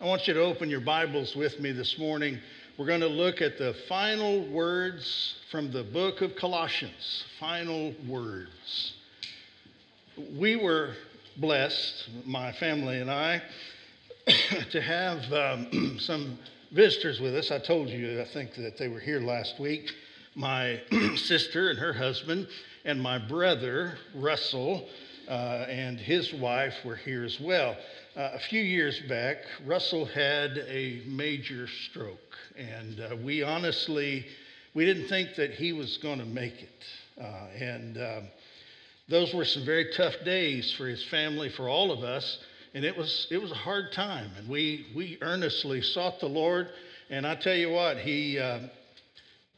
I 0.00 0.06
want 0.06 0.26
you 0.26 0.32
to 0.32 0.40
open 0.40 0.70
your 0.70 0.80
Bibles 0.80 1.36
with 1.36 1.60
me 1.60 1.72
this 1.72 1.98
morning. 1.98 2.38
We're 2.78 2.86
going 2.86 3.02
to 3.02 3.06
look 3.06 3.42
at 3.42 3.58
the 3.58 3.74
final 3.86 4.48
words 4.48 5.34
from 5.50 5.70
the 5.70 5.82
book 5.82 6.22
of 6.22 6.36
Colossians. 6.36 7.24
Final 7.38 7.92
words. 8.08 8.94
We 10.38 10.56
were 10.56 10.94
blessed, 11.36 12.08
my 12.24 12.50
family 12.52 13.02
and 13.02 13.10
I, 13.10 13.42
to 14.70 14.80
have 14.80 15.30
um, 15.34 15.98
some 16.00 16.38
visitors 16.72 17.20
with 17.20 17.36
us. 17.36 17.50
I 17.50 17.58
told 17.58 17.90
you, 17.90 18.22
I 18.22 18.24
think, 18.24 18.54
that 18.54 18.78
they 18.78 18.88
were 18.88 19.00
here 19.00 19.20
last 19.20 19.60
week. 19.60 19.92
My 20.34 20.80
sister 21.16 21.68
and 21.68 21.78
her 21.78 21.92
husband, 21.92 22.48
and 22.86 23.02
my 23.02 23.18
brother, 23.18 23.98
Russell, 24.14 24.88
uh, 25.28 25.66
and 25.68 26.00
his 26.00 26.32
wife 26.32 26.74
were 26.86 26.96
here 26.96 27.22
as 27.22 27.38
well. 27.38 27.76
Uh, 28.16 28.30
a 28.34 28.38
few 28.40 28.60
years 28.60 29.00
back, 29.08 29.36
Russell 29.64 30.04
had 30.04 30.58
a 30.66 31.00
major 31.06 31.68
stroke, 31.68 32.36
and 32.58 32.98
uh, 32.98 33.14
we 33.22 33.44
honestly, 33.44 34.26
we 34.74 34.84
didn't 34.84 35.06
think 35.06 35.36
that 35.36 35.52
he 35.52 35.72
was 35.72 35.96
going 35.98 36.18
to 36.18 36.24
make 36.24 36.60
it. 36.60 36.84
Uh, 37.22 37.46
and 37.56 37.96
um, 37.98 38.28
those 39.08 39.32
were 39.32 39.44
some 39.44 39.64
very 39.64 39.92
tough 39.92 40.16
days 40.24 40.72
for 40.72 40.88
his 40.88 41.04
family, 41.04 41.50
for 41.50 41.68
all 41.68 41.92
of 41.92 42.02
us, 42.02 42.40
and 42.74 42.84
it 42.84 42.96
was 42.96 43.28
it 43.30 43.40
was 43.40 43.52
a 43.52 43.54
hard 43.56 43.92
time. 43.92 44.32
And 44.36 44.48
we 44.48 44.86
we 44.96 45.16
earnestly 45.20 45.80
sought 45.80 46.18
the 46.18 46.28
Lord, 46.28 46.68
and 47.10 47.24
I 47.24 47.36
tell 47.36 47.56
you 47.56 47.70
what, 47.70 47.98
he. 47.98 48.40
Uh, 48.40 48.58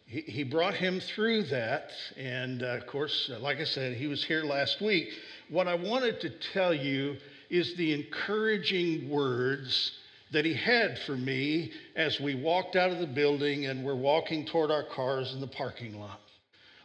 he, 0.05 0.21
he 0.21 0.43
brought 0.43 0.75
him 0.75 1.01
through 1.01 1.45
that. 1.45 1.91
And 2.19 2.63
uh, 2.63 2.77
of 2.77 2.87
course, 2.87 3.31
like 3.41 3.61
I 3.61 3.65
said, 3.65 3.97
he 3.97 4.09
was 4.09 4.23
here 4.23 4.45
last 4.45 4.83
week. 4.83 5.09
What 5.49 5.69
I 5.69 5.75
wanted 5.75 6.21
to 6.21 6.31
tell 6.53 6.75
you 6.75 7.17
is 7.53 7.75
the 7.75 7.93
encouraging 7.93 9.11
words 9.11 9.93
that 10.33 10.47
he 10.47 10.55
had 10.55 10.99
for 11.01 11.13
me 11.13 11.71
as 11.95 12.19
we 12.19 12.35
walked 12.35 12.77
out 12.77 12.91
of 12.91 12.99
the 12.99 13.07
building 13.07 13.67
and 13.67 13.85
we're 13.85 13.95
walking 13.95 14.47
toward 14.47 14.71
our 14.71 14.85
cars 14.85 15.35
in 15.35 15.41
the 15.41 15.47
parking 15.47 16.01
lot. 16.01 16.19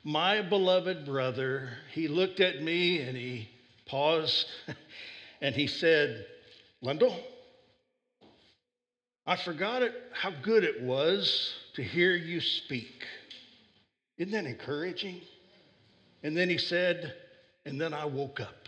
My 0.04 0.42
beloved 0.42 1.06
brother, 1.06 1.70
he 1.94 2.10
looked 2.10 2.42
at 2.42 2.62
me 2.62 3.00
and 3.00 3.16
he 3.16 3.48
paused 3.86 4.46
and 5.42 5.56
he 5.56 5.68
said, 5.68 6.26
Lindell, 6.82 7.18
I 9.26 9.38
forgot 9.38 9.84
it, 9.84 9.94
how 10.12 10.32
good 10.44 10.66
it 10.66 10.84
was 10.84 11.54
to 11.76 11.84
hear 11.84 12.14
you 12.14 12.42
speak. 12.42 13.06
Isn't 14.18 14.34
that 14.34 14.46
encouraging? 14.46 15.22
And 16.24 16.36
then 16.36 16.50
he 16.50 16.58
said, 16.58 17.14
and 17.66 17.80
then 17.80 17.94
I 17.94 18.04
woke 18.04 18.42
up. 18.42 18.68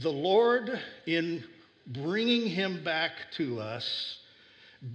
The 0.00 0.10
Lord, 0.10 0.80
in 1.06 1.44
bringing 1.86 2.46
him 2.46 2.82
back 2.82 3.12
to 3.36 3.60
us, 3.60 4.18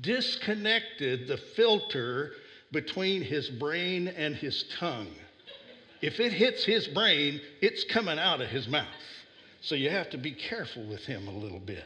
disconnected 0.02 1.28
the 1.28 1.38
filter 1.38 2.32
between 2.72 3.22
his 3.22 3.50
brain 3.50 4.08
and 4.08 4.36
his 4.36 4.66
tongue. 4.80 5.14
If 6.02 6.20
it 6.20 6.34
hits 6.34 6.66
his 6.66 6.88
brain, 6.88 7.40
it's 7.62 7.84
coming 7.86 8.20
out 8.20 8.42
of 8.42 8.50
his 8.50 8.68
mouth. 8.68 8.88
So 9.62 9.76
you 9.76 9.90
have 9.90 10.10
to 10.12 10.18
be 10.18 10.32
careful 10.32 10.86
with 10.88 11.02
him 11.06 11.28
a 11.28 11.32
little 11.32 11.60
bit. 11.60 11.86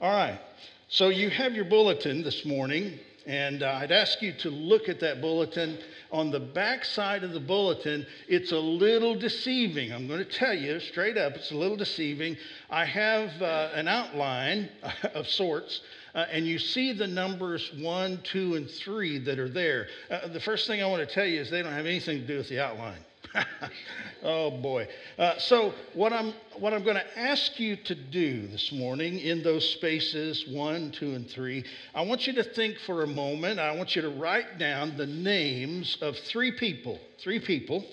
All 0.00 0.12
right, 0.12 0.40
so 0.88 1.08
you 1.08 1.30
have 1.30 1.54
your 1.54 1.64
bulletin 1.64 2.22
this 2.22 2.44
morning, 2.44 2.98
and 3.28 3.62
uh, 3.62 3.78
I'd 3.82 3.92
ask 3.92 4.22
you 4.22 4.32
to 4.38 4.50
look 4.50 4.88
at 4.88 5.00
that 5.00 5.20
bulletin 5.20 5.78
on 6.10 6.30
the 6.30 6.40
back 6.40 6.82
side 6.82 7.22
of 7.22 7.32
the 7.32 7.40
bulletin, 7.40 8.06
it's 8.26 8.52
a 8.52 8.58
little 8.58 9.14
deceiving. 9.14 9.92
I'm 9.92 10.08
going 10.08 10.24
to 10.24 10.24
tell 10.24 10.54
you 10.54 10.80
straight 10.80 11.18
up, 11.18 11.34
it's 11.34 11.50
a 11.50 11.54
little 11.54 11.76
deceiving. 11.76 12.38
I 12.70 12.86
have 12.86 13.30
uh, 13.42 13.70
an 13.74 13.86
outline 13.86 14.70
of 15.14 15.28
sorts, 15.28 15.82
uh, 16.14 16.24
and 16.32 16.46
you 16.46 16.58
see 16.58 16.94
the 16.94 17.06
numbers 17.06 17.70
one, 17.78 18.20
two, 18.24 18.54
and 18.54 18.68
three 18.68 19.18
that 19.18 19.38
are 19.38 19.50
there. 19.50 19.88
Uh, 20.10 20.28
the 20.28 20.40
first 20.40 20.66
thing 20.66 20.82
I 20.82 20.86
want 20.86 21.06
to 21.06 21.14
tell 21.14 21.26
you 21.26 21.38
is 21.38 21.50
they 21.50 21.62
don't 21.62 21.72
have 21.72 21.84
anything 21.84 22.20
to 22.22 22.26
do 22.26 22.38
with 22.38 22.48
the 22.48 22.64
outline. 22.64 23.04
oh 24.22 24.50
boy. 24.50 24.88
Uh, 25.18 25.38
so 25.38 25.74
what 25.94 26.12
I'm 26.12 26.32
what 26.58 26.72
I'm 26.72 26.82
going 26.82 26.96
to 26.96 27.18
ask 27.18 27.58
you 27.58 27.76
to 27.76 27.94
do 27.94 28.46
this 28.48 28.72
morning 28.72 29.18
in 29.18 29.42
those 29.42 29.68
spaces 29.68 30.46
one, 30.48 30.90
two, 30.90 31.14
and 31.14 31.28
three, 31.28 31.64
I 31.94 32.02
want 32.02 32.26
you 32.26 32.32
to 32.34 32.44
think 32.44 32.78
for 32.78 33.02
a 33.02 33.06
moment. 33.06 33.60
I 33.60 33.74
want 33.74 33.94
you 33.96 34.02
to 34.02 34.10
write 34.10 34.58
down 34.58 34.96
the 34.96 35.06
names 35.06 35.98
of 36.00 36.16
three 36.16 36.52
people. 36.52 36.98
Three 37.18 37.40
people. 37.40 37.84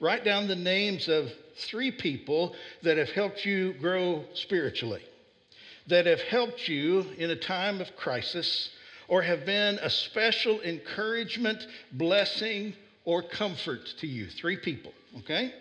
Write 0.00 0.24
down 0.24 0.48
the 0.48 0.56
names 0.56 1.08
of 1.08 1.30
three 1.56 1.92
people 1.92 2.54
that 2.82 2.96
have 2.96 3.10
helped 3.10 3.44
you 3.44 3.74
grow 3.74 4.24
spiritually, 4.34 5.02
that 5.86 6.06
have 6.06 6.20
helped 6.22 6.68
you 6.68 7.06
in 7.18 7.30
a 7.30 7.36
time 7.36 7.80
of 7.80 7.94
crisis, 7.96 8.70
or 9.06 9.22
have 9.22 9.46
been 9.46 9.76
a 9.76 9.90
special 9.90 10.60
encouragement, 10.62 11.66
blessing, 11.92 12.74
or 13.04 13.22
comfort 13.22 13.86
to 14.00 14.06
you. 14.06 14.28
Three 14.28 14.56
people, 14.56 14.92
okay? 15.18 15.52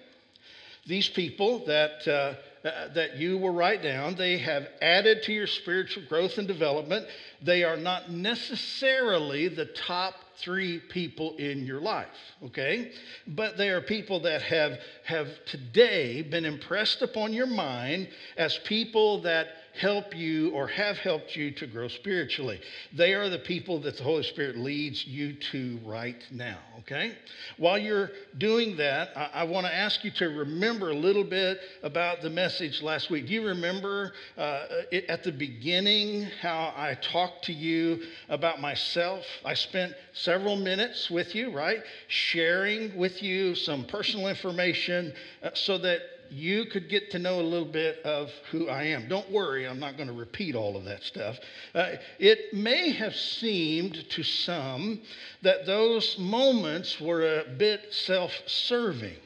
These 0.87 1.09
people 1.09 1.65
that, 1.65 2.07
uh, 2.07 2.67
uh, 2.67 2.93
that 2.93 3.17
you 3.17 3.37
will 3.37 3.53
write 3.53 3.83
down, 3.83 4.15
they 4.15 4.39
have 4.39 4.67
added 4.81 5.23
to 5.23 5.33
your 5.33 5.47
spiritual 5.47 6.03
growth 6.09 6.37
and 6.39 6.47
development. 6.47 7.05
They 7.41 7.63
are 7.63 7.77
not 7.77 8.11
necessarily 8.11 9.47
the 9.47 9.65
top 9.65 10.15
three 10.37 10.79
people 10.79 11.35
in 11.37 11.65
your 11.67 11.81
life, 11.81 12.07
okay? 12.45 12.91
But 13.27 13.57
they 13.57 13.69
are 13.69 13.81
people 13.81 14.21
that 14.21 14.41
have, 14.41 14.79
have 15.05 15.27
today 15.45 16.23
been 16.23 16.45
impressed 16.45 17.03
upon 17.03 17.31
your 17.33 17.47
mind 17.47 18.09
as 18.37 18.57
people 18.65 19.21
that 19.21 19.47
help 19.79 20.15
you 20.15 20.51
or 20.51 20.67
have 20.67 20.97
helped 20.97 21.35
you 21.35 21.51
to 21.51 21.67
grow 21.67 21.87
spiritually. 21.87 22.59
They 22.93 23.13
are 23.13 23.29
the 23.29 23.39
people 23.39 23.79
that 23.81 23.97
the 23.97 24.03
Holy 24.03 24.23
Spirit 24.23 24.57
leads 24.57 25.05
you 25.05 25.33
to 25.51 25.79
right 25.85 26.21
now, 26.31 26.57
okay? 26.79 27.13
While 27.57 27.77
you're 27.77 28.11
doing 28.37 28.77
that, 28.77 29.09
I, 29.15 29.29
I 29.33 29.43
want 29.43 29.65
to 29.67 29.73
ask 29.73 30.03
you 30.03 30.11
to 30.11 30.27
remember 30.27 30.89
a 30.89 30.95
little 30.95 31.23
bit 31.23 31.59
about 31.83 32.21
the 32.21 32.29
message 32.29 32.81
last 32.81 33.09
week. 33.09 33.27
Do 33.27 33.33
you 33.33 33.47
remember 33.47 34.13
uh, 34.37 34.65
it, 34.91 35.05
at 35.05 35.23
the 35.23 35.31
beginning 35.31 36.23
how 36.41 36.73
I 36.75 36.97
talked 37.01 37.45
to 37.45 37.53
you 37.53 38.03
about 38.29 38.59
myself? 38.59 39.25
I 39.45 39.53
spent 39.53 39.93
several 40.13 40.57
minutes 40.57 41.09
with 41.09 41.33
you, 41.33 41.51
right? 41.51 41.81
Sharing 42.07 42.95
with 42.97 43.23
you 43.23 43.55
some 43.55 43.85
personal 43.85 44.27
information 44.27 45.13
uh, 45.43 45.51
so 45.53 45.77
that 45.77 46.01
you 46.31 46.65
could 46.65 46.89
get 46.89 47.11
to 47.11 47.19
know 47.19 47.39
a 47.39 47.43
little 47.43 47.67
bit 47.67 47.99
of 48.05 48.31
who 48.51 48.69
I 48.69 48.83
am. 48.83 49.07
Don't 49.07 49.29
worry, 49.31 49.67
I'm 49.67 49.79
not 49.79 49.97
going 49.97 50.07
to 50.07 50.13
repeat 50.13 50.55
all 50.55 50.77
of 50.77 50.85
that 50.85 51.03
stuff. 51.03 51.37
Uh, 51.75 51.93
it 52.19 52.53
may 52.53 52.91
have 52.91 53.15
seemed 53.15 54.09
to 54.11 54.23
some 54.23 55.01
that 55.41 55.65
those 55.65 56.17
moments 56.17 56.99
were 56.99 57.41
a 57.41 57.43
bit 57.57 57.93
self 57.93 58.31
serving, 58.45 59.17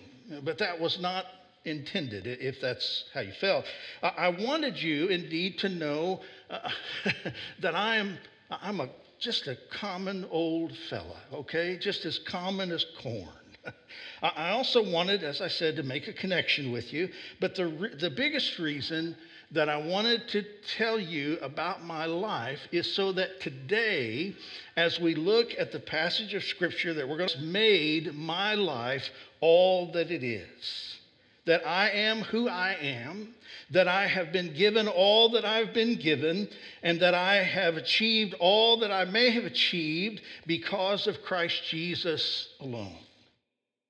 but 0.44 0.58
that 0.58 0.80
was 0.80 1.00
not 1.00 1.26
intended, 1.66 2.26
if 2.28 2.60
that's 2.60 3.06
how 3.14 3.22
you 3.22 3.34
felt. 3.34 3.66
I 4.02 4.30
wanted 4.30 4.82
you 4.82 5.08
indeed 5.08 5.60
to 5.60 5.70
know 5.70 6.22
uh, 6.50 6.70
that 7.62 7.76
I 7.76 7.98
am 7.98 8.18
I'm 8.50 8.80
a 8.80 8.90
just 9.20 9.48
a 9.48 9.58
common 9.72 10.26
old 10.30 10.76
fella, 10.90 11.18
okay? 11.34 11.78
Just 11.78 12.06
as 12.06 12.20
common 12.20 12.72
as 12.72 12.86
corn. 13.02 13.30
I 14.22 14.52
also 14.52 14.90
wanted, 14.90 15.24
as 15.24 15.42
I 15.42 15.48
said, 15.48 15.76
to 15.76 15.84
make 15.84 16.08
a 16.08 16.14
connection 16.14 16.72
with 16.72 16.94
you, 16.94 17.10
but 17.40 17.56
the, 17.56 17.92
the 18.00 18.10
biggest 18.10 18.60
reason 18.60 19.16
that 19.52 19.70
I 19.70 19.78
wanted 19.78 20.28
to 20.30 20.44
tell 20.78 21.00
you 21.00 21.38
about 21.42 21.84
my 21.84 22.06
life 22.06 22.60
is 22.72 22.94
so 22.94 23.12
that 23.14 23.42
today, 23.42 24.36
as 24.76 25.00
we 25.00 25.16
look 25.16 25.52
at 25.58 25.72
the 25.72 25.80
passage 25.80 26.34
of 26.34 26.44
Scripture 26.44 26.94
that 26.94 27.08
we're 27.08 27.18
going 27.18 27.30
to 27.30 27.42
made 27.42 28.14
my 28.14 28.56
life 28.56 29.10
all 29.42 29.92
that 29.94 30.12
it 30.12 30.24
is. 30.24 30.98
That 31.46 31.66
I 31.68 31.92
am 31.92 32.22
who 32.22 32.50
I 32.50 32.74
am, 32.74 33.36
that 33.70 33.88
I 33.88 34.08
have 34.08 34.32
been 34.32 34.54
given 34.56 34.88
all 34.88 35.30
that 35.30 35.46
I've 35.46 35.74
been 35.74 35.96
given, 35.96 36.50
and 36.82 37.00
that 37.02 37.14
I 37.14 37.36
have 37.36 37.78
achieved 37.78 38.34
all 38.40 38.78
that 38.80 38.92
I 38.92 39.06
may 39.06 39.30
have 39.30 39.46
achieved 39.46 40.22
because 40.48 41.06
of 41.06 41.22
Christ 41.22 41.62
Jesus 41.70 42.50
alone. 42.60 42.98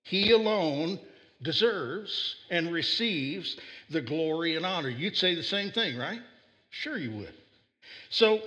He 0.06 0.32
alone 0.32 1.00
deserves 1.42 2.36
and 2.50 2.72
receives 2.72 3.58
the 3.90 4.02
glory 4.02 4.56
and 4.56 4.66
honor. 4.66 4.90
You'd 4.90 5.18
say 5.18 5.36
the 5.36 5.44
same 5.44 5.72
thing, 5.72 5.98
right? 5.98 6.22
Sure, 6.70 6.98
you 6.98 7.12
would. 7.18 7.34
So, 8.10 8.40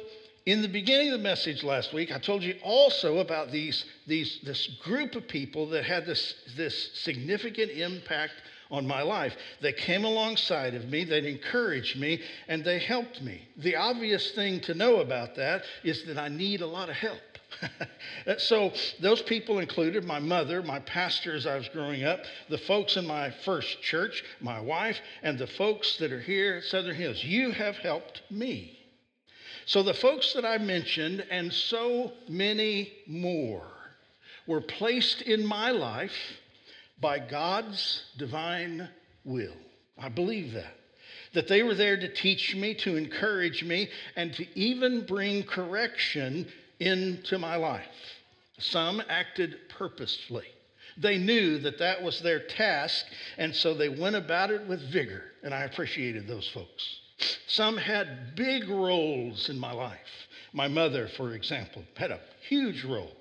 in 0.47 0.63
the 0.63 0.69
beginning 0.69 1.09
of 1.09 1.19
the 1.19 1.23
message 1.23 1.63
last 1.63 1.93
week, 1.93 2.11
I 2.11 2.19
told 2.19 2.43
you 2.43 2.55
also 2.63 3.19
about 3.19 3.51
these, 3.51 3.85
these, 4.07 4.39
this 4.45 4.67
group 4.83 5.15
of 5.15 5.29
people 5.29 5.69
that 5.71 5.85
had 5.85 6.07
this, 6.07 6.35
this 6.57 6.91
significant 6.95 7.73
impact 7.73 8.35
on 8.71 8.87
my 8.87 9.03
life. 9.03 9.37
They 9.61 9.73
came 9.73 10.05
alongside 10.05 10.75
of 10.75 10.89
me, 10.89 11.05
they 11.05 11.27
encouraged 11.29 11.99
me, 11.99 12.23
and 12.47 12.65
they 12.65 12.79
helped 12.79 13.21
me. 13.21 13.49
The 13.57 13.77
obvious 13.77 14.31
thing 14.31 14.61
to 14.61 14.75
know 14.75 15.01
about 15.01 15.35
that 15.35 15.65
is 15.83 16.05
that 16.05 16.19
I 16.19 16.29
need 16.29 16.61
a 16.61 16.67
lot 16.67 16.89
of 16.89 16.95
help. 16.95 17.19
so, 18.39 18.73
those 19.01 19.23
people 19.23 19.59
included 19.59 20.05
my 20.05 20.19
mother, 20.19 20.63
my 20.63 20.81
pastor 20.81 21.35
as 21.35 21.47
I 21.47 21.57
was 21.57 21.69
growing 21.69 22.05
up, 22.05 22.21
the 22.49 22.59
folks 22.59 22.97
in 22.97 23.07
my 23.07 23.31
first 23.45 23.81
church, 23.83 24.25
my 24.41 24.61
wife, 24.61 25.01
and 25.23 25.39
the 25.39 25.47
folks 25.47 25.97
that 25.99 26.13
are 26.13 26.21
here 26.21 26.57
at 26.57 26.65
Southern 26.65 26.95
Hills. 26.95 27.23
You 27.25 27.51
have 27.53 27.77
helped 27.77 28.23
me. 28.31 28.79
So, 29.67 29.83
the 29.83 29.95
folks 29.95 30.33
that 30.35 30.45
I 30.45 30.59
mentioned, 30.59 31.25
and 31.31 31.53
so 31.53 32.13
many 32.29 32.93
more, 33.07 33.71
were 34.47 34.61
placed 34.61 35.23
in 35.23 35.45
my 35.45 35.71
life 35.71 36.17
by 37.01 37.19
God's 37.19 38.05
divine 38.17 38.89
will. 39.25 39.57
I 39.99 40.09
believe 40.09 40.53
that. 40.53 40.75
That 41.35 41.49
they 41.49 41.63
were 41.63 41.75
there 41.75 41.99
to 41.99 42.13
teach 42.13 42.57
me, 42.57 42.75
to 42.77 42.97
encourage 42.97 43.63
me, 43.63 43.91
and 44.17 44.33
to 44.35 44.47
even 44.59 45.05
bring 45.05 45.43
correction 45.43 46.47
into 46.81 47.39
my 47.39 47.57
life. 47.57 47.85
Some 48.59 49.03
acted 49.09 49.57
purposefully. 49.69 50.47
They 50.97 51.17
knew 51.17 51.59
that 51.61 51.79
that 51.79 52.03
was 52.03 52.21
their 52.21 52.41
task, 52.41 53.07
and 53.37 53.55
so 53.55 53.75
they 53.75 53.89
went 53.89 54.17
about 54.17 54.51
it 54.51 54.67
with 54.67 54.81
vigor, 54.91 55.23
and 55.45 55.55
I 55.55 55.63
appreciated 55.63 56.27
those 56.27 56.49
folks. 56.49 57.01
Some 57.47 57.77
had 57.77 58.35
big 58.35 58.69
roles 58.69 59.49
in 59.49 59.59
my 59.59 59.73
life. 59.73 60.29
My 60.53 60.67
mother, 60.67 61.09
for 61.09 61.35
example, 61.35 61.85
had 61.97 62.11
a 62.11 62.21
huge 62.49 62.85
role. 62.85 63.13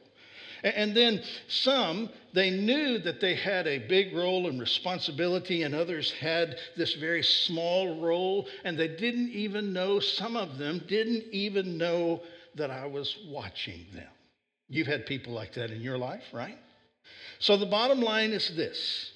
And 0.64 0.96
then 0.98 1.22
some, 1.48 2.10
they 2.34 2.50
knew 2.50 2.98
that 3.00 3.22
they 3.22 3.36
had 3.36 3.68
a 3.68 3.78
big 3.78 4.16
role 4.16 4.48
and 4.48 4.60
responsibility, 4.60 5.64
and 5.64 5.76
others 5.76 6.12
had 6.12 6.58
this 6.76 6.96
very 6.96 7.22
small 7.22 8.02
role, 8.02 8.48
and 8.64 8.78
they 8.78 8.88
didn't 8.88 9.30
even 9.30 9.72
know, 9.72 10.00
some 10.00 10.36
of 10.36 10.58
them 10.58 10.84
didn't 10.88 11.26
even 11.32 11.78
know 11.78 12.24
that 12.58 12.72
I 12.72 12.86
was 12.88 13.16
watching 13.28 13.86
them. 13.94 14.10
You've 14.70 14.88
had 14.88 15.06
people 15.06 15.34
like 15.34 15.54
that 15.54 15.72
in 15.72 15.82
your 15.82 15.98
life, 15.98 16.24
right? 16.34 16.58
So 17.40 17.58
the 17.58 17.66
bottom 17.66 18.02
line 18.02 18.32
is 18.32 18.56
this 18.56 19.12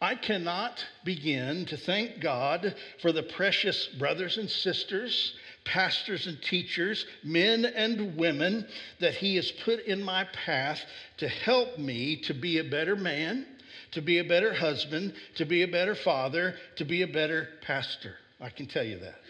I 0.00 0.14
cannot 0.14 0.84
begin 1.04 1.66
to 1.66 1.76
thank 1.76 2.20
God 2.20 2.74
for 3.02 3.12
the 3.12 3.22
precious 3.22 3.86
brothers 3.98 4.38
and 4.38 4.48
sisters, 4.48 5.34
pastors 5.64 6.26
and 6.26 6.40
teachers, 6.42 7.04
men 7.22 7.66
and 7.66 8.16
women 8.16 8.66
that 9.00 9.14
He 9.14 9.36
has 9.36 9.50
put 9.50 9.80
in 9.80 10.02
my 10.02 10.24
path 10.24 10.80
to 11.18 11.28
help 11.28 11.78
me 11.78 12.16
to 12.22 12.32
be 12.32 12.58
a 12.58 12.64
better 12.64 12.96
man, 12.96 13.46
to 13.92 14.00
be 14.00 14.18
a 14.18 14.24
better 14.24 14.54
husband, 14.54 15.12
to 15.34 15.44
be 15.44 15.62
a 15.62 15.68
better 15.68 15.94
father, 15.94 16.54
to 16.76 16.84
be 16.86 17.02
a 17.02 17.08
better 17.08 17.48
pastor. 17.60 18.14
I 18.40 18.48
can 18.48 18.66
tell 18.66 18.84
you 18.84 19.00
that. 19.00 19.20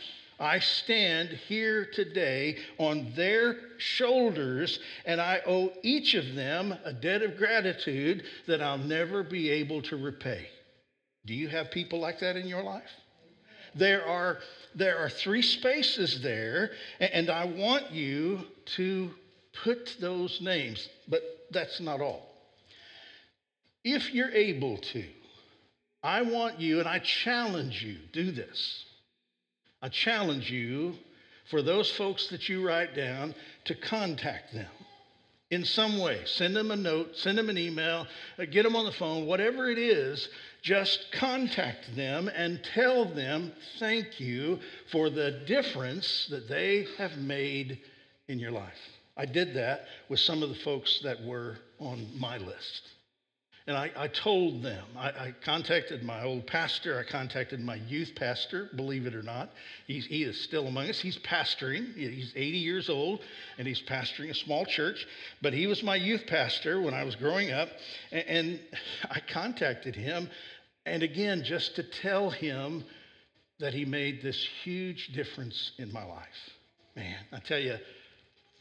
I 0.40 0.58
stand 0.58 1.28
here 1.28 1.84
today 1.84 2.56
on 2.78 3.12
their 3.14 3.56
shoulders, 3.76 4.80
and 5.04 5.20
I 5.20 5.42
owe 5.46 5.70
each 5.82 6.14
of 6.14 6.34
them 6.34 6.74
a 6.82 6.94
debt 6.94 7.20
of 7.22 7.36
gratitude 7.36 8.24
that 8.46 8.62
I'll 8.62 8.78
never 8.78 9.22
be 9.22 9.50
able 9.50 9.82
to 9.82 9.96
repay. 9.98 10.48
Do 11.26 11.34
you 11.34 11.48
have 11.48 11.70
people 11.70 12.00
like 12.00 12.20
that 12.20 12.36
in 12.36 12.48
your 12.48 12.62
life? 12.62 12.90
There 13.74 14.06
are, 14.06 14.38
there 14.74 14.98
are 14.98 15.10
three 15.10 15.42
spaces 15.42 16.22
there, 16.22 16.70
and 16.98 17.28
I 17.28 17.44
want 17.44 17.90
you 17.90 18.40
to 18.76 19.10
put 19.62 19.96
those 20.00 20.40
names, 20.40 20.88
but 21.06 21.22
that's 21.50 21.80
not 21.80 22.00
all. 22.00 22.26
If 23.84 24.14
you're 24.14 24.30
able 24.30 24.78
to, 24.78 25.04
I 26.02 26.22
want 26.22 26.60
you, 26.60 26.78
and 26.78 26.88
I 26.88 26.98
challenge 26.98 27.82
you, 27.82 27.98
do 28.12 28.32
this. 28.32 28.86
I 29.82 29.88
challenge 29.88 30.50
you 30.50 30.94
for 31.50 31.62
those 31.62 31.90
folks 31.90 32.28
that 32.28 32.48
you 32.48 32.66
write 32.66 32.94
down 32.94 33.34
to 33.64 33.74
contact 33.74 34.52
them 34.52 34.70
in 35.50 35.64
some 35.64 35.98
way. 35.98 36.22
Send 36.26 36.54
them 36.54 36.70
a 36.70 36.76
note, 36.76 37.16
send 37.16 37.36
them 37.36 37.48
an 37.48 37.58
email, 37.58 38.06
uh, 38.38 38.44
get 38.44 38.62
them 38.62 38.76
on 38.76 38.84
the 38.84 38.92
phone, 38.92 39.26
whatever 39.26 39.68
it 39.68 39.78
is, 39.78 40.28
just 40.62 41.10
contact 41.12 41.96
them 41.96 42.28
and 42.28 42.62
tell 42.62 43.04
them 43.04 43.52
thank 43.78 44.20
you 44.20 44.60
for 44.92 45.10
the 45.10 45.42
difference 45.46 46.28
that 46.30 46.48
they 46.48 46.86
have 46.98 47.16
made 47.16 47.80
in 48.28 48.38
your 48.38 48.52
life. 48.52 48.78
I 49.16 49.26
did 49.26 49.54
that 49.54 49.86
with 50.08 50.20
some 50.20 50.42
of 50.42 50.50
the 50.50 50.54
folks 50.56 51.00
that 51.02 51.22
were 51.24 51.56
on 51.78 52.06
my 52.18 52.38
list. 52.38 52.82
And 53.70 53.78
I, 53.78 53.92
I 53.96 54.08
told 54.08 54.64
them, 54.64 54.84
I, 54.96 55.10
I, 55.10 55.34
contacted 55.44 56.02
my 56.02 56.24
old 56.24 56.44
pastor, 56.44 56.98
I 56.98 57.08
contacted 57.08 57.60
my 57.60 57.76
youth 57.76 58.16
pastor, 58.16 58.68
believe 58.74 59.06
it 59.06 59.14
or 59.14 59.22
not. 59.22 59.52
He's, 59.86 60.04
he 60.06 60.24
is 60.24 60.40
still 60.40 60.66
among 60.66 60.88
us. 60.88 60.98
He's 60.98 61.18
pastoring, 61.18 61.94
he's 61.94 62.32
80 62.34 62.58
years 62.58 62.90
old, 62.90 63.20
and 63.58 63.68
he's 63.68 63.80
pastoring 63.80 64.28
a 64.28 64.34
small 64.34 64.66
church. 64.66 65.06
But 65.40 65.52
he 65.52 65.68
was 65.68 65.84
my 65.84 65.94
youth 65.94 66.26
pastor 66.26 66.80
when 66.80 66.94
I 66.94 67.04
was 67.04 67.14
growing 67.14 67.52
up. 67.52 67.68
And, 68.10 68.24
and 68.26 68.60
I 69.08 69.20
contacted 69.20 69.94
him, 69.94 70.28
and 70.84 71.04
again, 71.04 71.44
just 71.44 71.76
to 71.76 71.84
tell 71.84 72.28
him 72.28 72.82
that 73.60 73.72
he 73.72 73.84
made 73.84 74.20
this 74.20 74.48
huge 74.64 75.12
difference 75.14 75.70
in 75.78 75.92
my 75.92 76.02
life. 76.02 76.26
Man, 76.96 77.18
I 77.32 77.38
tell 77.38 77.60
you, 77.60 77.78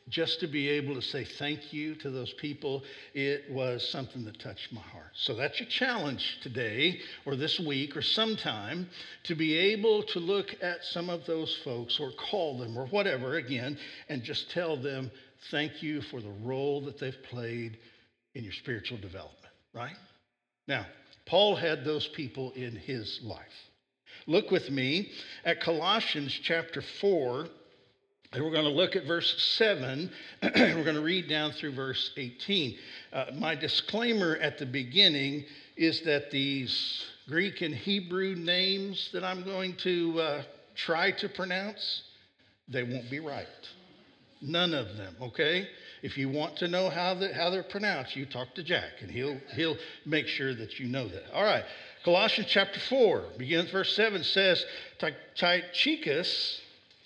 just 0.10 0.40
to 0.40 0.48
be 0.48 0.68
able 0.70 0.96
to 0.96 1.02
say 1.02 1.24
thank 1.24 1.72
you 1.72 1.96
to 1.96 2.10
those 2.10 2.34
people, 2.34 2.84
it 3.14 3.44
was 3.52 3.88
something 3.90 4.26
that 4.26 4.40
touched 4.40 4.74
my 4.74 4.82
heart. 4.82 5.12
So 5.14 5.36
that's 5.36 5.60
your 5.60 5.70
challenge 5.70 6.40
today 6.42 7.00
or 7.26 7.36
this 7.36 7.60
week 7.60 7.96
or 7.96 8.02
sometime 8.02 8.90
to 9.24 9.36
be 9.36 9.56
able 9.56 10.04
to 10.04 10.20
look 10.20 10.56
at 10.62 10.84
some 10.84 11.10
of 11.10 11.26
those 11.26 11.56
folks 11.64 12.00
or 12.00 12.12
call 12.30 12.58
them 12.58 12.78
or 12.78 12.88
whatever 12.88 13.36
again 13.36 13.78
and 14.10 14.24
just 14.24 14.50
tell 14.52 14.76
them 14.76 15.12
thank 15.52 15.84
you 15.84 16.02
for 16.02 16.22
the 16.22 16.34
role 16.44 16.82
that 16.82 17.00
they've 17.00 17.24
played 17.30 17.78
in 18.36 18.44
your 18.44 18.54
spiritual 18.54 18.98
development, 18.98 19.54
right? 19.74 19.96
Now, 20.68 20.86
Paul 21.26 21.56
had 21.56 21.86
those 21.86 22.08
people 22.08 22.52
in 22.52 22.76
his 22.76 23.20
life. 23.24 23.40
Look 24.28 24.52
with 24.52 24.70
me 24.70 25.12
at 25.46 25.62
Colossians 25.62 26.38
chapter 26.44 26.82
4 26.82 27.48
and 28.32 28.44
we're 28.44 28.52
going 28.52 28.66
to 28.66 28.70
look 28.70 28.96
at 28.96 29.06
verse 29.06 29.42
7. 29.58 30.12
and 30.42 30.54
we're 30.78 30.84
going 30.84 30.96
to 30.96 31.02
read 31.02 31.28
down 31.28 31.52
through 31.54 31.74
verse 31.74 32.12
18. 32.16 32.78
Uh, 33.12 33.26
my 33.34 33.56
disclaimer 33.56 34.38
at 34.38 34.60
the 34.60 34.68
beginning 34.68 35.46
is 35.76 36.02
that 36.02 36.30
these 36.30 37.06
Greek 37.28 37.62
and 37.62 37.74
Hebrew 37.74 38.36
names 38.36 39.10
that 39.14 39.24
I'm 39.24 39.44
going 39.44 39.76
to 39.78 40.20
uh, 40.20 40.44
try 40.76 41.12
to 41.12 41.30
pronounce, 41.30 42.04
they 42.68 42.84
won't 42.84 43.10
be 43.10 43.20
right. 43.20 43.48
None 44.42 44.76
of 44.76 44.96
them, 44.96 45.16
okay? 45.20 45.68
If 46.04 46.16
you 46.16 46.30
want 46.30 46.56
to 46.58 46.68
know 46.68 46.90
how, 46.90 47.16
the, 47.16 47.34
how 47.34 47.50
they're 47.50 47.64
pronounced, 47.64 48.16
you 48.16 48.28
talk 48.28 48.54
to 48.56 48.64
Jack, 48.64 49.02
and 49.02 49.10
he'll, 49.10 49.40
he'll 49.56 49.76
make 50.06 50.28
sure 50.28 50.54
that 50.54 50.80
you 50.80 50.88
know 50.88 51.08
that. 51.08 51.34
All 51.34 51.44
right, 51.44 51.66
Colossians 52.06 52.50
chapter 52.50 52.80
4, 52.80 53.24
begins 53.40 53.72
verse 53.72 53.94
7, 53.96 54.24
says, 54.24 54.64
Tychicus 55.36 56.62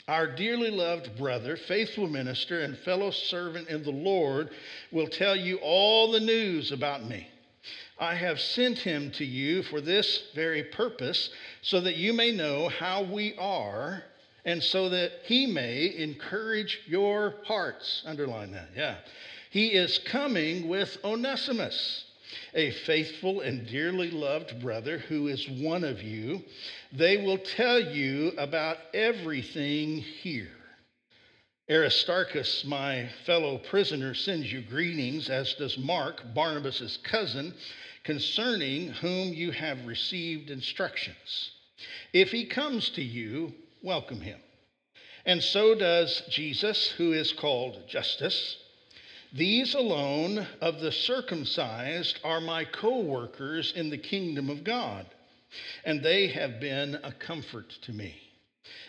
our 0.07 0.27
dearly 0.27 0.69
loved 0.69 1.17
brother, 1.17 1.55
faithful 1.55 2.07
minister, 2.07 2.61
and 2.61 2.77
fellow 2.79 3.11
servant 3.11 3.69
in 3.69 3.83
the 3.83 3.91
Lord 3.91 4.49
will 4.91 5.07
tell 5.07 5.35
you 5.35 5.57
all 5.61 6.11
the 6.11 6.19
news 6.19 6.71
about 6.71 7.05
me. 7.05 7.27
I 7.99 8.15
have 8.15 8.39
sent 8.39 8.79
him 8.79 9.11
to 9.11 9.23
you 9.23 9.63
for 9.63 9.79
this 9.79 10.23
very 10.35 10.63
purpose, 10.63 11.29
so 11.61 11.79
that 11.81 11.95
you 11.95 12.11
may 12.11 12.31
know 12.31 12.67
how 12.67 13.03
we 13.03 13.35
are, 13.37 14.03
and 14.43 14.61
so 14.61 14.89
that 14.89 15.11
he 15.23 15.45
may 15.45 15.95
encourage 15.97 16.81
your 16.85 17.35
hearts. 17.45 18.03
Underline 18.05 18.51
that, 18.51 18.69
yeah. 18.75 18.97
He 19.51 19.67
is 19.67 19.99
coming 19.99 20.67
with 20.67 20.97
Onesimus 21.05 22.05
a 22.53 22.71
faithful 22.71 23.41
and 23.41 23.67
dearly 23.67 24.11
loved 24.11 24.61
brother 24.61 24.97
who 24.97 25.27
is 25.27 25.47
one 25.49 25.83
of 25.83 26.01
you. 26.01 26.41
They 26.91 27.17
will 27.17 27.37
tell 27.37 27.79
you 27.79 28.33
about 28.37 28.77
everything 28.93 29.97
here. 29.97 30.51
Aristarchus, 31.69 32.65
my 32.65 33.09
fellow 33.25 33.57
prisoner, 33.57 34.13
sends 34.13 34.51
you 34.51 34.61
greetings, 34.61 35.29
as 35.29 35.53
does 35.53 35.77
Mark, 35.77 36.21
Barnabas' 36.33 36.97
cousin, 37.03 37.53
concerning 38.03 38.89
whom 38.89 39.33
you 39.33 39.51
have 39.51 39.85
received 39.85 40.49
instructions. 40.49 41.51
If 42.11 42.31
he 42.31 42.45
comes 42.45 42.89
to 42.91 43.01
you, 43.01 43.53
welcome 43.81 44.19
him. 44.19 44.39
And 45.25 45.41
so 45.41 45.73
does 45.73 46.21
Jesus, 46.29 46.89
who 46.97 47.13
is 47.13 47.31
called 47.31 47.87
Justus. 47.87 48.57
These 49.35 49.73
alone 49.73 50.45
of 50.61 50.79
the 50.79 50.91
circumcised 50.91 52.19
are 52.23 52.39
my 52.39 52.65
co 52.65 52.99
workers 52.99 53.73
in 53.75 53.89
the 53.89 53.97
kingdom 53.97 54.47
of 54.51 54.63
God, 54.63 55.07
and 55.83 56.03
they 56.03 56.27
have 56.27 56.59
been 56.59 56.99
a 57.03 57.11
comfort 57.11 57.69
to 57.81 57.93
me. 57.93 58.15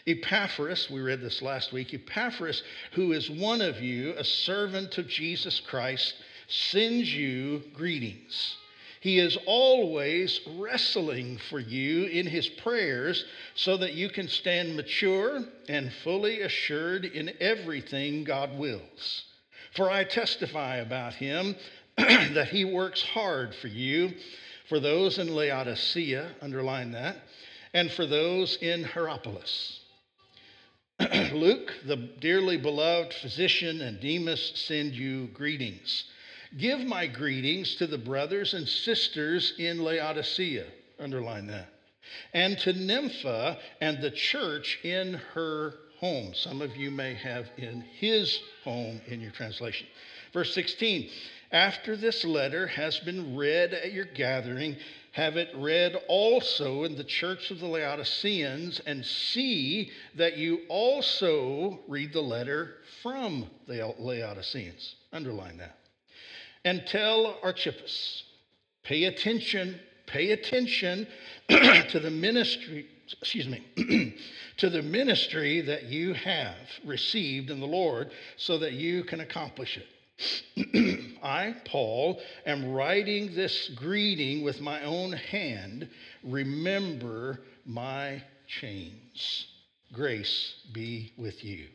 Epaphras, 0.06 0.90
we 0.90 1.00
read 1.00 1.22
this 1.22 1.40
last 1.40 1.72
week, 1.72 1.94
Epaphras, 1.94 2.62
who 2.92 3.12
is 3.12 3.30
one 3.30 3.62
of 3.62 3.80
you, 3.80 4.12
a 4.18 4.24
servant 4.24 4.98
of 4.98 5.08
Jesus 5.08 5.60
Christ, 5.60 6.12
sends 6.46 7.10
you 7.10 7.62
greetings. 7.72 8.58
He 9.00 9.20
is 9.20 9.38
always 9.46 10.40
wrestling 10.58 11.38
for 11.48 11.58
you 11.58 12.04
in 12.04 12.26
his 12.26 12.48
prayers 12.48 13.24
so 13.54 13.78
that 13.78 13.94
you 13.94 14.10
can 14.10 14.28
stand 14.28 14.76
mature 14.76 15.42
and 15.70 15.90
fully 16.02 16.42
assured 16.42 17.06
in 17.06 17.32
everything 17.40 18.24
God 18.24 18.58
wills. 18.58 19.24
For 19.74 19.90
I 19.90 20.04
testify 20.04 20.76
about 20.76 21.14
him 21.14 21.56
that 21.96 22.48
he 22.48 22.64
works 22.64 23.02
hard 23.02 23.54
for 23.54 23.68
you, 23.68 24.12
for 24.68 24.78
those 24.78 25.18
in 25.18 25.34
Laodicea, 25.34 26.30
underline 26.40 26.92
that, 26.92 27.16
and 27.72 27.90
for 27.90 28.06
those 28.06 28.56
in 28.56 28.84
Hierapolis. 28.84 29.80
Luke, 31.32 31.72
the 31.86 31.96
dearly 31.96 32.56
beloved 32.56 33.12
physician, 33.14 33.80
and 33.80 34.00
Demas 34.00 34.52
send 34.54 34.92
you 34.92 35.26
greetings. 35.28 36.04
Give 36.56 36.80
my 36.80 37.08
greetings 37.08 37.74
to 37.76 37.88
the 37.88 37.98
brothers 37.98 38.54
and 38.54 38.68
sisters 38.68 39.54
in 39.58 39.82
Laodicea, 39.82 40.66
underline 41.00 41.48
that, 41.48 41.68
and 42.32 42.56
to 42.60 42.72
Nympha 42.72 43.58
and 43.80 44.00
the 44.00 44.12
church 44.12 44.78
in 44.84 45.14
her 45.34 45.74
home. 45.98 46.34
Some 46.34 46.62
of 46.62 46.76
you 46.76 46.90
may 46.90 47.14
have 47.14 47.50
in 47.56 47.82
his 47.98 48.38
home 48.64 49.00
in 49.06 49.20
your 49.20 49.30
translation. 49.30 49.86
Verse 50.32 50.54
16 50.54 51.10
After 51.52 51.96
this 51.96 52.24
letter 52.24 52.66
has 52.66 52.98
been 53.00 53.36
read 53.36 53.72
at 53.74 53.92
your 53.92 54.06
gathering, 54.06 54.76
have 55.12 55.36
it 55.36 55.50
read 55.56 55.96
also 56.08 56.84
in 56.84 56.96
the 56.96 57.04
church 57.04 57.50
of 57.50 57.60
the 57.60 57.66
Laodiceans, 57.66 58.80
and 58.86 59.04
see 59.04 59.90
that 60.16 60.36
you 60.36 60.60
also 60.68 61.78
read 61.88 62.12
the 62.12 62.20
letter 62.20 62.74
from 63.02 63.46
the 63.68 63.94
Laodiceans. 63.98 64.96
Underline 65.12 65.58
that 65.58 65.78
and 66.64 66.86
tell 66.86 67.38
Archippus, 67.42 68.24
pay 68.82 69.04
attention, 69.04 69.78
pay 70.06 70.32
attention 70.32 71.06
to 71.48 72.00
the 72.00 72.10
ministry, 72.10 72.86
excuse 73.20 73.48
me, 73.48 73.64
to 74.58 74.70
the 74.70 74.82
ministry 74.82 75.60
that 75.62 75.84
you 75.84 76.14
have 76.14 76.56
received 76.84 77.50
in 77.50 77.60
the 77.60 77.66
Lord 77.66 78.10
so 78.36 78.58
that 78.58 78.72
you 78.72 79.04
can 79.04 79.20
accomplish 79.20 79.78
it. 79.78 79.86
I, 81.22 81.56
Paul, 81.64 82.20
am 82.46 82.72
writing 82.72 83.34
this 83.34 83.70
greeting 83.74 84.44
with 84.44 84.60
my 84.60 84.82
own 84.82 85.12
hand. 85.12 85.88
Remember 86.22 87.40
my 87.66 88.22
chains. 88.46 89.46
Grace 89.92 90.54
be 90.72 91.12
with 91.16 91.44
you. 91.44 91.66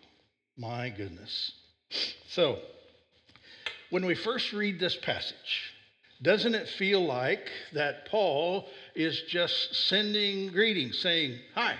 My 0.57 0.89
goodness. 0.89 1.51
So, 2.29 2.59
when 3.89 4.05
we 4.05 4.15
first 4.15 4.53
read 4.53 4.79
this 4.79 4.95
passage, 4.95 5.74
doesn't 6.21 6.55
it 6.55 6.67
feel 6.69 7.05
like 7.05 7.49
that 7.73 8.05
Paul 8.07 8.67
is 8.95 9.21
just 9.29 9.88
sending 9.88 10.51
greetings, 10.51 10.99
saying, 10.99 11.39
Hi? 11.55 11.75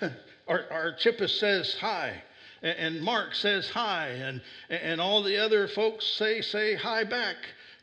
Our 0.48 0.64
Archippus 0.70 1.38
says 1.38 1.76
hi, 1.80 2.22
and 2.62 3.00
Mark 3.00 3.34
says 3.34 3.68
hi, 3.70 4.08
and, 4.08 4.42
and 4.68 5.00
all 5.00 5.22
the 5.22 5.38
other 5.38 5.68
folks 5.68 6.06
say, 6.06 6.40
say 6.40 6.74
hi 6.74 7.04
back. 7.04 7.36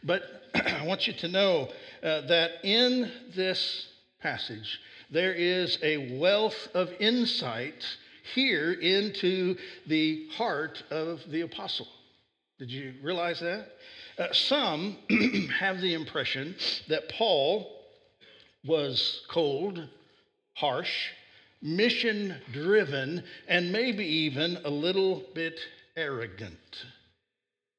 But 0.03 0.23
I 0.55 0.85
want 0.85 1.07
you 1.07 1.13
to 1.13 1.27
know 1.29 1.69
uh, 2.03 2.21
that 2.21 2.51
in 2.63 3.11
this 3.35 3.87
passage, 4.21 4.79
there 5.09 5.33
is 5.33 5.79
a 5.81 6.19
wealth 6.19 6.67
of 6.73 6.89
insight 6.99 7.85
here 8.35 8.73
into 8.73 9.55
the 9.87 10.27
heart 10.33 10.83
of 10.91 11.21
the 11.29 11.41
apostle. 11.41 11.87
Did 12.59 12.71
you 12.71 12.93
realize 13.01 13.39
that? 13.39 13.69
Uh, 14.19 14.33
some 14.33 14.97
have 15.59 15.79
the 15.79 15.93
impression 15.93 16.53
that 16.89 17.07
Paul 17.07 17.71
was 18.65 19.21
cold, 19.29 19.87
harsh, 20.55 21.07
mission 21.61 22.35
driven, 22.51 23.23
and 23.47 23.71
maybe 23.71 24.03
even 24.05 24.57
a 24.65 24.69
little 24.69 25.23
bit 25.33 25.57
arrogant. 25.95 26.85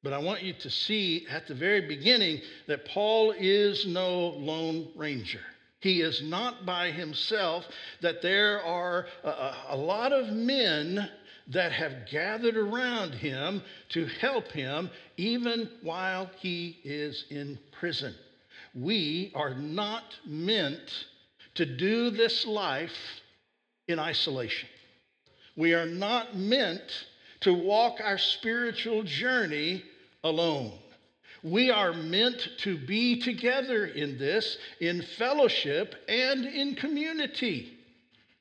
But 0.03 0.15
I 0.15 0.19
want 0.19 0.43
you 0.43 0.55
to 0.55 0.71
see 0.71 1.27
at 1.31 1.47
the 1.47 1.55
very 1.55 1.87
beginning 1.87 2.41
that 2.69 2.87
Paul 2.87 3.35
is 3.39 3.87
no 3.87 4.29
lone 4.29 4.89
ranger. 4.97 5.43
He 5.81 6.01
is 6.01 6.23
not 6.23 6.65
by 6.65 6.91
himself, 6.91 7.67
that 8.01 8.23
there 8.23 8.63
are 8.63 9.07
a, 9.25 9.55
a 9.71 9.77
lot 9.77 10.13
of 10.13 10.29
men 10.29 11.11
that 11.51 11.73
have 11.73 12.07
gathered 12.11 12.57
around 12.57 13.13
him 13.13 13.63
to 13.91 14.07
help 14.07 14.51
him 14.53 14.91
even 15.17 15.69
while 15.83 16.31
he 16.39 16.79
is 16.85 17.25
in 17.31 17.59
prison. 17.73 18.15
We 18.75 19.33
are 19.35 19.55
not 19.55 20.05
meant 20.25 21.07
to 21.55 21.67
do 21.67 22.11
this 22.11 22.47
life 22.47 22.97
in 23.89 23.99
isolation. 23.99 24.69
We 25.57 25.75
are 25.75 25.87
not 25.87 26.37
meant 26.37 27.07
to 27.41 27.53
walk 27.53 27.99
our 28.03 28.19
spiritual 28.19 29.03
journey 29.03 29.83
alone. 30.23 30.73
We 31.43 31.71
are 31.71 31.93
meant 31.93 32.49
to 32.59 32.79
be 32.79 33.19
together 33.19 33.87
in 33.87 34.19
this, 34.19 34.59
in 34.81 35.03
fellowship 35.19 35.95
and 36.09 36.45
in 36.45 36.77
community. 36.77 37.79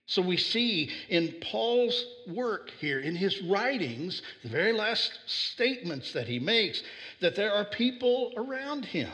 So 0.09 0.23
we 0.23 0.37
see 0.37 0.89
in 1.07 1.35
Paul's 1.39 2.03
work 2.25 2.71
here, 2.79 2.99
in 2.99 3.15
his 3.15 3.43
writings, 3.43 4.23
the 4.41 4.49
very 4.49 4.73
last 4.73 5.11
statements 5.27 6.13
that 6.13 6.27
he 6.27 6.39
makes, 6.39 6.81
that 7.19 7.35
there 7.35 7.53
are 7.53 7.63
people 7.63 8.33
around 8.35 8.85
him. 8.85 9.11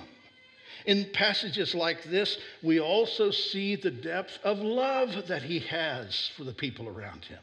In 0.85 1.09
passages 1.11 1.75
like 1.75 2.05
this, 2.05 2.37
we 2.63 2.79
also 2.79 3.29
see 3.29 3.75
the 3.75 3.91
depth 3.91 4.39
of 4.45 4.59
love 4.59 5.27
that 5.27 5.43
he 5.43 5.59
has 5.59 6.31
for 6.37 6.45
the 6.45 6.53
people 6.53 6.87
around 6.87 7.25
him. 7.25 7.39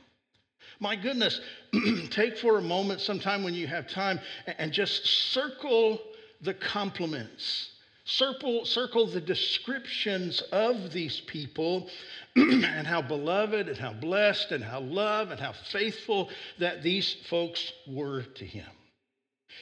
My 0.80 0.96
goodness, 0.96 1.38
take 2.10 2.38
for 2.38 2.56
a 2.56 2.62
moment, 2.62 3.02
sometime 3.02 3.44
when 3.44 3.52
you 3.52 3.66
have 3.66 3.86
time, 3.86 4.18
and 4.46 4.72
just 4.72 5.04
circle 5.04 6.00
the 6.40 6.54
compliments 6.54 7.71
Circle, 8.04 8.64
circle 8.64 9.06
the 9.06 9.20
descriptions 9.20 10.40
of 10.50 10.92
these 10.92 11.20
people 11.20 11.88
and 12.36 12.86
how 12.86 13.00
beloved 13.00 13.68
and 13.68 13.78
how 13.78 13.92
blessed 13.92 14.50
and 14.50 14.64
how 14.64 14.80
loved 14.80 15.30
and 15.30 15.40
how 15.40 15.52
faithful 15.52 16.28
that 16.58 16.82
these 16.82 17.16
folks 17.30 17.72
were 17.86 18.22
to 18.22 18.44
him. 18.44 18.66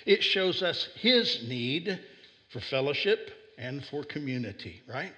It 0.06 0.24
shows 0.24 0.62
us 0.62 0.88
his 0.96 1.46
need 1.48 2.00
for 2.48 2.60
fellowship 2.60 3.30
and 3.58 3.84
for 3.84 4.04
community, 4.04 4.80
right? 4.88 5.12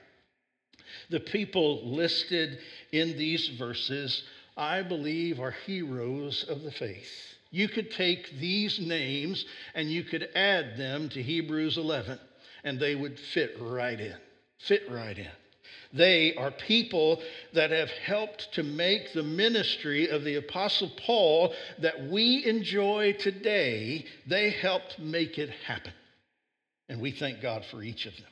The 1.11 1.21
people 1.21 1.87
listed 1.87 2.59
in 2.91 3.17
these 3.17 3.49
verses, 3.51 4.25
I 4.57 4.83
believe, 4.83 5.39
are 5.39 5.55
heroes 5.65 6.45
of 6.49 6.63
the 6.63 6.73
faith. 6.73 7.37
You 7.53 7.69
could 7.69 7.93
take 7.93 8.41
these 8.41 8.81
names 8.81 9.45
and 9.77 9.89
you 9.89 10.03
could 10.03 10.29
add 10.35 10.77
them 10.77 11.09
to 11.11 11.23
Hebrews 11.23 11.77
11 11.79 12.19
and 12.65 12.79
they 12.79 12.95
would 12.95 13.19
fit 13.19 13.57
right 13.61 13.99
in. 13.99 14.17
Fit 14.59 14.91
right 14.91 15.19
in. 15.19 15.31
They 15.93 16.35
are 16.37 16.51
people 16.51 17.23
that 17.53 17.71
have 17.71 17.91
helped 17.91 18.53
to 18.55 18.63
make 18.63 19.13
the 19.13 19.23
ministry 19.23 20.09
of 20.09 20.25
the 20.25 20.37
Apostle 20.37 20.91
Paul 20.97 21.55
that 21.81 22.09
we 22.09 22.45
enjoy 22.47 23.13
today, 23.19 24.07
they 24.27 24.51
helped 24.51 24.99
make 24.99 25.39
it 25.39 25.51
happen. 25.67 25.93
And 26.89 27.01
we 27.01 27.11
thank 27.11 27.43
God 27.43 27.65
for 27.71 27.83
each 27.83 28.07
of 28.07 28.17
them. 28.17 28.32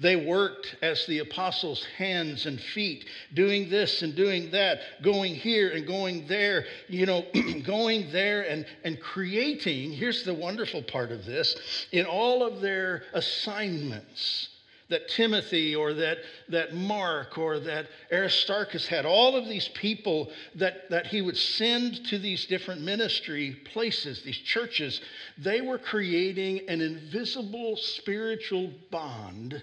They 0.00 0.16
worked 0.16 0.76
as 0.82 1.06
the 1.06 1.20
apostles' 1.20 1.84
hands 1.96 2.46
and 2.46 2.60
feet, 2.60 3.04
doing 3.32 3.68
this 3.70 4.02
and 4.02 4.14
doing 4.14 4.50
that, 4.50 4.80
going 5.02 5.34
here 5.34 5.70
and 5.70 5.86
going 5.86 6.26
there, 6.26 6.66
you 6.88 7.06
know, 7.06 7.24
going 7.64 8.10
there 8.10 8.42
and, 8.42 8.66
and 8.84 9.00
creating. 9.00 9.92
Here's 9.92 10.24
the 10.24 10.34
wonderful 10.34 10.82
part 10.82 11.12
of 11.12 11.24
this 11.24 11.56
in 11.92 12.06
all 12.06 12.42
of 12.42 12.60
their 12.60 13.04
assignments 13.12 14.48
that 14.88 15.08
Timothy 15.08 15.74
or 15.74 15.94
that, 15.94 16.18
that 16.50 16.74
Mark 16.74 17.38
or 17.38 17.58
that 17.58 17.86
Aristarchus 18.12 18.86
had, 18.86 19.06
all 19.06 19.34
of 19.34 19.48
these 19.48 19.68
people 19.68 20.30
that, 20.56 20.90
that 20.90 21.06
he 21.06 21.22
would 21.22 21.36
send 21.36 22.04
to 22.06 22.18
these 22.18 22.44
different 22.46 22.82
ministry 22.82 23.56
places, 23.72 24.22
these 24.22 24.36
churches, 24.38 25.00
they 25.38 25.60
were 25.62 25.78
creating 25.78 26.68
an 26.68 26.80
invisible 26.80 27.76
spiritual 27.76 28.70
bond 28.90 29.62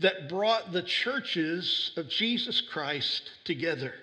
that 0.00 0.28
brought 0.28 0.72
the 0.72 0.82
churches 0.82 1.92
of 1.96 2.08
Jesus 2.08 2.60
Christ 2.60 3.30
together. 3.44 3.94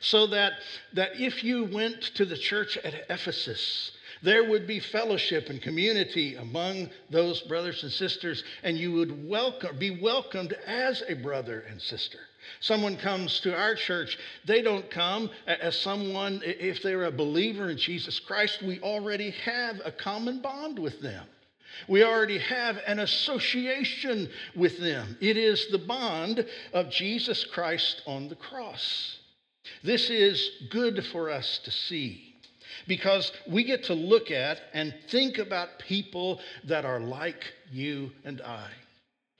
So 0.00 0.26
that, 0.28 0.52
that 0.94 1.20
if 1.20 1.42
you 1.42 1.64
went 1.64 2.02
to 2.16 2.24
the 2.24 2.36
church 2.36 2.76
at 2.78 3.10
Ephesus, 3.10 3.92
there 4.22 4.48
would 4.48 4.66
be 4.66 4.80
fellowship 4.80 5.48
and 5.48 5.62
community 5.62 6.34
among 6.34 6.90
those 7.10 7.40
brothers 7.42 7.82
and 7.82 7.92
sisters, 7.92 8.42
and 8.62 8.76
you 8.76 8.92
would 8.92 9.28
welcome, 9.28 9.78
be 9.78 10.00
welcomed 10.00 10.54
as 10.66 11.02
a 11.08 11.14
brother 11.14 11.64
and 11.68 11.80
sister. 11.80 12.18
Someone 12.60 12.96
comes 12.96 13.40
to 13.40 13.56
our 13.56 13.74
church, 13.74 14.18
they 14.46 14.62
don't 14.62 14.90
come 14.90 15.30
as 15.46 15.78
someone, 15.78 16.40
if 16.44 16.82
they're 16.82 17.04
a 17.04 17.12
believer 17.12 17.70
in 17.70 17.78
Jesus 17.78 18.18
Christ, 18.18 18.62
we 18.62 18.80
already 18.80 19.30
have 19.30 19.80
a 19.84 19.92
common 19.92 20.40
bond 20.40 20.78
with 20.78 21.00
them. 21.00 21.26
We 21.86 22.02
already 22.02 22.38
have 22.38 22.78
an 22.86 22.98
association 22.98 24.30
with 24.56 24.78
them. 24.78 25.16
It 25.20 25.36
is 25.36 25.68
the 25.68 25.78
bond 25.78 26.46
of 26.72 26.90
Jesus 26.90 27.44
Christ 27.44 28.02
on 28.06 28.28
the 28.28 28.36
cross. 28.36 29.18
This 29.84 30.10
is 30.10 30.50
good 30.70 31.04
for 31.06 31.30
us 31.30 31.60
to 31.64 31.70
see 31.70 32.34
because 32.86 33.30
we 33.46 33.64
get 33.64 33.84
to 33.84 33.94
look 33.94 34.30
at 34.30 34.60
and 34.72 34.94
think 35.08 35.38
about 35.38 35.78
people 35.78 36.40
that 36.64 36.84
are 36.84 37.00
like 37.00 37.44
you 37.70 38.10
and 38.24 38.40
I. 38.40 38.68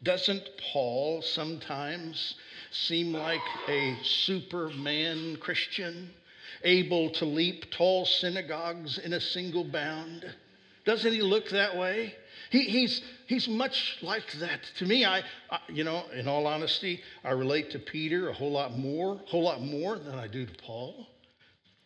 Doesn't 0.02 0.48
Paul 0.72 1.22
sometimes 1.22 2.36
seem 2.70 3.12
like 3.12 3.40
a 3.68 3.96
superman 4.04 5.38
Christian, 5.40 6.10
able 6.62 7.10
to 7.10 7.24
leap 7.24 7.70
tall 7.72 8.04
synagogues 8.04 8.98
in 8.98 9.14
a 9.14 9.20
single 9.20 9.64
bound? 9.64 10.24
Doesn't 10.84 11.12
he 11.12 11.22
look 11.22 11.48
that 11.50 11.76
way? 11.76 12.14
He, 12.50 12.62
he's, 12.62 13.02
he's 13.26 13.48
much 13.48 13.98
like 14.02 14.32
that. 14.40 14.60
To 14.78 14.86
me, 14.86 15.04
I, 15.04 15.22
I, 15.50 15.58
you 15.68 15.84
know, 15.84 16.04
in 16.14 16.26
all 16.28 16.46
honesty, 16.46 17.00
I 17.24 17.30
relate 17.32 17.70
to 17.72 17.78
Peter 17.78 18.28
a 18.28 18.32
whole 18.32 18.52
lot 18.52 18.76
more, 18.78 19.14
a 19.14 19.30
whole 19.30 19.42
lot 19.42 19.60
more 19.60 19.98
than 19.98 20.14
I 20.14 20.28
do 20.28 20.46
to 20.46 20.54
Paul. 20.62 21.06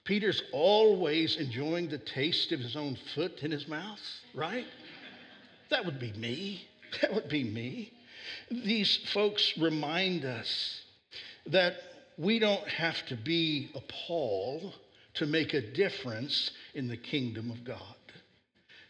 Peter's 0.05 0.43
always 0.53 1.37
enjoying 1.37 1.89
the 1.89 1.99
taste 1.99 2.53
of 2.53 2.61
his 2.61 2.77
own 2.77 2.97
foot 3.15 3.41
in 3.43 3.51
his 3.51 3.69
mouth, 3.69 4.01
right? 4.35 4.67
That 5.71 5.85
would 5.85 6.01
be 6.01 6.13
me. 6.13 6.67
That 7.01 7.15
would 7.15 7.29
be 7.29 7.45
me. 7.45 7.93
These 8.51 8.99
folks 9.13 9.57
remind 9.59 10.25
us 10.25 10.83
that 11.47 11.75
we 12.19 12.39
don't 12.39 12.69
have 12.69 13.05
to 13.07 13.17
be 13.17 13.71
a 13.75 13.81
Paul 14.07 14.75
to 15.15 15.27
make 15.27 15.55
a 15.55 15.61
difference 15.73 16.51
in 16.75 16.89
the 16.89 16.97
kingdom 16.97 17.51
of 17.51 17.65
God. 17.65 17.97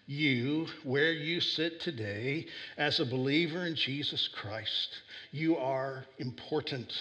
You, 0.07 0.67
where 0.83 1.13
you 1.13 1.41
sit 1.41 1.81
today 1.81 2.47
as 2.77 2.99
a 2.99 3.07
believer 3.07 3.67
in 3.67 3.77
Jesus 3.77 4.29
Christ, 4.29 4.89
you 5.31 5.57
are 5.57 6.05
important 6.19 6.93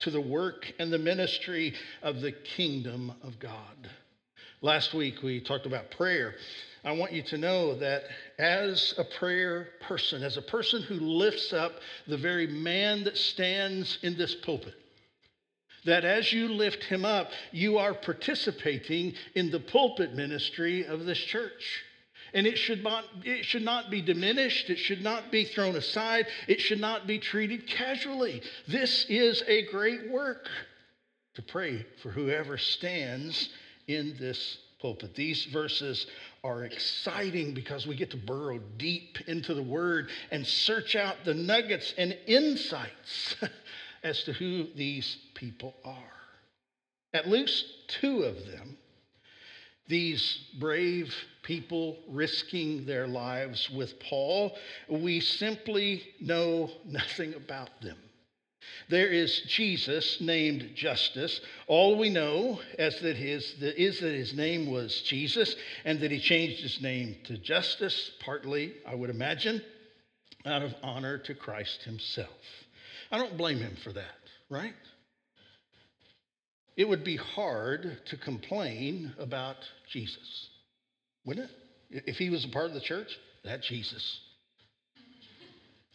to 0.00 0.10
the 0.10 0.20
work 0.20 0.72
and 0.78 0.92
the 0.92 0.98
ministry 0.98 1.74
of 2.02 2.20
the 2.20 2.32
kingdom 2.32 3.12
of 3.22 3.38
God. 3.38 3.88
Last 4.62 4.92
week 4.94 5.22
we 5.22 5.40
talked 5.40 5.66
about 5.66 5.92
prayer. 5.92 6.34
I 6.84 6.92
want 6.92 7.12
you 7.12 7.22
to 7.22 7.38
know 7.38 7.78
that 7.78 8.02
as 8.38 8.94
a 8.98 9.04
prayer 9.04 9.68
person, 9.82 10.22
as 10.22 10.36
a 10.36 10.42
person 10.42 10.82
who 10.82 10.94
lifts 10.96 11.52
up 11.52 11.72
the 12.08 12.16
very 12.16 12.46
man 12.46 13.04
that 13.04 13.16
stands 13.16 13.98
in 14.02 14.16
this 14.16 14.34
pulpit, 14.34 14.74
that 15.84 16.04
as 16.04 16.32
you 16.32 16.48
lift 16.48 16.84
him 16.84 17.04
up, 17.04 17.30
you 17.52 17.78
are 17.78 17.94
participating 17.94 19.14
in 19.34 19.50
the 19.50 19.60
pulpit 19.60 20.14
ministry 20.14 20.84
of 20.84 21.04
this 21.04 21.18
church. 21.18 21.84
And 22.34 22.46
it 22.46 22.58
should, 22.58 22.82
not, 22.82 23.04
it 23.24 23.44
should 23.44 23.64
not 23.64 23.90
be 23.90 24.02
diminished. 24.02 24.70
It 24.70 24.78
should 24.78 25.02
not 25.02 25.30
be 25.30 25.44
thrown 25.44 25.76
aside. 25.76 26.26
It 26.46 26.60
should 26.60 26.80
not 26.80 27.06
be 27.06 27.18
treated 27.18 27.66
casually. 27.66 28.42
This 28.68 29.04
is 29.08 29.42
a 29.46 29.66
great 29.66 30.10
work 30.10 30.48
to 31.34 31.42
pray 31.42 31.86
for 32.02 32.10
whoever 32.10 32.58
stands 32.58 33.48
in 33.86 34.16
this 34.18 34.58
pulpit. 34.80 35.14
These 35.14 35.44
verses 35.46 36.06
are 36.42 36.64
exciting 36.64 37.54
because 37.54 37.86
we 37.86 37.96
get 37.96 38.10
to 38.10 38.16
burrow 38.16 38.60
deep 38.78 39.18
into 39.26 39.54
the 39.54 39.62
word 39.62 40.08
and 40.30 40.46
search 40.46 40.96
out 40.96 41.16
the 41.24 41.34
nuggets 41.34 41.94
and 41.98 42.16
insights 42.26 43.36
as 44.02 44.22
to 44.24 44.32
who 44.32 44.66
these 44.74 45.18
people 45.34 45.74
are. 45.84 46.12
At 47.12 47.28
least 47.28 47.64
two 47.88 48.22
of 48.22 48.46
them 48.46 48.78
these 49.90 50.38
brave 50.58 51.14
people 51.42 51.98
risking 52.08 52.86
their 52.86 53.06
lives 53.06 53.68
with 53.70 54.00
Paul, 54.00 54.56
we 54.88 55.20
simply 55.20 56.02
know 56.20 56.70
nothing 56.86 57.34
about 57.34 57.68
them. 57.82 57.98
There 58.88 59.08
is 59.08 59.40
Jesus 59.42 60.20
named 60.20 60.70
Justus. 60.74 61.40
All 61.66 61.98
we 61.98 62.08
know 62.08 62.60
is 62.78 63.00
that, 63.00 63.16
his, 63.16 63.54
is 63.60 64.00
that 64.00 64.14
his 64.14 64.34
name 64.34 64.70
was 64.70 65.02
Jesus 65.02 65.56
and 65.84 66.00
that 66.00 66.10
he 66.10 66.20
changed 66.20 66.62
his 66.62 66.80
name 66.80 67.16
to 67.24 67.36
Justus, 67.38 68.12
partly, 68.20 68.74
I 68.86 68.94
would 68.94 69.10
imagine, 69.10 69.62
out 70.46 70.62
of 70.62 70.74
honor 70.82 71.18
to 71.18 71.34
Christ 71.34 71.82
himself. 71.82 72.28
I 73.10 73.18
don't 73.18 73.36
blame 73.36 73.58
him 73.58 73.76
for 73.82 73.92
that, 73.92 74.18
right? 74.48 74.74
It 76.76 76.88
would 76.88 77.04
be 77.04 77.16
hard 77.16 77.98
to 78.06 78.16
complain 78.16 79.12
about 79.18 79.56
Jesus, 79.90 80.48
wouldn't 81.24 81.50
it? 81.90 82.04
If 82.06 82.18
he 82.18 82.30
was 82.30 82.44
a 82.44 82.48
part 82.48 82.66
of 82.66 82.74
the 82.74 82.80
church, 82.80 83.18
that 83.44 83.62
Jesus. 83.62 84.20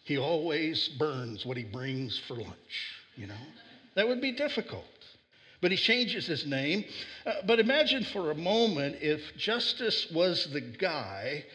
He 0.03 0.17
always 0.17 0.87
burns 0.99 1.45
what 1.45 1.57
he 1.57 1.63
brings 1.63 2.19
for 2.27 2.35
lunch, 2.35 2.93
you 3.15 3.27
know? 3.27 3.33
That 3.95 4.07
would 4.07 4.21
be 4.21 4.33
difficult. 4.33 4.83
But 5.61 5.71
he 5.71 5.77
changes 5.77 6.27
his 6.27 6.45
name. 6.45 6.85
Uh, 7.25 7.33
but 7.45 7.59
imagine 7.59 8.03
for 8.03 8.29
a 8.29 8.35
moment 8.35 8.97
if 9.01 9.35
Justus 9.37 10.11
was 10.11 10.45
the 10.51 10.61
guy 10.61 11.45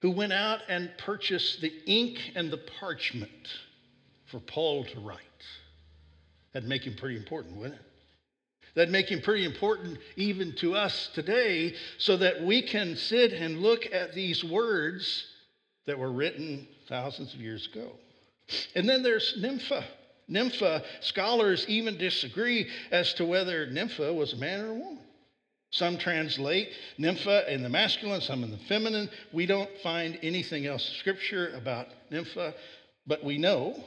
who 0.00 0.10
went 0.10 0.32
out 0.32 0.60
and 0.68 0.90
purchased 0.98 1.60
the 1.60 1.72
ink 1.86 2.18
and 2.34 2.50
the 2.50 2.60
parchment 2.80 3.30
for 4.30 4.40
Paul 4.40 4.84
to 4.84 5.00
write. 5.00 5.18
That'd 6.52 6.68
make 6.68 6.84
him 6.84 6.94
pretty 6.94 7.16
important, 7.16 7.56
wouldn't 7.56 7.80
it? 7.80 7.86
That 8.74 8.90
make 8.90 9.08
him 9.08 9.20
pretty 9.20 9.44
important 9.44 9.98
even 10.16 10.54
to 10.56 10.74
us 10.74 11.10
today 11.14 11.74
so 11.98 12.16
that 12.16 12.42
we 12.42 12.62
can 12.62 12.96
sit 12.96 13.32
and 13.32 13.60
look 13.60 13.92
at 13.92 14.14
these 14.14 14.42
words 14.42 15.26
that 15.86 15.98
were 15.98 16.12
written 16.12 16.66
thousands 16.88 17.34
of 17.34 17.40
years 17.40 17.68
ago. 17.72 17.92
And 18.74 18.88
then 18.88 19.02
there's 19.02 19.34
Nympha. 19.38 19.84
Nympha, 20.28 20.84
scholars 21.00 21.66
even 21.68 21.98
disagree 21.98 22.68
as 22.90 23.12
to 23.14 23.24
whether 23.24 23.66
Nympha 23.66 24.12
was 24.14 24.32
a 24.32 24.36
man 24.36 24.60
or 24.60 24.68
a 24.68 24.74
woman. 24.74 24.98
Some 25.70 25.98
translate 25.98 26.70
Nympha 26.98 27.52
in 27.52 27.62
the 27.62 27.68
masculine, 27.68 28.20
some 28.20 28.44
in 28.44 28.50
the 28.50 28.58
feminine. 28.58 29.08
We 29.32 29.46
don't 29.46 29.70
find 29.82 30.18
anything 30.22 30.66
else 30.66 30.86
in 30.88 30.94
Scripture 30.96 31.52
about 31.54 31.88
Nympha, 32.10 32.54
but 33.06 33.24
we 33.24 33.38
know 33.38 33.82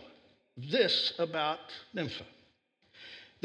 this 0.58 1.14
about 1.20 1.60
Nympha 1.94 2.26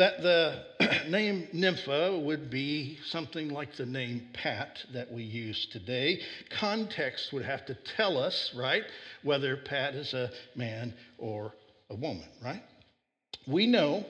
that 0.00 0.22
the 0.22 0.64
name 1.10 1.46
Nympha 1.52 2.18
would 2.18 2.48
be 2.48 2.98
something 3.04 3.50
like 3.50 3.76
the 3.76 3.84
name 3.84 4.28
Pat 4.32 4.78
that 4.94 5.12
we 5.12 5.22
use 5.22 5.66
today. 5.66 6.22
Context 6.48 7.34
would 7.34 7.44
have 7.44 7.66
to 7.66 7.74
tell 7.96 8.16
us, 8.16 8.50
right, 8.56 8.84
whether 9.22 9.58
Pat 9.58 9.94
is 9.94 10.14
a 10.14 10.30
man 10.56 10.94
or 11.18 11.52
a 11.90 11.94
woman, 11.94 12.24
right? 12.42 12.62
We 13.46 13.66
know 13.66 14.06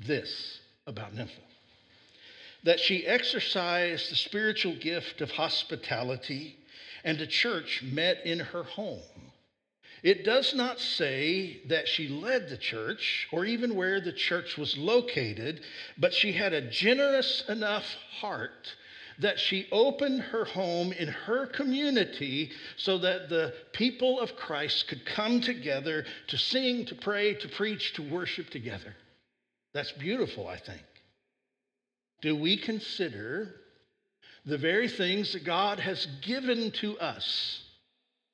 this 0.00 0.58
about 0.88 1.14
Nympha 1.14 1.40
that 2.64 2.80
she 2.80 3.06
exercised 3.06 4.10
the 4.10 4.16
spiritual 4.16 4.74
gift 4.74 5.20
of 5.20 5.30
hospitality, 5.30 6.56
and 7.04 7.20
a 7.20 7.26
church 7.28 7.82
met 7.92 8.26
in 8.26 8.40
her 8.40 8.64
home. 8.64 9.00
It 10.02 10.24
does 10.24 10.52
not 10.52 10.80
say 10.80 11.60
that 11.66 11.86
she 11.86 12.08
led 12.08 12.48
the 12.48 12.56
church 12.56 13.28
or 13.30 13.44
even 13.44 13.76
where 13.76 14.00
the 14.00 14.12
church 14.12 14.58
was 14.58 14.76
located, 14.76 15.60
but 15.96 16.12
she 16.12 16.32
had 16.32 16.52
a 16.52 16.68
generous 16.70 17.44
enough 17.48 17.86
heart 18.20 18.74
that 19.20 19.38
she 19.38 19.68
opened 19.70 20.20
her 20.20 20.44
home 20.44 20.92
in 20.92 21.06
her 21.06 21.46
community 21.46 22.50
so 22.76 22.98
that 22.98 23.28
the 23.28 23.54
people 23.72 24.18
of 24.18 24.34
Christ 24.34 24.88
could 24.88 25.06
come 25.06 25.40
together 25.40 26.04
to 26.28 26.38
sing, 26.38 26.84
to 26.86 26.96
pray, 26.96 27.34
to 27.34 27.48
preach, 27.48 27.92
to 27.94 28.02
worship 28.02 28.50
together. 28.50 28.96
That's 29.72 29.92
beautiful, 29.92 30.48
I 30.48 30.58
think. 30.58 30.82
Do 32.22 32.34
we 32.34 32.56
consider 32.56 33.54
the 34.44 34.58
very 34.58 34.88
things 34.88 35.32
that 35.32 35.44
God 35.44 35.78
has 35.78 36.06
given 36.22 36.72
to 36.72 36.98
us? 36.98 37.61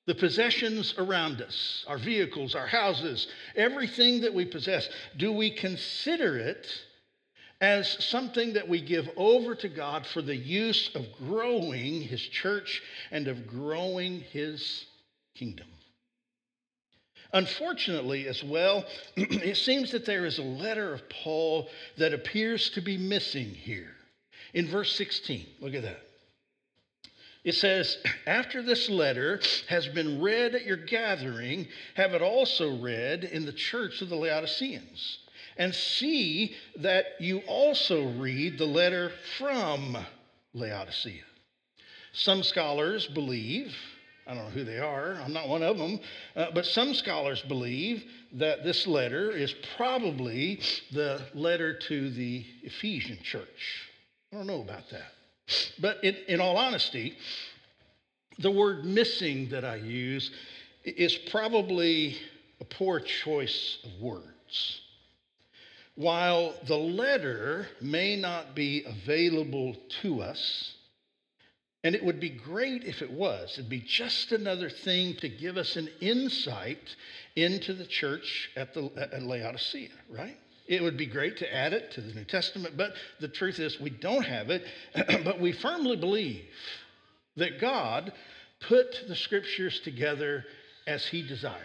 The 0.09 0.15
possessions 0.15 0.95
around 0.97 1.43
us, 1.43 1.85
our 1.87 1.99
vehicles, 1.99 2.55
our 2.55 2.67
houses, 2.67 3.29
everything 3.55 4.23
that 4.23 4.33
we 4.33 4.47
possess, 4.47 4.89
do 5.19 5.31
we 5.31 5.51
consider 5.51 6.39
it 6.39 6.67
as 7.61 8.03
something 8.03 8.55
that 8.55 8.67
we 8.67 8.81
give 8.81 9.07
over 9.19 9.55
to 9.55 9.69
God 9.69 10.07
for 10.07 10.23
the 10.23 10.35
use 10.35 10.91
of 10.95 11.05
growing 11.19 12.01
His 12.01 12.23
church 12.23 12.83
and 13.11 13.29
of 13.29 13.47
growing 13.47 14.21
His 14.21 14.87
kingdom? 15.35 15.67
Unfortunately, 17.35 18.29
as 18.29 18.43
well, 18.43 18.87
it 19.17 19.59
seems 19.59 19.93
that 19.93 20.07
there 20.07 20.25
is 20.25 20.39
a 20.39 20.43
letter 20.43 20.95
of 20.95 21.07
Paul 21.11 21.69
that 21.99 22.15
appears 22.15 22.71
to 22.71 22.81
be 22.81 22.97
missing 22.97 23.51
here. 23.51 23.91
In 24.55 24.69
verse 24.69 24.97
16, 24.97 25.45
look 25.61 25.75
at 25.75 25.83
that. 25.83 26.08
It 27.45 27.55
says, 27.55 27.99
After 28.27 28.63
this 28.63 28.89
letter 28.89 29.41
has 29.69 29.87
been 29.89 30.21
read 30.21 30.55
at 30.55 30.67
your 30.67 30.77
gathering, 30.77 31.69
have 31.95 32.15
it 32.15 32.23
also 32.23 32.77
read 32.79 33.25
in 33.25 33.47
the 33.47 33.53
church 33.53 34.03
of 34.03 34.09
the 34.09 34.17
Laodiceans. 34.17 35.19
And 35.57 35.75
see 35.75 36.55
that 36.77 37.07
you 37.21 37.39
also 37.47 38.09
read 38.11 38.59
the 38.59 38.67
letter 38.67 39.11
from 39.39 39.97
Laodicea. 40.55 41.23
Some 42.13 42.43
scholars 42.43 43.07
believe, 43.07 43.75
I 44.27 44.35
don't 44.35 44.45
know 44.45 44.51
who 44.51 44.65
they 44.65 44.79
are, 44.79 45.15
I'm 45.15 45.33
not 45.33 45.49
one 45.49 45.63
of 45.63 45.79
them. 45.79 46.01
Uh, 46.37 46.47
but 46.55 46.67
some 46.67 46.95
scholars 46.95 47.43
believe 47.43 48.05
that 48.35 48.65
this 48.65 48.87
letter 48.87 49.31
is 49.31 49.55
probably 49.77 50.61
the 50.93 51.21
letter 51.35 51.75
to 51.75 52.11
the 52.11 52.45
Ephesian 52.63 53.19
church. 53.23 53.89
I 54.33 54.37
don't 54.37 54.47
know 54.47 54.63
about 54.63 54.89
that. 54.91 55.13
But 55.79 56.03
in, 56.05 56.17
in 56.27 56.41
all 56.41 56.57
honesty, 56.57 57.17
the 58.39 58.51
word 58.51 58.85
missing 58.85 59.49
that 59.51 59.65
I 59.65 59.77
use 59.77 60.31
is 60.85 61.15
probably 61.31 62.17
a 62.61 62.65
poor 62.65 63.01
choice 63.01 63.79
of 63.85 64.01
words. 64.01 64.81
While 65.95 66.55
the 66.67 66.77
letter 66.77 67.67
may 67.81 68.17
not 68.17 68.55
be 68.55 68.85
available 68.85 69.77
to 70.03 70.23
us, 70.23 70.75
and 71.85 71.95
it 71.95 72.05
would 72.05 72.21
be 72.21 72.31
great 72.31 72.85
if 72.85 73.03
it 73.03 73.11
was. 73.11 73.53
It'd 73.55 73.69
be 73.69 73.81
just 73.81 74.33
another 74.33 74.69
thing 74.69 75.15
to 75.17 75.29
give 75.29 75.57
us 75.57 75.77
an 75.77 75.89
insight 76.01 76.95
into 77.37 77.73
the 77.73 77.87
church 77.87 78.51
at, 78.57 78.75
the, 78.75 78.91
at 78.97 79.23
Laodicea, 79.23 79.91
right? 80.11 80.37
It 80.69 80.83
would 80.83 80.99
be 80.99 81.07
great 81.07 81.39
to 81.39 81.53
add 81.53 81.73
it 81.73 81.93
to 81.93 82.03
the 82.03 82.13
New 82.13 82.25
Testament, 82.25 82.77
but 82.77 82.93
the 83.21 83.29
truth 83.29 83.59
is 83.59 83.81
we 83.81 83.91
don't 83.91 84.25
have 84.25 84.51
it. 84.51 84.65
but 85.25 85.41
we 85.41 85.53
firmly 85.53 85.97
believe 85.97 86.45
that 87.37 87.59
God 87.59 88.13
put 88.61 89.05
the 89.09 89.17
scriptures 89.17 89.81
together 89.81 90.45
as 90.87 91.07
he 91.07 91.27
desired. 91.27 91.63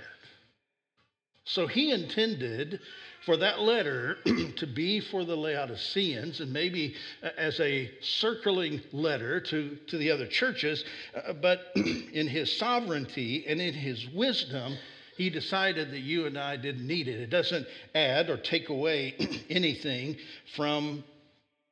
So 1.45 1.67
he 1.67 1.91
intended 1.91 2.79
for 3.25 3.37
that 3.37 3.59
letter 3.59 4.17
to 4.57 4.67
be 4.67 5.01
for 5.01 5.25
the 5.25 5.35
Laodiceans 5.35 6.39
and 6.39 6.53
maybe 6.53 6.95
as 7.37 7.59
a 7.59 7.91
circling 8.01 8.81
letter 8.93 9.41
to, 9.41 9.77
to 9.87 9.97
the 9.97 10.11
other 10.11 10.27
churches, 10.27 10.83
uh, 11.15 11.33
but 11.33 11.59
in 11.75 12.27
his 12.27 12.57
sovereignty 12.57 13.45
and 13.47 13.61
in 13.61 13.73
his 13.73 14.07
wisdom, 14.09 14.77
he 15.17 15.30
decided 15.30 15.91
that 15.91 15.99
you 15.99 16.26
and 16.26 16.38
I 16.38 16.58
didn't 16.58 16.88
need 16.88 17.08
it. 17.08 17.19
It 17.19 17.30
doesn't 17.30 17.67
add 17.93 18.30
or 18.30 18.38
take 18.38 18.69
away 18.69 19.15
anything 19.49 20.17
from 20.56 21.04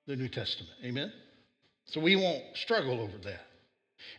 the 0.08 0.16
New 0.16 0.30
Testament. 0.30 0.74
Amen? 0.84 1.12
So 1.86 2.00
we 2.00 2.16
won't 2.16 2.44
struggle 2.56 3.00
over 3.00 3.18
that. 3.24 3.42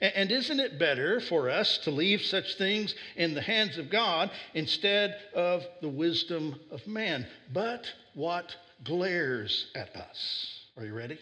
And 0.01 0.31
isn't 0.31 0.61
it 0.61 0.79
better 0.79 1.21
for 1.21 1.51
us 1.51 1.79
to 1.79 1.91
leave 1.91 2.23
such 2.23 2.57
things 2.57 2.95
in 3.17 3.35
the 3.35 3.43
hands 3.43 3.79
of 3.79 3.91
God 3.91 4.31
instead 4.55 5.17
of 5.35 5.65
the 5.81 5.89
wisdom 5.89 6.59
of 6.71 6.87
man? 6.87 7.27
But 7.53 7.87
what 8.15 8.55
glares 8.85 9.71
at 9.75 9.95
us? 9.97 10.61
Are 10.77 10.85
you 10.85 10.95
ready? 10.95 11.19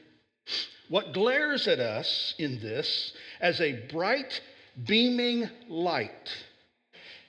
What 0.88 1.12
glares 1.12 1.68
at 1.68 1.78
us 1.78 2.34
in 2.38 2.60
this 2.60 3.12
as 3.40 3.60
a 3.60 3.86
bright, 3.92 4.40
beaming 4.86 5.48
light 5.68 6.28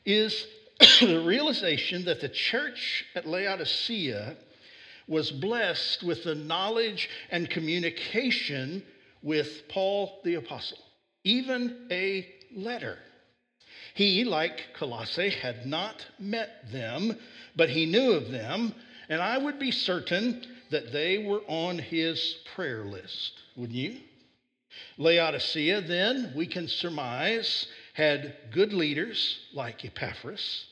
is 0.06 0.46
the 1.00 1.24
realization 1.26 2.06
that 2.06 2.22
the 2.22 2.30
church 2.30 3.06
at 3.16 3.28
Laodicea 3.28 4.36
was 5.08 5.32
blessed 5.32 6.04
with 6.04 6.24
the 6.24 6.36
knowledge 6.36 7.10
and 7.30 7.50
communication 7.50 8.84
with 9.22 9.68
Paul 9.68 10.20
the 10.24 10.36
Apostle 10.36 10.78
even 11.24 11.88
a 11.92 12.28
letter. 12.56 12.98
He, 13.94 14.24
like 14.24 14.74
Colossae, 14.74 15.30
had 15.30 15.66
not 15.66 16.06
met 16.18 16.72
them, 16.72 17.18
but 17.56 17.70
he 17.70 17.86
knew 17.86 18.14
of 18.14 18.32
them, 18.32 18.74
and 19.10 19.22
I 19.22 19.38
would 19.38 19.60
be 19.60 19.72
certain 19.72 20.46
that 20.72 20.92
they 20.92 21.20
were 21.20 21.42
on 21.48 21.78
his 21.78 22.38
prayer 22.56 22.86
list. 22.86 23.34
Wouldn't 23.56 23.78
you? 23.78 23.98
Laodicea, 24.98 25.82
then, 25.82 26.32
we 26.36 26.48
can 26.48 26.68
surmise, 26.68 27.68
had 27.94 28.36
good 28.52 28.72
leaders 28.72 29.40
like 29.54 29.84
Epaphras 29.84 30.66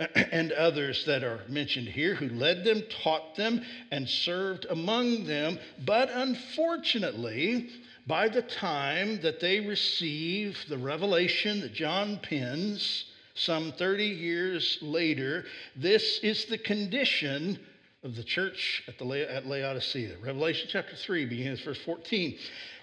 and 0.32 0.52
others 0.52 1.04
that 1.04 1.22
are 1.22 1.40
mentioned 1.48 1.88
here 1.88 2.14
who 2.14 2.28
led 2.30 2.64
them, 2.64 2.82
taught 3.02 3.36
them, 3.36 3.62
and 3.90 4.08
served 4.08 4.66
among 4.70 5.24
them. 5.24 5.58
But 5.84 6.10
unfortunately, 6.10 7.68
by 8.06 8.28
the 8.28 8.42
time 8.42 9.20
that 9.20 9.40
they 9.40 9.60
receive 9.60 10.58
the 10.68 10.78
revelation 10.78 11.60
that 11.60 11.74
John 11.74 12.18
pens, 12.22 13.04
some 13.34 13.72
30 13.72 14.06
years 14.06 14.78
later, 14.80 15.44
this 15.76 16.18
is 16.22 16.46
the 16.46 16.58
condition 16.58 17.58
of 18.02 18.16
the 18.16 18.24
church 18.24 18.82
at, 18.88 18.98
the, 18.98 19.30
at 19.30 19.46
Laodicea. 19.46 20.16
Revelation 20.22 20.68
chapter 20.70 20.96
3 20.96 21.26
begins 21.26 21.60
verse 21.60 21.80
14. 21.84 22.38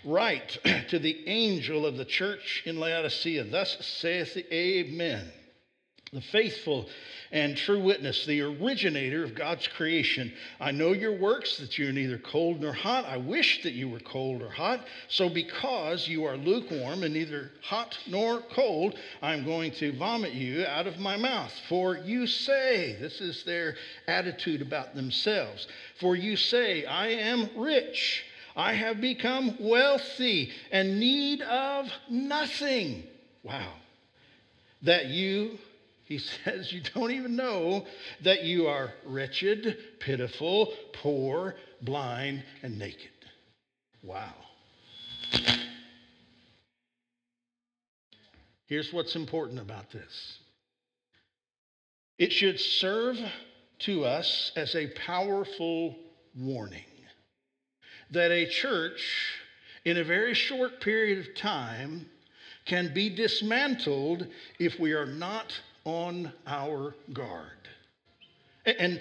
Write 0.06 0.60
to 0.90 1.00
the 1.00 1.28
angel 1.28 1.88
of 1.88 1.98
the 1.98 2.06
church 2.06 2.62
in 2.66 2.80
Laodicea, 2.80 3.46
thus 3.46 3.76
saith 3.82 4.36
the 4.36 4.56
Amen 4.56 5.32
the 6.14 6.22
faithful 6.22 6.88
and 7.32 7.58
true 7.58 7.82
witness, 7.82 8.26
the 8.26 8.42
originator 8.42 9.24
of 9.24 9.36
God's 9.36 9.68
creation. 9.68 10.32
I 10.60 10.72
know 10.72 10.94
your 10.94 11.18
works, 11.18 11.58
that 11.58 11.78
you 11.78 11.90
are 11.90 11.92
neither 11.92 12.18
cold 12.18 12.62
nor 12.62 12.72
hot. 12.72 13.06
I 13.06 13.18
wish 13.18 13.64
that 13.64 13.74
you 13.74 13.90
were 13.90 14.00
cold 14.00 14.42
or 14.42 14.50
hot. 14.50 14.86
So, 15.10 15.28
because 15.28 16.08
you 16.08 16.24
are 16.24 16.38
lukewarm 16.38 17.04
and 17.04 17.14
neither 17.14 17.52
hot 17.62 17.98
nor 18.08 18.42
cold, 18.54 18.96
I'm 19.22 19.44
going 19.44 19.72
to 19.74 19.92
vomit 19.98 20.34
you 20.34 20.66
out 20.66 20.88
of 20.88 21.00
my 21.00 21.18
mouth. 21.18 21.54
For 21.68 21.98
you 21.98 22.28
say, 22.28 22.96
this 23.00 23.20
is 23.20 23.44
their 23.44 23.76
attitude 24.08 24.62
about 24.62 24.96
themselves, 24.96 25.68
for 26.00 26.16
you 26.16 26.38
say, 26.38 26.86
I 26.86 27.08
am 27.08 27.50
rich. 27.58 28.24
I 28.56 28.74
have 28.74 29.02
become 29.02 29.56
wealthy 29.60 30.52
and 30.72 31.00
need 31.00 31.42
of 31.42 31.92
nothing. 32.10 33.04
Wow. 33.44 33.74
That 34.82 35.08
you 35.08 35.60
he 36.08 36.18
says, 36.46 36.72
You 36.72 36.82
don't 36.94 37.12
even 37.12 37.36
know 37.36 37.86
that 38.24 38.44
you 38.44 38.68
are 38.68 38.94
wretched, 39.06 39.78
pitiful, 40.00 40.74
poor, 40.94 41.56
blind, 41.82 42.44
and 42.64 42.80
naked. 42.80 43.10
Wow. 44.02 44.34
Here's 48.68 48.92
what's 48.92 49.16
important 49.16 49.60
about 49.60 49.92
this 49.92 50.40
it 52.18 52.32
should 52.32 52.60
serve 52.60 53.18
to 53.80 54.06
us 54.06 54.52
as 54.56 54.76
a 54.76 54.88
powerful 54.88 55.96
warning 56.36 56.84
that 58.12 58.32
a 58.32 58.48
church 58.48 59.34
in 59.86 59.98
a 59.98 60.04
very 60.04 60.34
short 60.34 60.82
period 60.82 61.20
of 61.20 61.36
time 61.36 62.10
can 62.66 62.94
be 62.94 63.14
dismantled 63.14 64.28
if 64.60 64.80
we 64.80 64.94
are 64.94 65.06
not 65.06 65.54
on 65.88 66.34
our 66.46 66.94
guard. 67.14 67.70
And 68.66 69.00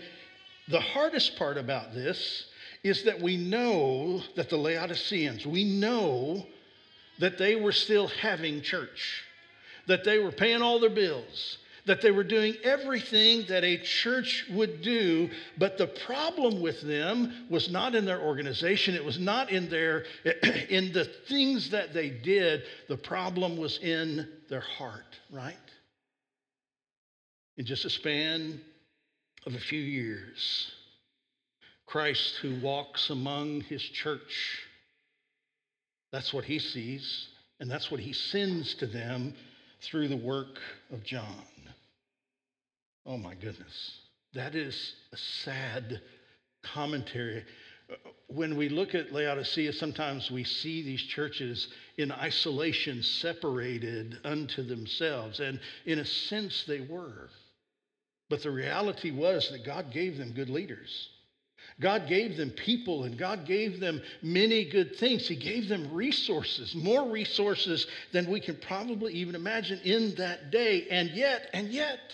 the 0.69 0.81
hardest 0.81 1.37
part 1.37 1.59
about 1.59 1.93
this 1.93 2.47
is 2.85 3.03
that 3.03 3.21
we 3.21 3.37
know 3.37 4.23
that 4.37 4.49
the 4.49 4.57
Laodiceans, 4.57 5.45
we 5.45 5.65
know 5.65 6.47
that 7.19 7.39
they 7.39 7.57
were 7.57 7.73
still 7.73 8.07
having 8.07 8.63
church, 8.63 9.25
that 9.89 10.05
they 10.05 10.21
were 10.21 10.31
paying 10.31 10.63
all 10.63 10.79
their 10.79 10.89
bills, 10.89 11.59
that 11.87 12.01
they 12.03 12.13
were 12.13 12.23
doing 12.23 12.55
everything 12.63 13.45
that 13.49 13.65
a 13.65 13.79
church 13.79 14.47
would 14.53 14.81
do. 14.81 15.29
But 15.59 15.79
the 15.79 15.89
problem 15.89 16.61
with 16.61 16.83
them 16.83 17.47
was 17.51 17.69
not 17.69 17.97
in 17.97 18.05
their 18.05 18.21
organization, 18.21 18.95
it 18.95 19.05
was 19.05 19.19
not 19.19 19.51
in 19.51 19.69
their 19.69 20.05
in 20.69 20.93
the 20.93 21.05
things 21.29 21.71
that 21.71 21.93
they 21.93 22.11
did. 22.11 22.63
The 22.89 22.97
problem 22.97 23.57
was 23.57 23.79
in 23.79 24.29
their 24.49 24.61
heart, 24.61 25.19
right? 25.33 25.57
In 27.57 27.65
just 27.65 27.85
a 27.85 27.91
span 27.91 28.61
of 29.47 29.55
a 29.55 29.61
few 29.61 29.81
years. 29.81 30.73
Christ 31.87 32.37
who 32.43 32.61
walks 32.61 33.11
among 33.11 33.63
his 33.63 33.83
church, 33.83 34.61
that's 36.13 36.35
what 36.35 36.45
he 36.45 36.59
sees, 36.59 37.29
and 37.61 37.71
that's 37.71 37.91
what 37.91 38.01
he 38.01 38.13
sends 38.13 38.75
to 38.77 38.87
them 38.87 39.35
through 39.83 40.09
the 40.09 40.17
work 40.17 40.59
of 40.93 41.05
John. 41.05 41.45
Oh 43.05 43.17
my 43.17 43.35
goodness. 43.35 44.01
That 44.35 44.55
is 44.55 44.95
a 45.13 45.17
sad 45.17 46.01
commentary. 46.63 47.45
When 48.27 48.57
we 48.57 48.69
look 48.69 48.95
at 48.97 49.13
Laodicea, 49.13 49.73
sometimes 49.75 50.31
we 50.31 50.43
see 50.43 50.83
these 50.83 51.03
churches 51.03 51.69
in 51.97 52.11
isolation, 52.11 53.03
separated 53.03 54.19
unto 54.25 54.65
themselves, 54.65 55.39
and 55.39 55.61
in 55.85 56.01
a 56.01 56.05
sense 56.05 56.65
they 56.67 56.81
were. 56.81 57.31
But 58.29 58.43
the 58.43 58.51
reality 58.51 59.11
was 59.11 59.51
that 59.51 59.65
God 59.65 59.93
gave 59.93 60.19
them 60.19 60.33
good 60.33 60.51
leaders. 60.51 61.11
God 61.81 62.09
gave 62.09 62.37
them 62.37 62.51
people 62.51 63.05
and 63.05 63.19
God 63.19 63.47
gave 63.47 63.81
them 63.81 64.01
many 64.23 64.65
good 64.65 64.97
things. 64.97 65.29
He 65.29 65.37
gave 65.37 65.69
them 65.69 65.93
resources, 65.93 66.75
more 66.75 67.11
resources 67.11 67.87
than 68.13 68.31
we 68.31 68.41
can 68.41 68.57
probably 68.57 69.13
even 69.15 69.35
imagine 69.35 69.81
in 69.85 70.15
that 70.17 70.51
day. 70.51 70.87
And 70.91 71.11
yet, 71.11 71.51
and 71.53 71.69
yet, 71.69 72.13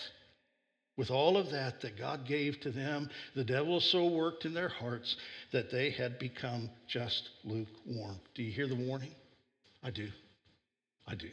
with 0.97 1.09
all 1.09 1.37
of 1.37 1.49
that 1.51 1.81
that 1.81 1.97
God 1.97 2.25
gave 2.25 2.59
to 2.61 2.71
them, 2.71 3.09
the 3.35 3.43
devil 3.43 3.79
so 3.79 4.07
worked 4.07 4.45
in 4.45 4.53
their 4.53 4.69
hearts 4.69 5.15
that 5.51 5.71
they 5.71 5.89
had 5.89 6.19
become 6.19 6.69
just 6.87 7.29
lukewarm. 7.43 8.19
Do 8.35 8.43
you 8.43 8.51
hear 8.51 8.67
the 8.67 8.75
warning? 8.75 9.11
I 9.81 9.91
do. 9.91 10.09
I 11.07 11.15
do. 11.15 11.29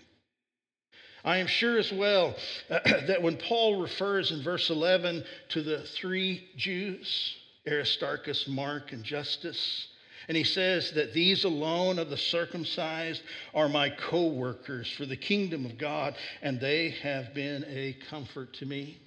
I 1.25 1.39
am 1.39 1.47
sure 1.47 1.79
as 1.79 1.93
well 1.93 2.35
that 2.69 3.23
when 3.23 3.37
Paul 3.37 3.81
refers 3.81 4.31
in 4.31 4.43
verse 4.43 4.71
11 4.71 5.25
to 5.51 5.63
the 5.63 5.83
three 5.83 6.49
Jews, 6.57 7.35
Aristarchus, 7.69 8.49
Mark, 8.49 8.93
and 8.93 9.05
Justus, 9.05 9.89
and 10.29 10.37
he 10.37 10.45
says 10.45 10.93
that 10.93 11.13
these 11.13 11.45
alone 11.45 11.99
of 11.99 12.09
the 12.09 12.17
circumcised 12.17 13.23
are 13.53 13.69
my 13.69 13.91
co 13.91 14.29
workers 14.29 14.91
for 14.93 15.05
the 15.05 15.17
kingdom 15.17 15.67
of 15.67 15.77
God, 15.77 16.15
and 16.41 16.61
they 16.61 16.91
have 17.03 17.35
been 17.35 17.65
a 17.69 17.97
comfort 18.09 18.55
to 18.55 18.67
me. 18.67 19.01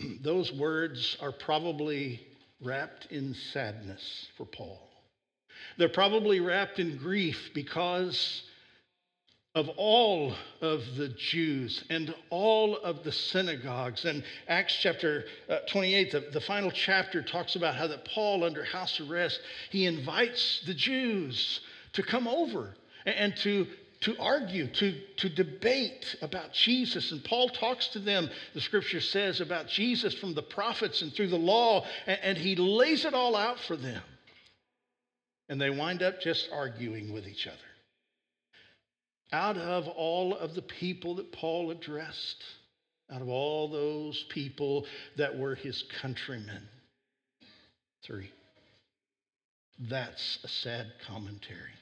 Those 0.20 0.52
words 0.52 1.16
are 1.20 1.32
probably 1.32 2.26
wrapped 2.60 3.06
in 3.12 3.34
sadness 3.52 4.28
for 4.36 4.46
Paul. 4.46 4.80
They're 5.78 5.88
probably 5.88 6.40
wrapped 6.40 6.78
in 6.78 6.96
grief 6.96 7.50
because 7.54 8.42
of 9.56 9.70
all 9.78 10.34
of 10.60 10.82
the 10.96 11.08
Jews 11.08 11.82
and 11.88 12.14
all 12.28 12.76
of 12.76 13.02
the 13.04 13.10
synagogues. 13.10 14.04
And 14.04 14.22
Acts 14.48 14.76
chapter 14.82 15.24
uh, 15.48 15.60
28, 15.70 16.12
the, 16.12 16.20
the 16.30 16.42
final 16.42 16.70
chapter, 16.70 17.22
talks 17.22 17.56
about 17.56 17.74
how 17.74 17.86
that 17.86 18.04
Paul, 18.04 18.44
under 18.44 18.62
house 18.62 19.00
arrest, 19.00 19.40
he 19.70 19.86
invites 19.86 20.62
the 20.66 20.74
Jews 20.74 21.60
to 21.94 22.02
come 22.02 22.28
over 22.28 22.74
and 23.06 23.34
to, 23.38 23.66
to 24.00 24.14
argue, 24.20 24.66
to, 24.66 25.00
to 25.16 25.30
debate 25.30 26.16
about 26.20 26.52
Jesus. 26.52 27.10
And 27.10 27.24
Paul 27.24 27.48
talks 27.48 27.88
to 27.88 27.98
them, 27.98 28.28
the 28.52 28.60
scripture 28.60 29.00
says, 29.00 29.40
about 29.40 29.68
Jesus 29.68 30.12
from 30.12 30.34
the 30.34 30.42
prophets 30.42 31.00
and 31.00 31.14
through 31.14 31.28
the 31.28 31.38
law, 31.38 31.86
and, 32.06 32.18
and 32.22 32.38
he 32.38 32.56
lays 32.56 33.06
it 33.06 33.14
all 33.14 33.34
out 33.34 33.58
for 33.60 33.76
them. 33.76 34.02
And 35.48 35.58
they 35.58 35.70
wind 35.70 36.02
up 36.02 36.20
just 36.20 36.50
arguing 36.52 37.10
with 37.10 37.26
each 37.26 37.46
other 37.46 37.56
out 39.32 39.56
of 39.56 39.88
all 39.88 40.36
of 40.36 40.54
the 40.54 40.62
people 40.62 41.16
that 41.16 41.32
Paul 41.32 41.70
addressed, 41.70 42.44
out 43.10 43.22
of 43.22 43.28
all 43.28 43.68
those 43.68 44.24
people 44.30 44.86
that 45.16 45.36
were 45.36 45.54
his 45.54 45.84
countrymen. 46.00 46.62
Three. 48.02 48.30
That's 49.78 50.38
a 50.42 50.48
sad 50.48 50.92
commentary. 51.06 51.72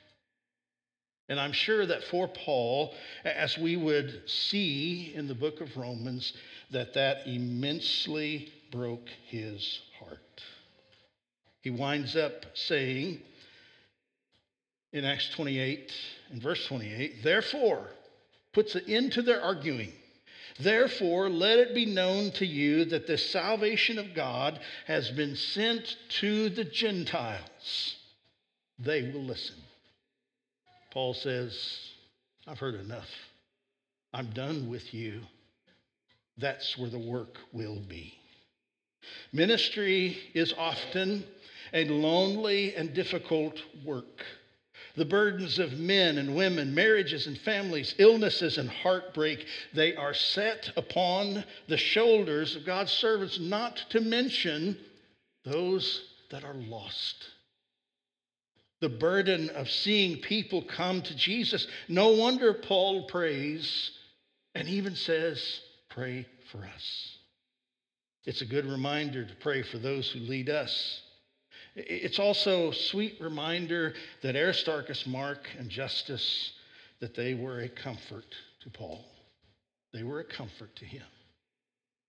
And 1.29 1.41
I'm 1.41 1.53
sure 1.53 1.87
that 1.87 2.05
for 2.05 2.29
Paul, 2.29 2.93
as 3.25 3.57
we 3.57 3.77
would 3.77 4.29
see 4.29 5.13
in 5.15 5.27
the 5.27 5.35
book 5.35 5.61
of 5.61 5.77
Romans, 5.77 6.33
that 6.71 6.95
that 6.95 7.27
immensely 7.27 8.53
broke 8.71 9.09
his 9.29 9.81
heart. 9.99 10.43
He 11.63 11.71
winds 11.71 12.15
up 12.15 12.45
saying, 12.55 13.23
in 14.95 15.05
Acts 15.05 15.29
28 15.31 15.93
and 16.31 16.41
verse 16.41 16.65
28. 16.67 17.23
Therefore, 17.23 17.89
puts 18.53 18.77
an 18.77 18.85
end 18.87 19.13
to 19.13 19.23
their 19.23 19.43
arguing. 19.43 19.93
Therefore, 20.61 21.29
let 21.29 21.59
it 21.59 21.75
be 21.75 21.85
known 21.85 22.31
to 22.33 22.47
you 22.47 22.85
that 22.87 23.09
the 23.09 23.19
salvation 23.19 23.99
of 23.99 24.15
God 24.15 24.61
has 24.87 25.11
been 25.11 25.35
sent 25.35 25.97
to 26.21 26.49
the 26.49 26.65
Gentiles. 26.65 27.97
They 28.79 29.03
will 29.03 29.25
listen. 29.25 29.57
Paul 30.93 31.13
says, 31.13 31.59
I've 32.47 32.61
heard 32.61 32.77
enough. 32.77 33.09
I'm 34.13 34.31
done 34.31 34.71
with 34.71 34.95
you. 34.95 35.23
That's 36.39 36.79
where 36.79 36.91
the 36.91 37.01
work 37.01 37.39
will 37.53 37.81
be. 37.81 38.15
Ministry 39.33 40.17
is 40.35 40.55
often 40.57 41.25
a 41.73 41.85
lonely 41.87 42.77
and 42.77 42.95
difficult 42.95 43.61
work. 43.85 44.25
The 44.97 45.05
burdens 45.05 45.59
of 45.59 45.73
men 45.73 46.19
and 46.19 46.37
women, 46.37 46.75
marriages 46.75 47.27
and 47.27 47.37
families, 47.39 47.95
illnesses 47.99 48.59
and 48.59 48.71
heartbreak, 48.71 49.45
they 49.73 49.97
are 49.97 50.15
set 50.15 50.71
upon 50.77 51.45
the 51.67 51.77
shoulders 51.77 52.55
of 52.55 52.65
God's 52.65 52.93
servants, 52.93 53.41
not 53.41 53.77
to 53.91 54.01
mention 54.01 54.79
those 55.45 56.05
that 56.31 56.45
are 56.45 56.55
lost. 56.55 57.17
The 58.81 58.89
burden 58.89 59.51
of 59.51 59.69
seeing 59.69 60.19
people 60.19 60.63
come 60.63 61.03
to 61.03 61.17
Jesus. 61.17 61.67
No 61.89 62.13
wonder 62.13 62.55
Paul 62.55 63.07
prays 63.07 63.91
and 64.55 64.69
even 64.69 64.95
says, 64.95 65.61
Pray 65.89 66.27
for 66.53 66.59
us. 66.59 67.19
It's 68.25 68.43
a 68.43 68.47
good 68.47 68.67
reminder 68.67 69.25
to 69.25 69.35
pray 69.37 69.63
for 69.63 69.79
those 69.79 70.11
who 70.11 70.21
lead 70.21 70.49
us. 70.49 71.03
It's 71.77 72.19
also 72.19 72.71
a 72.71 72.75
sweet 72.75 73.17
reminder 73.21 73.95
that 74.23 74.37
Aristarchus, 74.37 75.07
Mark, 75.07 75.49
and 75.59 75.69
Justus, 75.69 76.53
that 77.01 77.15
they 77.17 77.35
were 77.35 77.61
a 77.61 77.69
comfort 77.69 78.25
to 78.63 78.71
Paul. 78.71 79.05
They 79.93 80.03
were 80.03 80.21
a 80.21 80.25
comfort 80.25 80.75
to 80.77 80.85
him. 80.85 81.07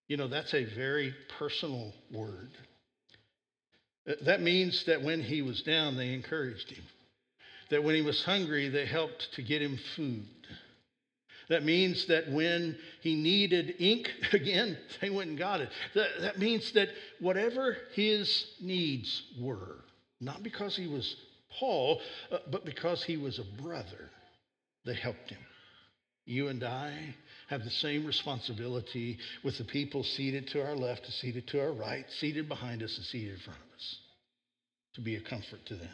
You 0.08 0.18
know, 0.18 0.28
that's 0.28 0.54
a 0.54 0.66
very 0.66 1.16
personal 1.40 1.94
word. 2.12 2.52
That 4.22 4.42
means 4.42 4.84
that 4.86 5.02
when 5.02 5.22
he 5.22 5.42
was 5.42 5.64
down, 5.64 5.98
they 5.98 6.14
encouraged 6.14 6.70
him. 6.70 6.84
That 7.72 7.84
when 7.84 7.96
he 7.96 8.04
was 8.04 8.24
hungry, 8.24 8.70
they 8.70 8.86
helped 8.86 9.30
to 9.34 9.42
get 9.42 9.64
him 9.64 9.80
food. 9.96 10.28
That 11.50 11.64
means 11.64 12.08
that 12.08 12.32
when 12.32 12.78
he 13.02 13.16
needed 13.16 13.76
ink 13.80 14.12
again, 14.34 14.78
they 15.02 15.10
went 15.10 15.30
and 15.30 15.38
got 15.38 15.62
it. 15.62 15.70
That, 15.94 16.10
that 16.22 16.40
means 16.40 16.72
that 16.74 16.90
whatever 17.20 17.78
his 17.94 18.48
needs 18.62 19.24
were, 19.40 19.84
not 20.20 20.44
because 20.44 20.76
he 20.76 20.88
was 20.88 21.16
Paul, 21.60 22.02
uh, 22.32 22.40
but 22.52 22.66
because 22.66 23.04
he 23.04 23.18
was 23.18 23.40
a 23.40 23.62
brother, 23.62 24.10
they 24.86 24.94
helped 24.96 25.30
him. 25.30 25.40
You 26.26 26.48
and 26.48 26.64
I 26.64 27.16
have 27.48 27.64
the 27.64 27.70
same 27.70 28.06
responsibility 28.06 29.20
with 29.44 29.58
the 29.60 29.64
people 29.64 30.04
seated 30.04 30.48
to 30.50 30.66
our 30.66 30.76
left, 30.76 31.12
seated 31.12 31.48
to 31.48 31.62
our 31.62 31.72
right, 31.72 32.06
seated 32.20 32.50
behind 32.50 32.82
us, 32.82 32.98
and 32.98 33.06
seated 33.06 33.36
in 33.36 33.40
front 33.40 33.60
of 33.60 33.78
us 33.78 33.98
to 34.96 35.02
be 35.02 35.16
a 35.16 35.22
comfort 35.22 35.64
to 35.68 35.76
them. 35.76 35.90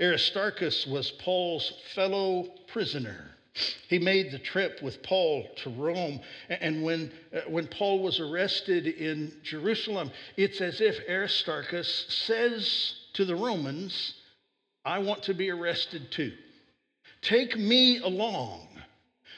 Aristarchus 0.00 0.86
was 0.86 1.10
Paul's 1.12 1.72
fellow 1.94 2.48
prisoner. 2.72 3.30
He 3.88 3.98
made 3.98 4.32
the 4.32 4.38
trip 4.38 4.82
with 4.82 5.02
Paul 5.02 5.46
to 5.64 5.70
Rome. 5.70 6.20
And 6.48 6.82
when, 6.82 7.12
uh, 7.34 7.40
when 7.48 7.66
Paul 7.66 8.02
was 8.02 8.20
arrested 8.20 8.86
in 8.86 9.32
Jerusalem, 9.42 10.10
it's 10.36 10.60
as 10.60 10.80
if 10.80 10.98
Aristarchus 11.08 12.06
says 12.08 12.94
to 13.14 13.26
the 13.26 13.36
Romans, 13.36 14.14
I 14.84 15.00
want 15.00 15.24
to 15.24 15.34
be 15.34 15.50
arrested 15.50 16.10
too. 16.10 16.32
Take 17.20 17.56
me 17.58 17.98
along. 17.98 18.68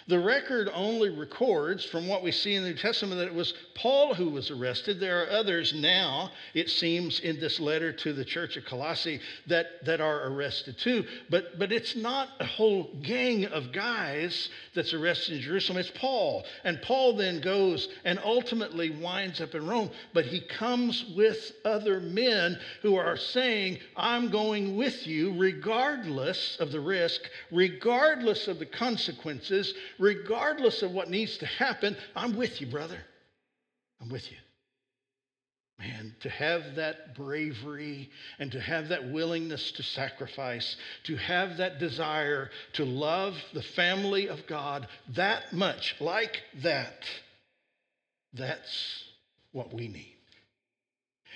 The 0.06 0.18
record 0.18 0.68
only 0.74 1.08
records 1.08 1.82
from 1.82 2.06
what 2.06 2.22
we 2.22 2.30
see 2.30 2.54
in 2.54 2.62
the 2.62 2.70
New 2.70 2.76
Testament 2.76 3.18
that 3.20 3.26
it 3.26 3.34
was 3.34 3.54
Paul 3.74 4.12
who 4.12 4.28
was 4.28 4.50
arrested. 4.50 5.00
There 5.00 5.22
are 5.22 5.30
others 5.30 5.72
now, 5.72 6.30
it 6.52 6.68
seems, 6.68 7.20
in 7.20 7.40
this 7.40 7.58
letter 7.58 7.90
to 7.90 8.12
the 8.12 8.24
church 8.24 8.58
of 8.58 8.66
Colossae 8.66 9.18
that, 9.46 9.82
that 9.86 10.02
are 10.02 10.28
arrested 10.28 10.76
too. 10.76 11.06
But, 11.30 11.58
but 11.58 11.72
it's 11.72 11.96
not 11.96 12.28
a 12.38 12.44
whole 12.44 12.90
gang 13.02 13.46
of 13.46 13.72
guys 13.72 14.50
that's 14.74 14.92
arrested 14.92 15.36
in 15.36 15.40
Jerusalem. 15.40 15.78
It's 15.78 15.90
Paul. 15.94 16.44
And 16.64 16.82
Paul 16.82 17.16
then 17.16 17.40
goes 17.40 17.88
and 18.04 18.18
ultimately 18.22 18.90
winds 18.90 19.40
up 19.40 19.54
in 19.54 19.66
Rome. 19.66 19.90
But 20.12 20.26
he 20.26 20.40
comes 20.40 21.02
with 21.16 21.52
other 21.64 22.00
men 22.00 22.58
who 22.82 22.96
are 22.96 23.16
saying, 23.16 23.78
I'm 23.96 24.28
going 24.28 24.76
with 24.76 25.06
you 25.06 25.32
regardless 25.38 26.58
of 26.60 26.72
the 26.72 26.80
risk, 26.80 27.22
regardless 27.50 28.48
of 28.48 28.58
the 28.58 28.66
consequences 28.66 29.72
regardless 29.98 30.82
of 30.82 30.92
what 30.92 31.10
needs 31.10 31.38
to 31.38 31.46
happen, 31.46 31.96
I'm 32.14 32.36
with 32.36 32.60
you, 32.60 32.66
brother. 32.66 32.98
I'm 34.00 34.08
with 34.08 34.30
you. 34.30 34.38
Man, 35.78 36.14
to 36.20 36.28
have 36.30 36.76
that 36.76 37.16
bravery 37.16 38.08
and 38.38 38.52
to 38.52 38.60
have 38.60 38.88
that 38.88 39.10
willingness 39.10 39.72
to 39.72 39.82
sacrifice, 39.82 40.76
to 41.04 41.16
have 41.16 41.56
that 41.56 41.80
desire 41.80 42.50
to 42.74 42.84
love 42.84 43.36
the 43.52 43.62
family 43.62 44.28
of 44.28 44.46
God 44.46 44.86
that 45.14 45.52
much, 45.52 45.96
like 46.00 46.42
that, 46.62 47.04
that's 48.34 49.04
what 49.50 49.74
we 49.74 49.88
need. 49.88 50.14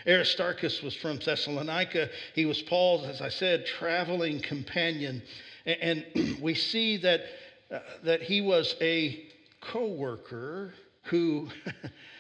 Aristarchus 0.07 0.83
was 0.83 0.95
from 0.95 1.19
Thessalonica. 1.19 2.09
He 2.35 2.47
was 2.47 2.63
Paul's, 2.63 3.07
as 3.09 3.21
I 3.21 3.31
said, 3.31 3.67
traveling 3.67 4.41
companion. 4.41 5.23
And 5.67 6.07
we 6.41 6.55
see 6.55 6.99
that 6.99 7.23
uh, 7.71 7.81
that 8.05 8.23
he 8.23 8.41
was 8.41 8.77
a 8.81 9.27
co 9.61 9.87
worker 9.87 10.73
who 11.05 11.49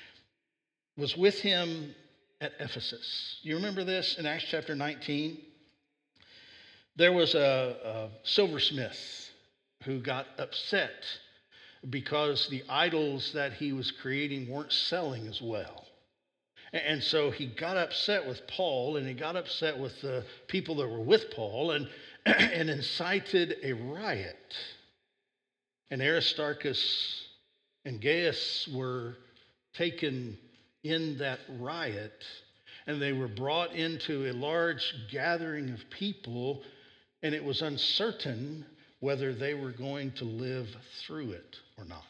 was 0.96 1.16
with 1.16 1.40
him 1.40 1.94
at 2.40 2.52
Ephesus. 2.61 3.38
You 3.42 3.56
remember 3.56 3.84
this 3.84 4.18
in 4.18 4.26
Acts 4.26 4.44
chapter 4.50 4.74
19? 4.74 5.38
There 6.96 7.12
was 7.12 7.34
a, 7.34 7.76
a 7.84 8.08
silversmith 8.24 9.30
who 9.84 10.00
got 10.00 10.26
upset 10.38 11.04
because 11.88 12.48
the 12.48 12.64
idols 12.68 13.32
that 13.32 13.52
he 13.52 13.72
was 13.72 13.90
creating 13.90 14.48
weren't 14.50 14.72
selling 14.72 15.26
as 15.28 15.40
well. 15.40 15.87
And 16.72 17.02
so 17.02 17.30
he 17.30 17.46
got 17.46 17.76
upset 17.76 18.26
with 18.26 18.46
Paul 18.46 18.96
and 18.96 19.06
he 19.06 19.14
got 19.14 19.37
upset 19.37 19.78
with 19.78 20.00
the 20.02 20.24
people 20.48 20.76
that 20.76 20.88
were 20.88 21.00
with 21.00 21.30
Paul 21.30 21.70
and, 21.70 21.88
and 22.26 22.68
incited 22.68 23.56
a 23.62 23.72
riot 23.72 24.56
And 25.90 26.03
Aristarchus 26.03 27.24
and 27.85 28.01
Gaius 28.01 28.68
were 28.74 29.16
taken 29.74 30.38
in 30.85 31.18
that 31.18 31.40
riot, 31.59 32.24
and 32.87 33.01
they 33.01 33.12
were 33.12 33.29
brought 33.29 33.72
into 33.72 34.31
a 34.31 34.33
large 34.33 34.94
gathering 35.11 35.70
of 35.70 35.81
people, 35.90 36.62
and 37.22 37.35
it 37.35 37.44
was 37.44 37.62
uncertain 37.62 38.64
whether 39.01 39.35
they 39.35 39.55
were 39.55 39.72
going 39.72 40.12
to 40.12 40.24
live 40.24 40.68
through 41.07 41.31
it 41.31 41.57
or 41.77 41.85
not. 41.85 42.03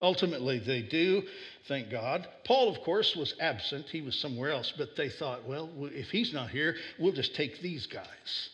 Ultimately, 0.00 0.60
they 0.60 0.82
do, 0.82 1.22
thank 1.66 1.90
God. 1.90 2.26
Paul, 2.44 2.68
of 2.68 2.80
course, 2.82 3.16
was 3.16 3.34
absent. 3.40 3.86
He 3.86 4.00
was 4.00 4.16
somewhere 4.16 4.50
else, 4.50 4.72
but 4.78 4.94
they 4.96 5.08
thought, 5.08 5.44
well, 5.46 5.68
if 5.80 6.10
he's 6.10 6.32
not 6.32 6.50
here, 6.50 6.76
we'll 7.00 7.12
just 7.12 7.34
take 7.34 7.60
these 7.60 7.86
guys. 7.86 8.50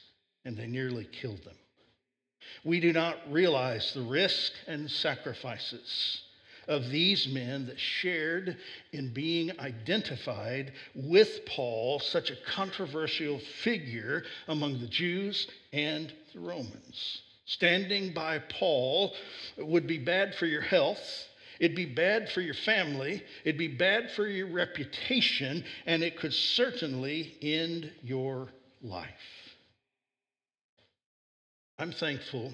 And 0.46 0.56
they 0.56 0.66
nearly 0.66 1.04
killed 1.04 1.44
them. 1.44 1.56
We 2.64 2.80
do 2.80 2.92
not 2.92 3.18
realize 3.30 3.92
the 3.92 4.02
risk 4.02 4.52
and 4.66 4.90
sacrifices 4.90 6.22
of 6.68 6.88
these 6.90 7.28
men 7.28 7.66
that 7.66 7.78
shared 7.78 8.56
in 8.92 9.12
being 9.12 9.58
identified 9.60 10.72
with 10.94 11.44
Paul, 11.46 12.00
such 12.00 12.30
a 12.30 12.36
controversial 12.46 13.38
figure 13.62 14.24
among 14.48 14.80
the 14.80 14.88
Jews 14.88 15.46
and 15.72 16.12
the 16.32 16.40
Romans. 16.40 17.22
Standing 17.46 18.14
by 18.14 18.38
Paul 18.38 19.14
would 19.58 19.86
be 19.86 19.98
bad 19.98 20.34
for 20.34 20.46
your 20.46 20.62
health. 20.62 21.28
It'd 21.60 21.76
be 21.76 21.84
bad 21.84 22.30
for 22.30 22.40
your 22.40 22.54
family. 22.54 23.22
It'd 23.44 23.58
be 23.58 23.68
bad 23.68 24.10
for 24.12 24.26
your 24.26 24.46
reputation, 24.48 25.64
and 25.86 26.02
it 26.02 26.18
could 26.18 26.32
certainly 26.32 27.36
end 27.42 27.92
your 28.02 28.48
life. 28.82 29.10
I'm 31.78 31.92
thankful, 31.92 32.52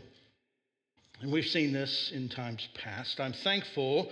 and 1.21 1.31
we've 1.31 1.47
seen 1.47 1.73
this 1.73 2.11
in 2.15 2.31
times 2.31 2.67
past. 2.75 3.21
I'm 3.21 3.35
thankful 3.35 4.11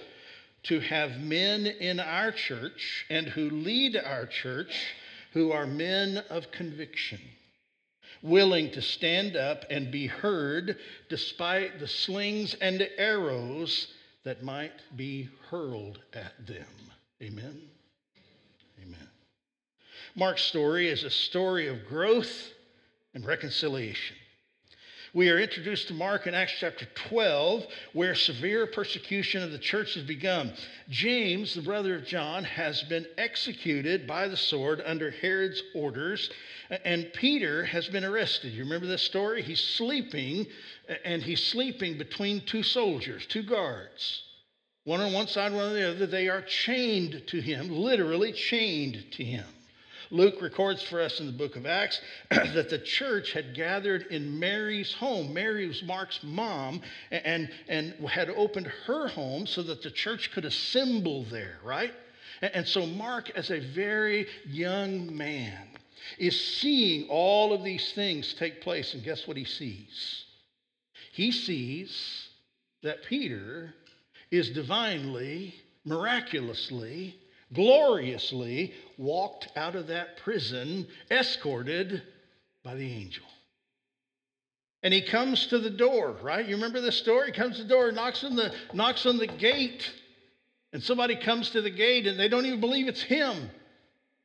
to 0.64 0.80
have 0.80 1.18
men 1.20 1.66
in 1.66 1.98
our 1.98 2.30
church 2.30 3.06
and 3.08 3.26
who 3.26 3.48
lead 3.48 3.96
our 3.96 4.26
church 4.26 4.94
who 5.32 5.52
are 5.52 5.66
men 5.66 6.18
of 6.28 6.50
conviction 6.50 7.20
willing 8.22 8.70
to 8.72 8.82
stand 8.82 9.36
up 9.36 9.64
and 9.70 9.90
be 9.90 10.06
heard 10.06 10.76
despite 11.08 11.78
the 11.78 11.86
slings 11.86 12.54
and 12.60 12.86
arrows 12.96 13.88
that 14.24 14.42
might 14.42 14.72
be 14.96 15.28
hurled 15.50 15.98
at 16.12 16.46
them. 16.46 16.66
Amen. 17.22 17.62
Amen. 18.82 19.08
Mark's 20.16 20.42
story 20.42 20.88
is 20.88 21.04
a 21.04 21.10
story 21.10 21.68
of 21.68 21.86
growth 21.86 22.50
and 23.14 23.24
reconciliation. 23.24 24.16
We 25.14 25.30
are 25.30 25.38
introduced 25.38 25.88
to 25.88 25.94
Mark 25.94 26.26
in 26.26 26.34
Acts 26.34 26.56
chapter 26.58 26.86
12, 27.08 27.66
where 27.94 28.14
severe 28.14 28.66
persecution 28.66 29.42
of 29.42 29.52
the 29.52 29.58
church 29.58 29.94
has 29.94 30.02
begun. 30.02 30.52
James, 30.90 31.54
the 31.54 31.62
brother 31.62 31.94
of 31.96 32.04
John, 32.04 32.44
has 32.44 32.82
been 32.82 33.06
executed 33.16 34.06
by 34.06 34.28
the 34.28 34.36
sword 34.36 34.82
under 34.84 35.10
Herod's 35.10 35.62
orders, 35.74 36.28
and 36.84 37.10
Peter 37.14 37.64
has 37.64 37.88
been 37.88 38.04
arrested. 38.04 38.52
You 38.52 38.64
remember 38.64 38.86
this 38.86 39.02
story? 39.02 39.40
He's 39.40 39.60
sleeping, 39.60 40.46
and 41.06 41.22
he's 41.22 41.42
sleeping 41.42 41.96
between 41.96 42.42
two 42.42 42.62
soldiers, 42.62 43.24
two 43.24 43.42
guards. 43.42 44.22
One 44.84 45.00
on 45.00 45.14
one 45.14 45.26
side, 45.26 45.52
one 45.52 45.68
on 45.68 45.74
the 45.74 45.88
other. 45.88 46.06
They 46.06 46.28
are 46.28 46.42
chained 46.42 47.22
to 47.28 47.40
him, 47.40 47.70
literally 47.70 48.32
chained 48.32 49.06
to 49.12 49.24
him. 49.24 49.46
Luke 50.10 50.40
records 50.40 50.82
for 50.82 51.00
us 51.00 51.20
in 51.20 51.26
the 51.26 51.32
book 51.32 51.56
of 51.56 51.66
Acts 51.66 52.00
that 52.30 52.70
the 52.70 52.78
church 52.78 53.32
had 53.32 53.54
gathered 53.54 54.06
in 54.10 54.38
Mary's 54.38 54.92
home. 54.94 55.32
Mary 55.34 55.66
was 55.66 55.82
Mark's 55.82 56.20
mom 56.22 56.80
and, 57.10 57.50
and 57.68 57.94
had 58.08 58.30
opened 58.30 58.66
her 58.86 59.08
home 59.08 59.46
so 59.46 59.62
that 59.62 59.82
the 59.82 59.90
church 59.90 60.30
could 60.32 60.44
assemble 60.44 61.24
there, 61.24 61.58
right? 61.62 61.92
And 62.40 62.66
so 62.66 62.86
Mark, 62.86 63.30
as 63.30 63.50
a 63.50 63.58
very 63.58 64.26
young 64.46 65.16
man, 65.16 65.66
is 66.18 66.58
seeing 66.58 67.08
all 67.08 67.52
of 67.52 67.64
these 67.64 67.92
things 67.92 68.34
take 68.34 68.60
place. 68.60 68.94
And 68.94 69.02
guess 69.02 69.26
what 69.26 69.36
he 69.36 69.44
sees? 69.44 70.24
He 71.12 71.32
sees 71.32 72.28
that 72.82 73.02
Peter 73.04 73.74
is 74.30 74.50
divinely, 74.50 75.54
miraculously 75.84 77.18
gloriously 77.52 78.74
walked 78.98 79.48
out 79.56 79.76
of 79.76 79.86
that 79.86 80.18
prison, 80.18 80.86
escorted 81.10 82.02
by 82.62 82.74
the 82.74 82.92
angel. 82.92 83.24
And 84.82 84.92
he 84.92 85.02
comes 85.02 85.46
to 85.48 85.58
the 85.58 85.70
door, 85.70 86.16
right? 86.22 86.46
You 86.46 86.56
remember 86.56 86.80
this 86.80 86.98
story? 86.98 87.26
He 87.26 87.32
comes 87.32 87.56
to 87.56 87.62
the 87.62 87.68
door, 87.68 87.90
knocks 87.90 88.22
on 88.22 88.36
the, 88.36 88.52
knocks 88.72 89.06
on 89.06 89.16
the 89.16 89.26
gate, 89.26 89.90
and 90.72 90.82
somebody 90.82 91.16
comes 91.16 91.50
to 91.50 91.62
the 91.62 91.70
gate 91.70 92.06
and 92.06 92.18
they 92.18 92.28
don't 92.28 92.46
even 92.46 92.60
believe 92.60 92.88
it's 92.88 93.02
him. 93.02 93.50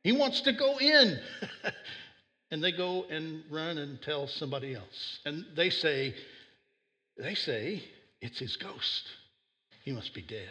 He 0.02 0.12
wants 0.12 0.42
to 0.42 0.52
go 0.52 0.78
in. 0.78 1.18
and 2.50 2.62
they 2.62 2.72
go 2.72 3.04
and 3.10 3.42
run 3.50 3.78
and 3.78 4.00
tell 4.02 4.26
somebody 4.26 4.74
else. 4.74 5.18
And 5.24 5.44
they 5.56 5.70
say, 5.70 6.14
they 7.16 7.34
say, 7.34 7.82
it's 8.20 8.38
his 8.38 8.56
ghost. 8.56 9.08
He 9.84 9.92
must 9.92 10.14
be 10.14 10.22
dead. 10.22 10.48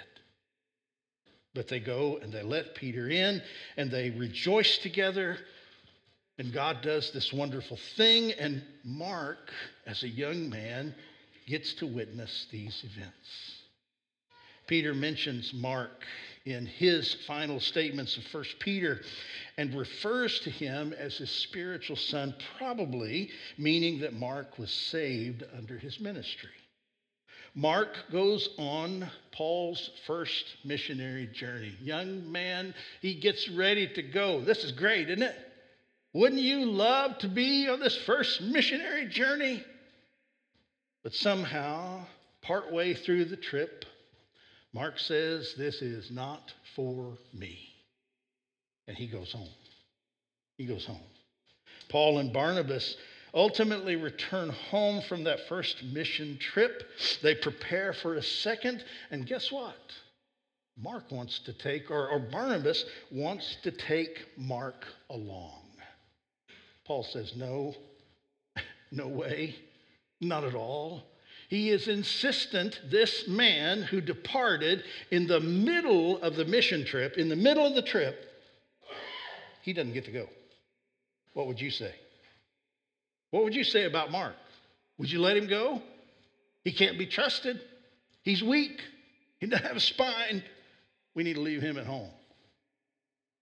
But 1.54 1.68
they 1.68 1.80
go 1.80 2.18
and 2.22 2.34
they 2.34 2.44
let 2.44 2.76
Peter 2.76 3.10
in 3.10 3.42
and 3.78 3.92
they 3.92 4.10
rejoice 4.10 4.78
together. 4.80 5.38
And 6.38 6.52
God 6.52 6.82
does 6.82 7.12
this 7.12 7.32
wonderful 7.32 7.78
thing. 7.96 8.32
And 8.32 8.64
Mark, 8.84 9.52
as 9.86 10.04
a 10.04 10.10
young 10.10 10.50
man, 10.50 10.96
gets 11.46 11.74
to 11.76 11.86
witness 11.88 12.48
these 12.52 12.84
events. 12.84 13.60
Peter 14.66 14.94
mentions 14.94 15.54
Mark 15.54 16.06
in 16.46 16.66
his 16.66 17.14
final 17.28 17.60
statements 17.60 18.18
of 18.18 18.24
1 18.34 18.44
Peter 18.60 19.02
and 19.58 19.76
refers 19.76 20.40
to 20.42 20.50
him 20.50 20.94
as 20.94 21.18
his 21.18 21.30
spiritual 21.30 21.96
son, 21.96 22.34
probably 22.58 23.30
meaning 23.58 24.00
that 24.00 24.14
Mark 24.14 24.58
was 24.58 24.72
saved 24.72 25.44
under 25.56 25.78
his 25.78 26.00
ministry. 26.00 26.50
Mark 27.56 27.96
goes 28.12 28.50
on 28.58 29.10
Paul's 29.32 29.92
first 30.08 30.46
missionary 30.64 31.28
journey. 31.28 31.76
Young 31.82 32.32
man, 32.32 32.74
he 33.02 33.20
gets 33.20 33.48
ready 33.50 33.88
to 33.94 34.02
go. 34.02 34.42
This 34.42 34.64
is 34.64 34.72
great, 34.72 35.10
isn't 35.10 35.24
it? 35.24 35.36
Wouldn't 36.14 36.42
you 36.42 36.66
love 36.66 37.18
to 37.20 37.28
be 37.28 37.68
on 37.70 37.80
this 37.80 37.96
first 37.96 38.42
missionary 38.42 39.08
journey? 39.08 39.64
But 41.04 41.14
somehow, 41.14 42.06
partway 42.42 42.94
through 42.94 43.26
the 43.26 43.38
trip, 43.38 43.86
Mark 44.74 45.00
says, 45.00 45.54
This 45.58 45.82
is 45.82 46.10
not 46.10 46.54
for 46.76 47.18
me. 47.34 47.70
And 48.88 48.98
he 48.98 49.08
goes 49.08 49.32
home. 49.32 49.50
He 50.58 50.66
goes 50.66 50.86
home. 50.86 51.02
Paul 51.90 52.20
and 52.20 52.34
Barnabas 52.34 52.96
ultimately 53.34 53.96
return 53.96 54.50
home 54.50 55.02
from 55.02 55.24
that 55.24 55.48
first 55.48 55.84
mission 55.84 56.38
trip. 56.38 56.84
They 57.22 57.36
prepare 57.36 57.94
for 57.94 58.16
a 58.16 58.24
second, 58.24 58.84
and 59.12 59.26
guess 59.26 59.52
what? 59.52 59.76
Mark 60.82 61.12
wants 61.12 61.40
to 61.40 61.54
take, 61.54 61.92
or, 61.92 62.10
or 62.10 62.20
Barnabas 62.20 62.86
wants 63.12 63.58
to 63.64 63.72
take 63.72 64.26
Mark 64.38 64.86
along. 65.10 65.62
Paul 66.86 67.04
says, 67.04 67.34
No, 67.36 67.76
no 68.92 69.08
way, 69.08 69.56
not 70.20 70.44
at 70.44 70.56
all. 70.56 71.04
He 71.50 71.70
is 71.70 71.88
insistent, 71.88 72.82
this 72.90 73.28
man 73.28 73.84
who 73.84 74.02
departed 74.02 74.84
in 75.12 75.28
the 75.28 75.40
middle 75.40 76.20
of 76.22 76.36
the 76.36 76.46
mission 76.46 76.84
trip, 76.84 77.18
in 77.18 77.30
the 77.30 77.36
middle 77.36 77.66
of 77.66 77.76
the 77.76 77.82
trip, 77.84 78.32
he 79.62 79.72
doesn't 79.72 79.94
get 79.94 80.06
to 80.06 80.12
go. 80.12 80.28
What 81.34 81.48
would 81.48 81.62
you 81.62 81.70
say? 81.70 81.94
What 83.34 83.46
would 83.46 83.56
you 83.56 83.64
say 83.64 83.86
about 83.86 84.12
Mark? 84.12 84.36
Would 85.00 85.12
you 85.12 85.20
let 85.20 85.36
him 85.36 85.48
go? 85.48 85.82
He 86.64 86.72
can't 86.72 87.00
be 87.00 87.08
trusted. 87.08 87.60
He's 88.22 88.44
weak. 88.44 88.80
He 89.40 89.48
doesn't 89.48 89.66
have 89.66 89.76
a 89.76 89.80
spine. 89.80 90.44
We 91.16 91.24
need 91.24 91.34
to 91.34 91.42
leave 91.42 91.64
him 91.64 91.80
at 91.80 91.88
home. 91.88 92.12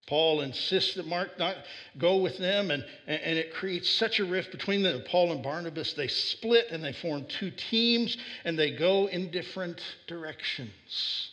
Paul 0.06 0.40
insists 0.40 0.94
that 0.94 1.06
Mark 1.06 1.38
not 1.38 1.56
go 1.98 2.16
with 2.16 2.38
them, 2.38 2.70
and, 2.70 2.86
and 3.06 3.38
it 3.38 3.52
creates 3.52 3.90
such 3.90 4.18
a 4.18 4.24
rift 4.24 4.50
between 4.50 4.82
them. 4.82 5.02
Paul 5.06 5.30
and 5.30 5.42
Barnabas, 5.42 5.92
they 5.92 6.08
split 6.08 6.68
and 6.70 6.82
they 6.82 6.94
form 6.94 7.26
two 7.26 7.50
teams, 7.50 8.16
and 8.46 8.58
they 8.58 8.70
go 8.70 9.08
in 9.08 9.30
different 9.30 9.82
directions. 10.06 11.32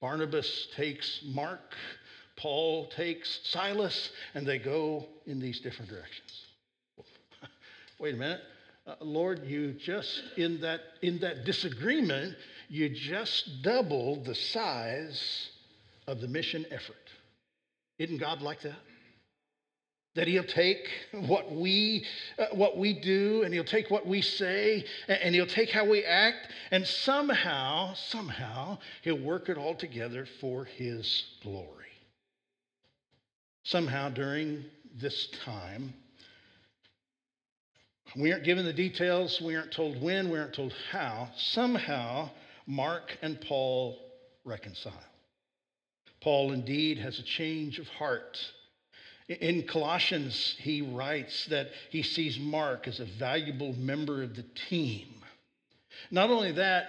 Barnabas 0.00 0.68
takes 0.76 1.18
Mark, 1.24 1.74
Paul 2.36 2.86
takes 2.90 3.40
Silas, 3.42 4.12
and 4.34 4.46
they 4.46 4.60
go 4.60 5.04
in 5.26 5.40
these 5.40 5.58
different 5.58 5.90
directions 5.90 6.47
wait 7.98 8.14
a 8.14 8.16
minute. 8.16 8.40
Uh, 8.86 8.94
Lord, 9.00 9.44
you 9.44 9.72
just, 9.72 10.22
in 10.36 10.60
that, 10.62 10.80
in 11.02 11.18
that 11.20 11.44
disagreement, 11.44 12.36
you 12.68 12.88
just 12.88 13.62
doubled 13.62 14.24
the 14.24 14.34
size 14.34 15.50
of 16.06 16.20
the 16.20 16.28
mission 16.28 16.64
effort. 16.70 16.96
Isn't 17.98 18.18
God 18.18 18.40
like 18.40 18.62
that? 18.62 18.78
that 20.14 20.26
he'll 20.26 20.42
take 20.42 20.88
what 21.12 21.54
we 21.54 22.04
uh, 22.40 22.46
what 22.52 22.76
we 22.76 22.92
do 22.92 23.42
and 23.44 23.54
he'll 23.54 23.62
take 23.62 23.88
what 23.88 24.04
we 24.04 24.20
say 24.20 24.84
and, 25.06 25.20
and 25.22 25.34
he'll 25.34 25.46
take 25.46 25.70
how 25.70 25.84
we 25.84 26.02
act 26.02 26.48
and 26.72 26.84
somehow 26.84 27.94
somehow 27.94 28.76
he'll 29.02 29.20
work 29.20 29.48
it 29.48 29.56
all 29.56 29.76
together 29.76 30.26
for 30.40 30.64
his 30.64 31.24
glory 31.40 31.92
somehow 33.62 34.08
during 34.08 34.64
this 34.96 35.28
time 35.44 35.94
we 38.16 38.32
aren't 38.32 38.44
given 38.44 38.64
the 38.64 38.72
details. 38.72 39.40
We 39.40 39.56
aren't 39.56 39.72
told 39.72 40.00
when. 40.00 40.30
We 40.30 40.38
aren't 40.38 40.54
told 40.54 40.74
how. 40.90 41.28
Somehow 41.36 42.30
mark 42.66 43.16
and 43.22 43.40
paul 43.40 43.98
reconcile. 44.44 44.92
Paul 46.20 46.52
indeed 46.52 46.98
has 46.98 47.18
a 47.18 47.22
change 47.22 47.78
of 47.78 47.88
heart. 47.88 48.38
In 49.28 49.64
Colossians, 49.64 50.56
he 50.58 50.80
writes 50.82 51.46
that 51.46 51.68
he 51.90 52.02
sees 52.02 52.38
Mark 52.38 52.88
as 52.88 52.98
a 52.98 53.04
valuable 53.04 53.74
member 53.74 54.22
of 54.22 54.34
the 54.34 54.44
team. 54.68 55.06
Not 56.10 56.30
only 56.30 56.52
that, 56.52 56.86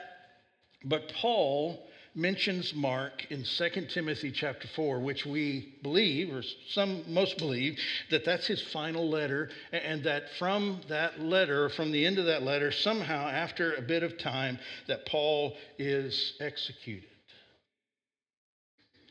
but 0.86 1.12
Paul 1.16 1.86
mentions 2.16 2.74
Mark 2.74 3.26
in 3.30 3.44
2 3.44 3.70
Timothy 3.94 4.32
chapter 4.32 4.68
4, 4.76 5.00
which 5.00 5.26
we 5.26 5.76
believe, 5.84 6.34
or 6.34 6.44
some 6.70 7.04
most 7.08 7.38
believe, 7.38 7.78
that 8.10 8.26
that's 8.26 8.48
his 8.48 8.62
final 8.74 9.10
letter, 9.10 9.50
and 9.72 10.04
that 10.04 10.24
from 10.38 10.82
that 10.90 11.20
letter, 11.20 11.70
from 11.70 11.92
the 11.92 12.06
end 12.06 12.20
of 12.20 12.26
that 12.26 12.44
letter, 12.44 12.72
somehow 12.72 13.28
after 13.28 13.74
a 13.74 13.82
bit 13.82 14.04
of 14.04 14.18
time, 14.18 14.60
that 14.88 15.06
Paul 15.06 15.56
is 15.78 16.34
executed. 16.40 17.10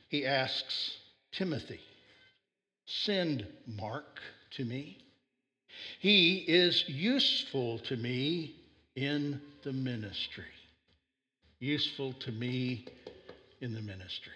He 0.08 0.26
asks 0.26 0.96
Timothy, 1.32 1.80
Send 2.86 3.46
Mark 3.66 4.20
to 4.52 4.64
me. 4.64 4.98
He 6.00 6.38
is 6.38 6.84
useful 6.88 7.78
to 7.80 7.96
me 7.96 8.56
in 8.96 9.40
the 9.62 9.72
ministry. 9.72 10.44
Useful 11.60 12.12
to 12.20 12.32
me 12.32 12.86
in 13.60 13.74
the 13.74 13.80
ministry. 13.80 14.32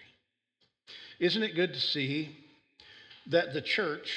Isn't 1.19 1.43
it 1.43 1.55
good 1.55 1.73
to 1.73 1.79
see 1.79 2.35
that 3.27 3.53
the 3.53 3.61
church 3.61 4.13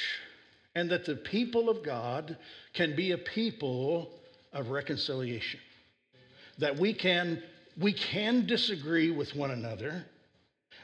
and 0.74 0.90
that 0.90 1.04
the 1.04 1.14
people 1.14 1.68
of 1.68 1.84
God 1.84 2.36
can 2.74 2.96
be 2.96 3.12
a 3.12 3.18
people 3.18 4.10
of 4.52 4.70
reconciliation? 4.70 5.60
That 6.58 6.78
we 6.78 6.92
can, 6.92 7.42
we 7.78 7.92
can 7.92 8.46
disagree 8.46 9.10
with 9.10 9.36
one 9.36 9.52
another, 9.52 10.04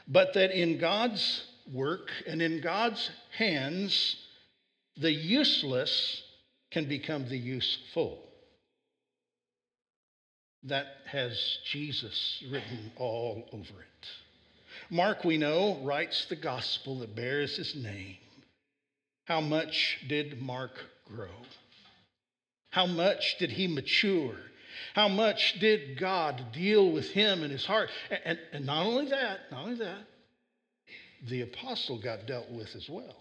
but 0.07 0.33
that 0.35 0.51
in 0.51 0.77
God's 0.77 1.43
work, 1.71 2.11
and 2.27 2.41
in 2.41 2.61
God's 2.61 3.09
hands, 3.37 4.17
the 4.97 5.11
useless 5.11 6.23
can 6.71 6.87
become 6.87 7.27
the 7.27 7.37
useful. 7.37 8.19
That 10.65 10.87
has 11.05 11.57
Jesus 11.65 12.43
written 12.49 12.91
all 12.97 13.43
over 13.51 13.81
it. 13.81 14.07
Mark, 14.89 15.23
we 15.23 15.37
know, 15.37 15.79
writes 15.83 16.25
the 16.25 16.35
gospel 16.35 16.99
that 16.99 17.15
bears 17.15 17.57
his 17.57 17.75
name. 17.75 18.17
How 19.25 19.41
much 19.41 19.99
did 20.07 20.41
Mark 20.41 20.71
grow? 21.05 21.27
How 22.69 22.85
much 22.85 23.37
did 23.39 23.51
he 23.51 23.67
mature? 23.67 24.35
How 24.95 25.07
much 25.07 25.59
did 25.59 25.99
God 25.99 26.51
deal 26.51 26.91
with 26.91 27.09
him 27.11 27.43
in 27.43 27.51
his 27.51 27.65
heart? 27.65 27.89
And, 28.09 28.19
and, 28.25 28.39
and 28.51 28.65
not 28.65 28.85
only 28.85 29.09
that, 29.09 29.51
not 29.51 29.65
only 29.65 29.75
that, 29.75 30.07
the 31.27 31.41
apostle 31.41 32.01
got 32.01 32.25
dealt 32.25 32.49
with 32.49 32.75
as 32.75 32.89
well. 32.89 33.15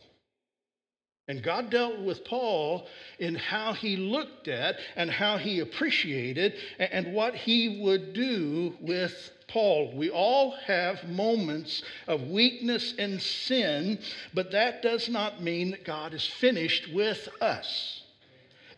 And 1.28 1.42
God 1.42 1.70
dealt 1.70 2.00
with 2.00 2.24
Paul 2.24 2.88
in 3.20 3.36
how 3.36 3.74
he 3.74 3.96
looked 3.96 4.48
at 4.48 4.80
and 4.96 5.08
how 5.08 5.38
he 5.38 5.60
appreciated 5.60 6.54
and 6.78 7.14
what 7.14 7.36
he 7.36 7.80
would 7.80 8.12
do 8.12 8.74
with 8.80 9.30
Paul. 9.46 9.92
We 9.94 10.10
all 10.10 10.56
have 10.66 11.08
moments 11.08 11.82
of 12.08 12.22
weakness 12.22 12.94
and 12.98 13.22
sin, 13.22 14.00
but 14.34 14.50
that 14.50 14.82
does 14.82 15.08
not 15.08 15.40
mean 15.40 15.70
that 15.70 15.84
God 15.84 16.12
is 16.12 16.26
finished 16.26 16.92
with 16.92 17.28
us. 17.40 18.02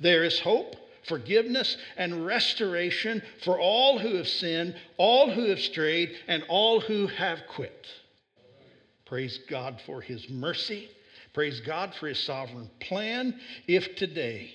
There 0.00 0.22
is 0.22 0.38
hope, 0.38 0.76
forgiveness, 1.04 1.78
and 1.96 2.26
restoration 2.26 3.22
for 3.42 3.58
all 3.58 3.98
who 3.98 4.16
have 4.16 4.28
sinned, 4.28 4.76
all 4.98 5.30
who 5.30 5.48
have 5.48 5.60
strayed, 5.60 6.14
and 6.28 6.44
all 6.48 6.80
who 6.80 7.06
have 7.06 7.46
quit. 7.48 7.86
Praise 9.06 9.38
God 9.48 9.80
for 9.86 10.02
his 10.02 10.28
mercy. 10.28 10.90
Praise 11.34 11.60
God 11.60 11.92
for 11.94 12.06
his 12.06 12.18
sovereign 12.18 12.70
plan. 12.80 13.38
If 13.66 13.96
today 13.96 14.54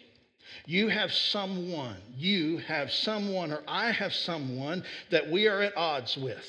you 0.66 0.88
have 0.88 1.12
someone, 1.12 1.98
you 2.18 2.58
have 2.58 2.92
someone, 2.92 3.52
or 3.52 3.62
I 3.68 3.92
have 3.92 4.14
someone 4.14 4.84
that 5.12 5.30
we 5.30 5.48
are 5.48 5.62
at 5.62 5.78
odds 5.78 6.18
with, 6.18 6.48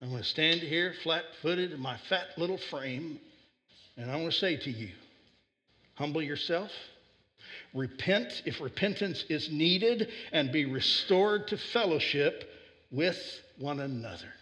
I'm 0.00 0.10
going 0.10 0.22
to 0.22 0.28
stand 0.28 0.60
here 0.60 0.94
flat 1.02 1.24
footed 1.42 1.72
in 1.72 1.80
my 1.80 1.96
fat 2.08 2.28
little 2.36 2.56
frame, 2.56 3.18
and 3.96 4.10
I'm 4.10 4.18
going 4.18 4.30
to 4.30 4.36
say 4.36 4.56
to 4.56 4.70
you 4.70 4.90
humble 5.96 6.22
yourself, 6.22 6.70
repent 7.74 8.42
if 8.46 8.60
repentance 8.60 9.24
is 9.28 9.50
needed, 9.50 10.08
and 10.30 10.52
be 10.52 10.64
restored 10.64 11.48
to 11.48 11.58
fellowship 11.58 12.48
with 12.92 13.18
one 13.58 13.80
another 13.80 14.32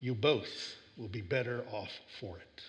you 0.00 0.14
both 0.14 0.74
will 0.96 1.08
be 1.08 1.22
better 1.22 1.64
off 1.70 1.90
for 2.20 2.38
it. 2.38 2.62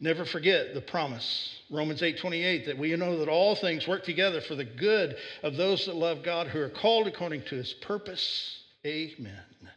Never 0.00 0.24
forget 0.24 0.74
the 0.74 0.80
promise, 0.80 1.60
Romans 1.70 2.02
8:28, 2.02 2.66
that 2.66 2.76
we 2.76 2.94
know 2.96 3.18
that 3.18 3.28
all 3.28 3.54
things 3.54 3.86
work 3.86 4.02
together 4.04 4.40
for 4.40 4.56
the 4.56 4.64
good 4.64 5.16
of 5.44 5.56
those 5.56 5.86
that 5.86 5.94
love 5.94 6.24
God 6.24 6.48
who 6.48 6.60
are 6.60 6.68
called 6.68 7.06
according 7.06 7.42
to 7.44 7.54
his 7.54 7.72
purpose. 7.74 8.64
Amen. 8.84 9.70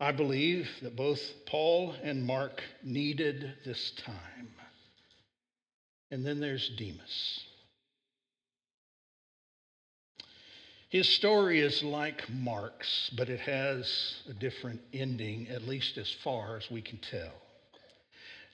I 0.00 0.12
believe 0.12 0.68
that 0.82 0.96
both 0.96 1.20
Paul 1.46 1.94
and 2.02 2.26
Mark 2.26 2.62
needed 2.82 3.54
this 3.64 3.92
time. 3.92 4.54
And 6.10 6.26
then 6.26 6.40
there's 6.40 6.68
Demas. 6.70 7.45
His 10.96 11.10
story 11.10 11.60
is 11.60 11.82
like 11.82 12.26
Mark's, 12.30 13.10
but 13.14 13.28
it 13.28 13.40
has 13.40 14.14
a 14.30 14.32
different 14.32 14.80
ending, 14.94 15.46
at 15.50 15.68
least 15.68 15.98
as 15.98 16.10
far 16.24 16.56
as 16.56 16.70
we 16.70 16.80
can 16.80 16.96
tell. 16.96 17.34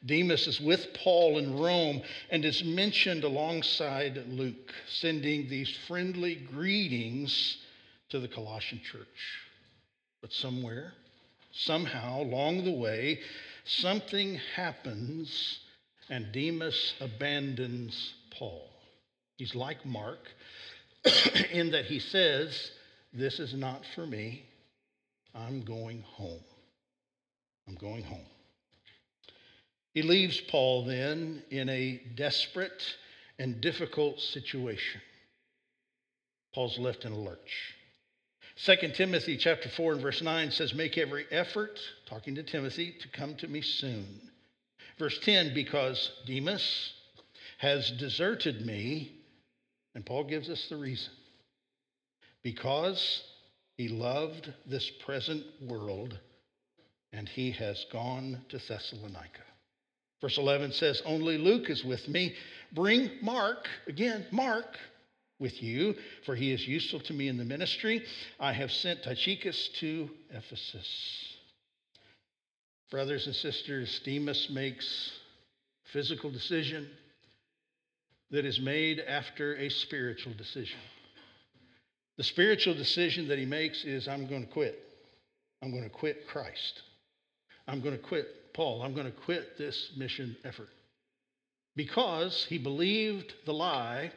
Demas 0.05 0.49
is 0.49 0.61
with 0.61 0.93
Paul 0.93 1.38
in 1.38 1.57
Rome 1.57 2.03
and 2.30 2.45
is 2.45 2.64
mentioned 2.64 3.22
alongside 3.22 4.26
Luke, 4.26 4.74
sending 4.88 5.49
these 5.49 5.70
friendly 5.86 6.34
greetings 6.34 7.59
to 8.09 8.18
the 8.18 8.26
Colossian 8.26 8.80
church. 8.80 9.38
But 10.20 10.32
somewhere, 10.32 10.95
somehow, 11.53 12.22
along 12.22 12.64
the 12.64 12.72
way, 12.72 13.20
something 13.64 14.40
happens 14.57 15.61
and 16.11 16.32
Demas 16.32 16.95
abandons 17.01 18.14
Paul. 18.36 18.68
He's 19.36 19.55
like 19.55 19.86
Mark, 19.86 20.26
in 21.53 21.72
that 21.72 21.86
he 21.86 21.98
says, 21.98 22.70
This 23.12 23.38
is 23.38 23.55
not 23.55 23.82
for 23.94 24.07
me. 24.07 24.44
I'm 25.34 25.62
going 25.64 26.03
home. 26.03 26.44
I'm 27.66 27.74
going 27.76 28.05
home. 28.05 28.26
He 29.94 30.03
leaves 30.03 30.40
Paul 30.40 30.84
then 30.84 31.42
in 31.50 31.68
a 31.68 32.00
desperate 32.16 32.82
and 33.38 33.61
difficult 33.61 34.20
situation. 34.20 35.00
Paul's 36.55 36.78
left 36.78 37.05
in 37.05 37.12
a 37.12 37.18
lurch. 37.18 37.74
2 38.64 38.92
Timothy 38.94 39.36
chapter 39.36 39.68
4 39.68 39.94
and 39.94 40.03
verse 40.03 40.22
9 40.22 40.50
says, 40.50 40.74
Make 40.74 40.98
every 40.98 41.24
effort, 41.30 41.78
talking 42.07 42.34
to 42.34 42.42
Timothy, 42.42 42.94
to 43.00 43.09
come 43.09 43.34
to 43.36 43.48
me 43.48 43.62
soon. 43.62 44.20
Verse 44.98 45.18
10, 45.20 45.55
because 45.55 46.11
Demas 46.26 46.92
has 47.59 47.90
deserted 47.92 48.66
me 48.66 49.22
and 49.95 50.05
Paul 50.05 50.24
gives 50.24 50.49
us 50.49 50.66
the 50.68 50.76
reason. 50.76 51.12
Because 52.43 53.22
he 53.76 53.88
loved 53.88 54.53
this 54.66 54.90
present 55.05 55.45
world 55.68 56.18
and 57.12 57.28
he 57.28 57.51
has 57.53 57.84
gone 57.93 58.40
to 58.49 58.59
Thessalonica. 58.59 59.43
Verse 60.20 60.38
11 60.38 60.72
says, 60.72 61.03
Only 61.05 61.36
Luke 61.36 61.68
is 61.68 61.84
with 61.84 62.07
me. 62.09 62.34
Bring 62.72 63.11
Mark, 63.20 63.68
again, 63.86 64.24
Mark, 64.30 64.78
with 65.38 65.62
you, 65.62 65.95
for 66.24 66.34
he 66.36 66.53
is 66.53 66.66
useful 66.66 67.01
to 67.01 67.12
me 67.12 67.28
in 67.28 67.36
the 67.36 67.45
ministry. 67.45 68.05
I 68.38 68.53
have 68.53 68.70
sent 68.70 69.03
Tychicus 69.03 69.68
to 69.80 70.09
Ephesus. 70.30 71.32
Brothers 72.90 73.26
and 73.26 73.34
sisters, 73.34 74.01
Demas 74.05 74.49
makes 74.51 75.11
physical 75.93 76.30
decision 76.30 76.88
that 78.33 78.45
is 78.45 78.59
made 78.59 79.01
after 79.01 79.55
a 79.57 79.68
spiritual 79.68 80.33
decision. 80.35 80.80
The 82.16 82.24
spiritual 82.24 82.74
decision 82.74 83.28
that 83.28 83.39
he 83.39 83.45
makes 83.45 83.85
is 83.85 84.09
I'm 84.09 84.26
going 84.26 84.45
to 84.47 84.53
quit. 84.53 84.83
I'm 85.62 85.70
going 85.70 85.85
to 85.85 85.91
quit 85.91 86.26
Christ. 86.26 86.83
I'm 87.68 87.80
going 87.80 87.97
to 87.97 88.03
quit 88.03 88.26
Paul, 88.53 88.83
I'm 88.83 88.95
going 88.95 89.07
to 89.07 89.12
quit 89.12 89.57
this 89.57 89.93
mission 89.97 90.37
effort. 90.45 90.68
Because 91.74 92.45
he 92.45 92.59
believed 92.59 93.33
the 93.47 93.55
lie 93.55 94.12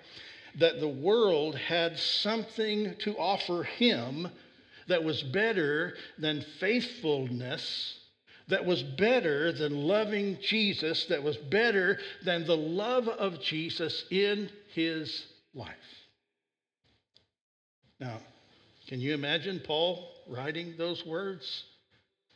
that 0.60 0.80
the 0.80 0.88
world 0.88 1.56
had 1.56 1.98
something 1.98 2.96
to 3.00 3.18
offer 3.18 3.64
him 3.64 4.28
that 4.88 5.04
was 5.04 5.24
better 5.24 5.96
than 6.18 6.42
faithfulness, 6.60 7.98
that 8.48 8.66
was 8.66 8.82
better 8.84 9.52
than 9.52 9.84
loving 9.84 10.38
Jesus, 10.42 11.06
that 11.06 11.24
was 11.24 11.38
better 11.38 11.98
than 12.24 12.46
the 12.46 12.58
love 12.58 13.08
of 13.08 13.42
Jesus 13.42 14.06
in 14.12 14.50
his 14.74 15.26
life. 15.54 15.70
Now, 18.00 18.20
can 18.88 19.00
you 19.00 19.14
imagine 19.14 19.62
Paul 19.66 20.08
writing 20.28 20.76
those 20.78 21.04
words 21.06 21.64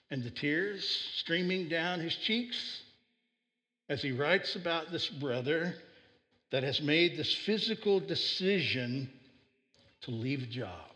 and 0.09 0.23
the 0.23 0.31
tears 0.31 0.83
streaming 1.17 1.69
down 1.69 1.99
his 1.99 2.15
cheeks 2.15 2.57
as 3.87 4.01
he 4.01 4.11
writes 4.11 4.55
about 4.55 4.91
this 4.91 5.07
brother 5.07 5.75
that 6.51 6.63
has 6.63 6.81
made 6.81 7.17
this 7.17 7.33
physical 7.45 7.99
decision 7.99 9.09
to 10.01 10.11
leave 10.11 10.43
a 10.43 10.47
job? 10.47 10.88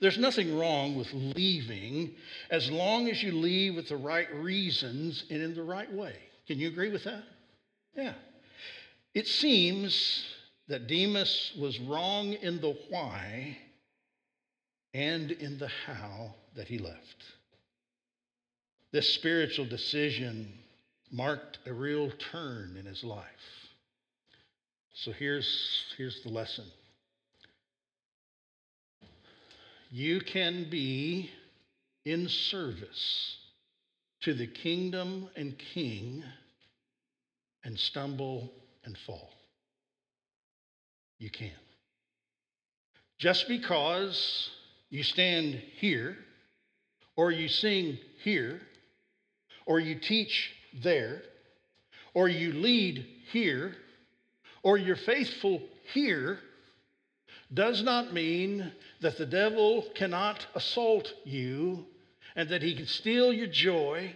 There's 0.00 0.18
nothing 0.18 0.56
wrong 0.56 0.96
with 0.96 1.12
leaving 1.12 2.14
as 2.50 2.70
long 2.70 3.08
as 3.08 3.22
you 3.22 3.32
leave 3.32 3.74
with 3.74 3.88
the 3.88 3.96
right 3.96 4.32
reasons 4.34 5.24
and 5.30 5.42
in 5.42 5.54
the 5.54 5.62
right 5.62 5.92
way. 5.92 6.14
Can 6.46 6.58
you 6.58 6.68
agree 6.68 6.90
with 6.90 7.04
that? 7.04 7.24
Yeah. 7.96 8.14
It 9.14 9.26
seems 9.26 10.24
that 10.68 10.86
Demas 10.86 11.52
was 11.58 11.80
wrong 11.80 12.34
in 12.34 12.60
the 12.60 12.76
why 12.90 13.58
and 14.94 15.32
in 15.32 15.58
the 15.58 15.68
how 15.68 16.34
that 16.54 16.68
he 16.68 16.78
left. 16.78 17.24
This 18.92 19.12
spiritual 19.14 19.66
decision 19.66 20.52
marked 21.10 21.58
a 21.66 21.72
real 21.72 22.10
turn 22.30 22.76
in 22.78 22.86
his 22.86 23.02
life. 23.02 23.24
So 24.94 25.12
here's, 25.12 25.84
here's 25.96 26.22
the 26.22 26.30
lesson 26.30 26.64
you 29.90 30.20
can 30.20 30.68
be 30.70 31.30
in 32.04 32.28
service 32.28 33.36
to 34.20 34.34
the 34.34 34.46
kingdom 34.46 35.28
and 35.36 35.56
king 35.74 36.22
and 37.64 37.78
stumble 37.78 38.52
and 38.84 38.96
fall. 39.06 39.30
You 41.18 41.30
can. 41.30 41.50
Just 43.18 43.48
because 43.48 44.50
you 44.90 45.02
stand 45.02 45.60
here, 45.78 46.16
or 47.16 47.32
you 47.32 47.48
sing 47.48 47.98
here, 48.22 48.60
or 49.66 49.80
you 49.80 49.96
teach 49.96 50.52
there, 50.82 51.22
or 52.14 52.28
you 52.28 52.52
lead 52.52 53.04
here, 53.32 53.74
or 54.62 54.78
you're 54.78 54.96
faithful 54.96 55.60
here 55.92 56.38
does 57.52 57.82
not 57.82 58.12
mean 58.12 58.72
that 59.00 59.16
the 59.16 59.26
devil 59.26 59.86
cannot 59.94 60.46
assault 60.54 61.12
you 61.24 61.86
and 62.36 62.48
that 62.50 62.62
he 62.62 62.74
can 62.74 62.86
steal 62.86 63.32
your 63.32 63.46
joy, 63.46 64.14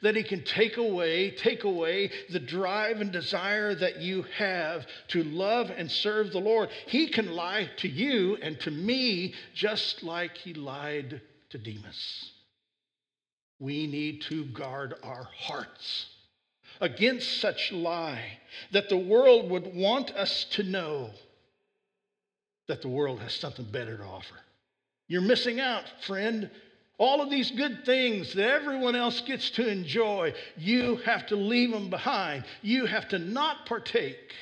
that 0.00 0.16
he 0.16 0.22
can 0.22 0.42
take 0.42 0.78
away, 0.78 1.30
take 1.30 1.64
away 1.64 2.10
the 2.30 2.40
drive 2.40 3.00
and 3.00 3.12
desire 3.12 3.74
that 3.74 4.00
you 4.00 4.24
have 4.36 4.86
to 5.08 5.22
love 5.22 5.70
and 5.70 5.90
serve 5.90 6.32
the 6.32 6.40
Lord. 6.40 6.70
He 6.86 7.08
can 7.08 7.32
lie 7.32 7.70
to 7.78 7.88
you 7.88 8.36
and 8.42 8.58
to 8.60 8.70
me 8.70 9.34
just 9.54 10.02
like 10.02 10.36
he 10.36 10.54
lied 10.54 11.20
to 11.50 11.58
Demas. 11.58 12.32
We 13.60 13.86
need 13.86 14.22
to 14.22 14.46
guard 14.46 14.94
our 15.04 15.28
hearts 15.38 16.06
against 16.80 17.40
such 17.40 17.70
lie 17.70 18.40
that 18.72 18.88
the 18.88 18.96
world 18.96 19.50
would 19.50 19.72
want 19.74 20.10
us 20.10 20.44
to 20.52 20.64
know 20.64 21.10
that 22.68 22.82
the 22.82 22.88
world 22.88 23.20
has 23.20 23.34
something 23.34 23.64
better 23.70 23.96
to 23.96 24.04
offer. 24.04 24.34
You're 25.08 25.20
missing 25.22 25.60
out, 25.60 25.84
friend. 26.06 26.50
All 26.98 27.20
of 27.20 27.30
these 27.30 27.50
good 27.50 27.84
things 27.84 28.32
that 28.34 28.48
everyone 28.48 28.94
else 28.94 29.20
gets 29.22 29.50
to 29.52 29.68
enjoy, 29.68 30.34
you 30.56 30.96
have 31.04 31.26
to 31.26 31.36
leave 31.36 31.70
them 31.70 31.90
behind. 31.90 32.44
You 32.62 32.86
have 32.86 33.08
to 33.08 33.18
not 33.18 33.66
partake. 33.66 34.32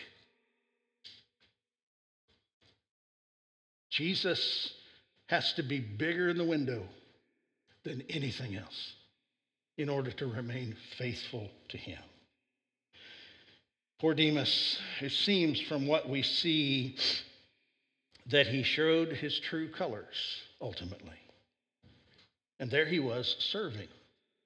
Jesus 3.88 4.72
has 5.26 5.52
to 5.54 5.62
be 5.62 5.80
bigger 5.80 6.28
in 6.28 6.38
the 6.38 6.44
window 6.44 6.82
than 7.84 8.02
anything 8.08 8.56
else 8.56 8.94
in 9.78 9.88
order 9.88 10.10
to 10.12 10.26
remain 10.26 10.76
faithful 10.98 11.48
to 11.68 11.78
him. 11.78 11.98
Poor 14.00 14.14
Demas, 14.14 14.78
it 15.00 15.12
seems 15.12 15.60
from 15.60 15.86
what 15.86 16.08
we 16.08 16.22
see 16.22 16.96
that 18.30 18.46
he 18.46 18.62
showed 18.62 19.12
his 19.12 19.38
true 19.40 19.68
colors 19.68 20.14
ultimately. 20.60 21.18
And 22.58 22.70
there 22.70 22.86
he 22.86 23.00
was 23.00 23.36
serving, 23.38 23.88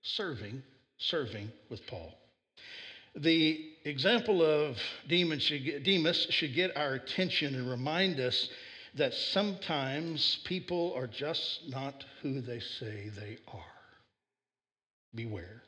serving, 0.03 0.63
serving 0.99 1.51
with 1.69 1.87
Paul. 1.87 2.15
The 3.17 3.73
example 3.85 4.43
of 4.43 4.79
Demas 5.09 6.27
should 6.31 6.55
get 6.55 6.77
our 6.77 6.95
attention 6.95 7.55
and 7.55 7.71
remind 7.71 8.21
us 8.21 8.49
that 8.95 9.13
sometimes 9.13 10.41
people 10.45 10.95
are 10.97 11.07
just 11.07 11.69
not 11.69 12.05
who 12.23 12.41
they 12.41 12.61
say 12.61 13.11
they 13.15 13.39
are. 13.53 13.63
Beware. 15.15 15.63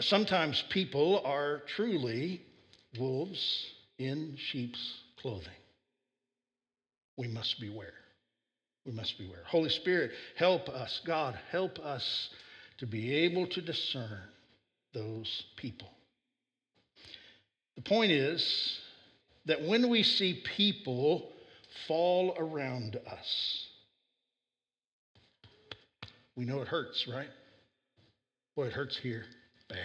Sometimes 0.00 0.62
people 0.70 1.22
are 1.24 1.62
truly 1.76 2.42
wolves 2.98 3.66
in 3.98 4.36
sheep's 4.36 4.94
clothing 5.20 5.52
we 7.16 7.28
must 7.28 7.60
beware. 7.60 7.94
We 8.84 8.92
must 8.92 9.18
beware. 9.18 9.42
Holy 9.46 9.68
Spirit, 9.68 10.12
help 10.36 10.68
us. 10.68 11.00
God, 11.06 11.38
help 11.50 11.78
us 11.78 12.30
to 12.78 12.86
be 12.86 13.14
able 13.14 13.46
to 13.48 13.60
discern 13.60 14.18
those 14.92 15.44
people. 15.56 15.88
The 17.76 17.82
point 17.82 18.10
is 18.10 18.80
that 19.46 19.62
when 19.62 19.88
we 19.88 20.02
see 20.02 20.42
people 20.56 21.30
fall 21.86 22.34
around 22.38 22.98
us, 23.10 23.66
we 26.36 26.44
know 26.44 26.60
it 26.60 26.68
hurts, 26.68 27.06
right? 27.06 27.28
Boy, 28.56 28.66
it 28.66 28.72
hurts 28.72 28.96
here. 28.96 29.24
Bad. 29.68 29.78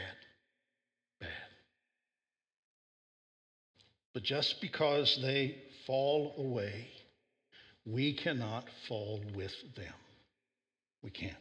Bad. 1.20 1.30
But 4.14 4.24
just 4.24 4.60
because 4.60 5.20
they 5.22 5.58
fall 5.86 6.34
away 6.38 6.88
we 7.88 8.14
cannot 8.14 8.66
fall 8.88 9.22
with 9.36 9.54
them. 9.76 9.94
We 11.04 11.10
can't. 11.10 11.36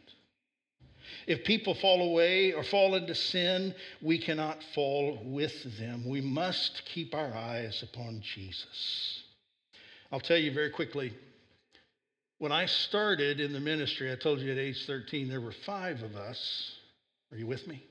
If 1.27 1.45
people 1.45 1.75
fall 1.75 2.03
away 2.03 2.53
or 2.53 2.63
fall 2.63 2.95
into 2.95 3.15
sin, 3.15 3.75
we 4.03 4.19
cannot 4.19 4.59
fall 4.75 5.21
with 5.25 5.79
them. 5.79 6.09
We 6.09 6.21
must 6.21 6.83
keep 6.87 7.15
our 7.15 7.33
eyes 7.33 7.83
upon 7.83 8.21
Jesus. 8.23 9.23
I'll 10.13 10.21
tell 10.21 10.37
you 10.37 10.53
very 10.53 10.71
quickly 10.71 11.13
when 12.39 12.53
I 12.53 12.67
started 12.67 13.41
in 13.41 13.55
the 13.55 13.61
ministry, 13.61 14.13
I 14.13 14.17
told 14.17 14.41
you 14.41 14.53
at 14.53 14.59
age 14.59 14.85
13, 14.87 15.29
there 15.29 15.41
were 15.41 15.55
five 15.65 16.03
of 16.03 16.17
us. 16.17 16.73
Are 17.33 17.39
you 17.39 17.47
with 17.47 17.67
me? 17.67 17.83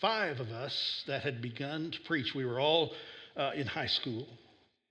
Five 0.00 0.38
of 0.38 0.50
us 0.50 1.02
that 1.06 1.22
had 1.22 1.40
begun 1.40 1.92
to 1.92 2.00
preach. 2.00 2.34
We 2.34 2.44
were 2.44 2.60
all 2.60 2.92
uh, 3.36 3.52
in 3.54 3.66
high 3.66 3.86
school, 3.86 4.26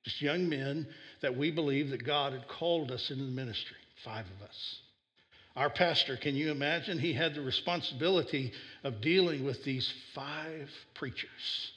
just 0.03 0.21
young 0.21 0.49
men 0.49 0.87
that 1.21 1.37
we 1.37 1.51
believe 1.51 1.89
that 1.89 2.05
God 2.05 2.33
had 2.33 2.47
called 2.47 2.91
us 2.91 3.09
into 3.11 3.23
the 3.23 3.31
ministry, 3.31 3.77
five 4.03 4.25
of 4.25 4.47
us. 4.47 4.79
Our 5.55 5.69
pastor, 5.69 6.15
can 6.15 6.35
you 6.35 6.49
imagine? 6.51 6.97
He 6.97 7.13
had 7.13 7.35
the 7.35 7.41
responsibility 7.41 8.53
of 8.83 9.01
dealing 9.01 9.43
with 9.43 9.63
these 9.63 9.91
five 10.15 10.69
preachers. 10.95 11.71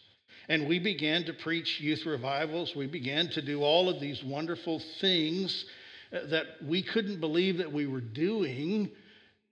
And 0.48 0.68
we 0.68 0.78
began 0.78 1.24
to 1.24 1.32
preach 1.32 1.80
youth 1.80 2.06
revivals. 2.06 2.74
We 2.76 2.86
began 2.86 3.28
to 3.30 3.42
do 3.42 3.62
all 3.62 3.88
of 3.88 4.00
these 4.00 4.22
wonderful 4.22 4.80
things 5.00 5.64
uh, 6.12 6.26
that 6.26 6.46
we 6.64 6.82
couldn't 6.82 7.20
believe 7.20 7.58
that 7.58 7.72
we 7.72 7.86
were 7.86 8.00
doing 8.00 8.90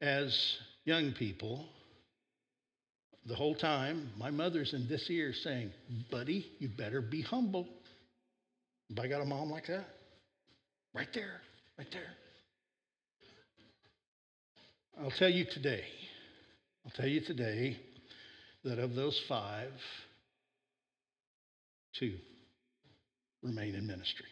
as 0.01 0.57
young 0.85 1.13
people. 1.13 1.67
The 3.27 3.35
whole 3.35 3.55
time, 3.55 4.11
my 4.19 4.31
mother's 4.31 4.75
in 4.75 4.89
this 4.89 5.09
ear 5.09 5.33
saying, 5.33 5.73
Buddy, 6.11 6.47
you 6.59 6.69
better 6.69 7.01
be 7.01 7.23
humble. 7.23 7.67
Anybody 8.93 9.09
got 9.09 9.23
a 9.23 9.25
mom 9.25 9.51
like 9.51 9.69
that? 9.69 9.87
Right 10.93 11.09
there, 11.15 11.41
right 11.79 11.87
there. 11.93 12.03
I'll 15.01 15.11
tell 15.13 15.31
you 15.31 15.47
today, 15.51 15.83
I'll 16.85 16.93
tell 16.95 17.09
you 17.09 17.23
today 17.23 17.79
that 18.65 18.79
of 18.79 18.95
those 18.95 19.19
five, 19.31 19.71
two 21.99 22.17
remain 23.43 23.77
in 23.77 23.87
ministry. 23.87 24.27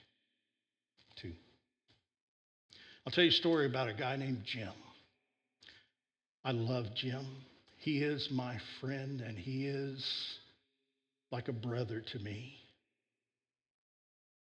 Two. 1.23 1.33
I'll 3.07 3.13
tell 3.15 3.25
you 3.25 3.31
a 3.31 3.33
story 3.33 3.65
about 3.65 3.89
a 3.89 3.95
guy 3.95 4.17
named 4.17 4.43
Jim. 4.45 4.75
I 6.45 6.51
love 6.51 6.85
Jim. 6.97 7.25
He 7.79 8.05
is 8.05 8.29
my 8.31 8.59
friend, 8.83 9.23
and 9.23 9.39
he 9.39 9.65
is 9.69 10.07
like 11.31 11.49
a 11.49 11.55
brother 11.55 12.03
to 12.13 12.19
me. 12.19 12.61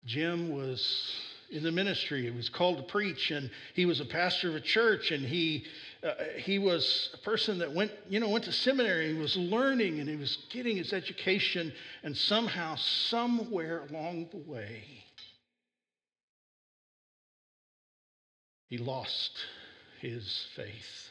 Jim 0.05 0.51
was 0.51 1.13
in 1.51 1.63
the 1.63 1.73
ministry. 1.73 2.23
He 2.23 2.31
was 2.31 2.49
called 2.49 2.79
to 2.79 2.83
preach, 2.83 3.31
and 3.31 3.51
he 3.75 3.87
was 3.87 4.01
a 4.01 4.05
pastor 4.05 4.49
of 4.49 4.57
a 4.57 4.61
church, 4.61 5.11
and 5.11 5.25
he 5.25 5.65
uh, 6.03 6.13
he 6.37 6.59
was 6.59 7.11
a 7.15 7.19
person 7.19 7.59
that 7.59 7.73
went, 7.73 7.91
you 8.09 8.21
know, 8.21 8.29
went 8.29 8.45
to 8.45 8.53
seminary. 8.53 9.13
He 9.13 9.19
was 9.19 9.37
learning, 9.37 10.01
and 10.01 10.09
he 10.09 10.17
was 10.17 10.37
getting 10.51 10.77
his 10.77 10.93
education, 10.93 11.73
and 12.03 12.17
somehow, 12.17 12.77
somewhere 12.77 13.85
along 13.91 14.29
the 14.31 14.51
way, 14.51 14.85
he 18.69 18.79
lost 18.79 19.33
his 20.01 20.47
faith. 20.55 21.11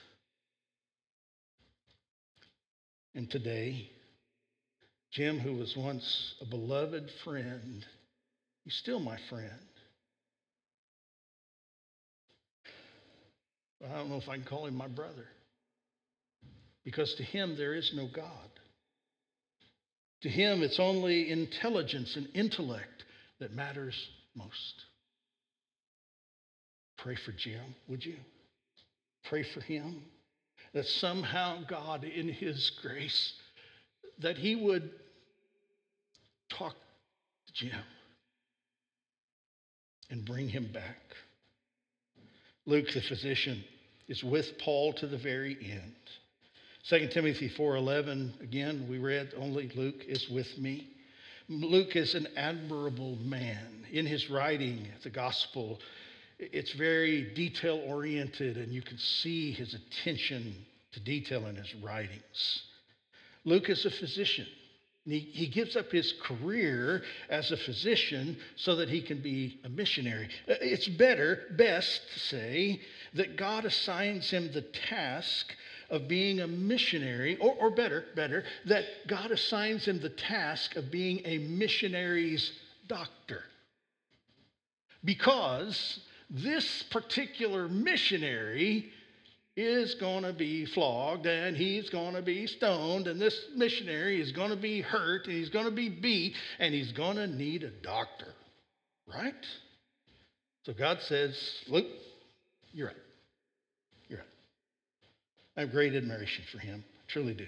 And 3.15 3.29
today, 3.31 3.89
Jim, 5.11 5.39
who 5.39 5.53
was 5.53 5.75
once 5.75 6.35
a 6.41 6.45
beloved 6.45 7.09
friend, 7.23 7.85
he's 8.65 8.73
still 8.73 8.99
my 8.99 9.17
friend. 9.29 9.49
But 13.79 13.91
I 13.91 13.97
don't 13.97 14.09
know 14.09 14.17
if 14.17 14.27
I 14.27 14.35
can 14.35 14.43
call 14.43 14.65
him 14.65 14.75
my 14.75 14.87
brother. 14.87 15.27
Because 16.83 17.13
to 17.15 17.23
him, 17.23 17.55
there 17.55 17.73
is 17.73 17.93
no 17.95 18.07
God. 18.07 18.49
To 20.23 20.29
him, 20.29 20.63
it's 20.63 20.79
only 20.79 21.31
intelligence 21.31 22.15
and 22.15 22.27
intellect 22.33 23.05
that 23.39 23.53
matters 23.53 23.95
most. 24.35 24.85
Pray 26.97 27.15
for 27.15 27.31
Jim, 27.31 27.75
would 27.87 28.03
you? 28.03 28.17
Pray 29.25 29.43
for 29.43 29.61
him 29.61 30.03
that 30.73 30.85
somehow 30.85 31.59
God, 31.67 32.03
in 32.03 32.27
his 32.27 32.71
grace, 32.81 33.33
that 34.19 34.37
he 34.37 34.55
would 34.55 34.89
talk 36.49 36.73
to 36.73 37.53
Jim 37.53 37.81
and 40.09 40.25
bring 40.25 40.49
him 40.49 40.69
back. 40.73 41.01
Luke, 42.65 42.91
the 42.93 43.01
physician, 43.01 43.63
is 44.07 44.23
with 44.23 44.57
Paul 44.59 44.93
to 44.93 45.07
the 45.07 45.17
very 45.17 45.57
end. 45.61 45.95
2 46.89 47.07
Timothy 47.07 47.49
4:11 47.49 48.41
again 48.41 48.87
we 48.87 48.99
read 48.99 49.33
only 49.37 49.69
Luke 49.75 50.03
is 50.07 50.29
with 50.29 50.57
me. 50.57 50.87
Luke 51.49 51.95
is 51.95 52.15
an 52.15 52.27
admirable 52.37 53.15
man 53.17 53.85
in 53.91 54.05
his 54.05 54.29
writing 54.29 54.87
the 55.03 55.09
gospel 55.09 55.79
it's 56.37 56.73
very 56.73 57.33
detail 57.33 57.81
oriented 57.87 58.57
and 58.57 58.73
you 58.73 58.81
can 58.81 58.97
see 58.97 59.51
his 59.51 59.73
attention 59.73 60.55
to 60.91 60.99
detail 60.99 61.45
in 61.47 61.55
his 61.55 61.73
writings. 61.75 62.63
Luke 63.45 63.69
is 63.69 63.85
a 63.85 63.91
physician. 63.91 64.47
He, 65.07 65.19
he 65.19 65.47
gives 65.47 65.75
up 65.75 65.91
his 65.91 66.13
career 66.23 67.03
as 67.29 67.51
a 67.51 67.57
physician 67.57 68.37
so 68.55 68.75
that 68.77 68.89
he 68.89 69.01
can 69.01 69.21
be 69.21 69.59
a 69.63 69.69
missionary. 69.69 70.29
Uh, 70.49 70.55
it's 70.61 70.87
better, 70.87 71.43
best 71.51 72.01
to 72.13 72.19
say, 72.19 72.81
that 73.13 73.37
God 73.37 73.65
assigns 73.65 74.29
him 74.31 74.51
the 74.51 74.63
task 74.63 75.53
of 75.91 76.07
being 76.07 76.39
a 76.39 76.47
missionary, 76.47 77.37
or, 77.37 77.53
or 77.53 77.69
better, 77.69 78.05
better, 78.15 78.43
that 78.65 78.85
God 79.07 79.29
assigns 79.29 79.85
him 79.85 79.99
the 79.99 80.09
task 80.09 80.75
of 80.75 80.89
being 80.89 81.21
a 81.25 81.37
missionary's 81.37 82.51
doctor. 82.87 83.43
Because 85.03 85.99
this 86.31 86.81
particular 86.89 87.67
missionary 87.67 88.91
is 89.55 89.95
going 89.95 90.23
to 90.23 90.33
be 90.33 90.65
flogged 90.65 91.25
and 91.25 91.55
he's 91.55 91.89
going 91.89 92.13
to 92.13 92.21
be 92.21 92.45
stoned 92.45 93.07
and 93.07 93.19
this 93.19 93.37
missionary 93.55 94.19
is 94.19 94.31
going 94.33 94.49
to 94.49 94.57
be 94.57 94.81
hurt 94.81 95.25
and 95.27 95.35
he's 95.35 95.49
going 95.49 95.65
to 95.65 95.71
be 95.71 95.89
beat 95.89 96.35
and 96.59 96.73
he's 96.73 96.91
going 96.91 97.15
to 97.15 97.27
need 97.27 97.63
a 97.63 97.69
doctor. 97.69 98.33
Right? 99.07 99.33
So 100.63 100.73
God 100.73 100.99
says, 101.01 101.37
Luke, 101.67 101.85
you're 102.73 102.87
right. 102.87 102.95
You're 104.09 104.19
right. 104.19 104.27
I 105.55 105.61
have 105.61 105.71
great 105.71 105.95
admiration 105.95 106.43
for 106.51 106.59
him. 106.59 106.83
I 106.87 107.11
truly 107.11 107.33
do. 107.33 107.47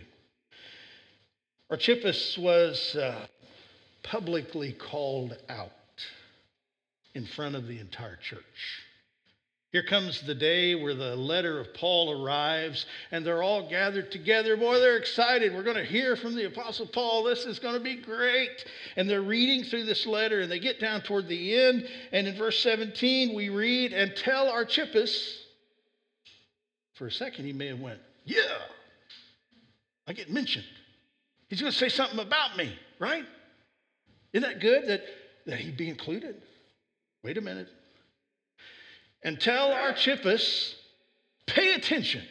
Archippus 1.69 2.37
was 2.37 2.95
uh, 2.95 3.25
publicly 4.03 4.71
called 4.71 5.35
out 5.49 5.71
in 7.13 7.25
front 7.25 7.55
of 7.55 7.67
the 7.67 7.79
entire 7.79 8.17
church. 8.17 8.86
Here 9.73 9.83
comes 9.83 10.21
the 10.21 10.35
day 10.35 10.75
where 10.75 10.93
the 10.93 11.15
letter 11.15 11.59
of 11.59 11.73
Paul 11.73 12.23
arrives, 12.23 12.85
and 13.11 13.25
they're 13.25 13.43
all 13.43 13.69
gathered 13.69 14.11
together. 14.11 14.55
Boy, 14.55 14.79
they're 14.79 14.95
excited. 14.95 15.53
We're 15.53 15.63
going 15.63 15.75
to 15.75 15.83
hear 15.83 16.15
from 16.15 16.35
the 16.35 16.45
Apostle 16.45 16.87
Paul. 16.87 17.23
This 17.23 17.45
is 17.45 17.59
going 17.59 17.73
to 17.73 17.81
be 17.81 17.97
great. 17.97 18.63
And 18.95 19.09
they're 19.09 19.21
reading 19.21 19.65
through 19.65 19.83
this 19.83 20.05
letter, 20.05 20.39
and 20.39 20.49
they 20.49 20.59
get 20.59 20.79
down 20.79 21.01
toward 21.01 21.27
the 21.27 21.59
end. 21.59 21.85
And 22.13 22.27
in 22.27 22.37
verse 22.37 22.63
17, 22.63 23.35
we 23.35 23.49
read, 23.49 23.91
And 23.91 24.15
tell 24.15 24.49
Archippus, 24.49 25.37
for 26.93 27.07
a 27.07 27.11
second, 27.11 27.43
he 27.43 27.51
may 27.51 27.67
have 27.67 27.81
went, 27.81 27.99
Yeah, 28.23 28.39
I 30.07 30.13
get 30.13 30.31
mentioned. 30.31 30.65
He's 31.49 31.59
going 31.59 31.73
to 31.73 31.77
say 31.77 31.89
something 31.89 32.19
about 32.19 32.55
me, 32.55 32.73
right? 32.99 33.25
Isn't 34.31 34.49
that 34.49 34.61
good 34.61 34.87
that, 34.87 35.01
that 35.45 35.59
he'd 35.59 35.77
be 35.77 35.89
included? 35.89 36.41
Wait 37.21 37.37
a 37.37 37.41
minute 37.41 37.67
and 39.27 39.41
tell 39.41 39.73
Archippus, 39.73 40.73
pay 41.47 41.73
attention 41.73 42.23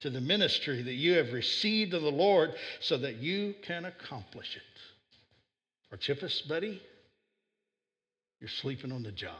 to 0.00 0.10
the 0.10 0.20
ministry 0.20 0.82
that 0.82 0.94
you 0.94 1.12
have 1.12 1.32
received 1.32 1.94
of 1.94 2.02
the 2.02 2.10
Lord 2.10 2.52
so 2.80 2.96
that 2.96 3.18
you 3.18 3.54
can 3.62 3.84
accomplish 3.84 4.56
it. 4.56 4.62
Archippus, 5.92 6.42
buddy, 6.42 6.82
you're 8.40 8.50
sleeping 8.50 8.90
on 8.90 9.04
the 9.04 9.12
job. 9.12 9.36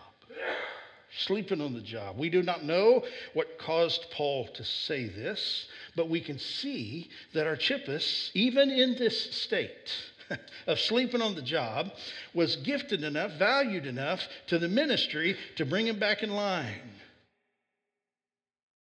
Sleeping 1.10 1.60
on 1.60 1.74
the 1.74 1.80
job. 1.80 2.16
We 2.16 2.30
do 2.30 2.44
not 2.44 2.62
know 2.62 3.04
what 3.34 3.58
caused 3.58 4.06
Paul 4.12 4.46
to 4.54 4.62
say 4.62 5.08
this, 5.08 5.66
but 5.96 6.08
we 6.08 6.20
can 6.20 6.38
see 6.38 7.10
that 7.34 7.48
Archippus, 7.48 8.30
even 8.34 8.70
in 8.70 8.94
this 8.94 9.34
state, 9.34 9.92
of 10.66 10.78
sleeping 10.78 11.22
on 11.22 11.34
the 11.34 11.42
job 11.42 11.90
was 12.34 12.56
gifted 12.56 13.04
enough, 13.04 13.32
valued 13.38 13.86
enough 13.86 14.20
to 14.48 14.58
the 14.58 14.68
ministry 14.68 15.36
to 15.56 15.64
bring 15.64 15.86
him 15.86 15.98
back 15.98 16.22
in 16.22 16.30
line. 16.30 16.90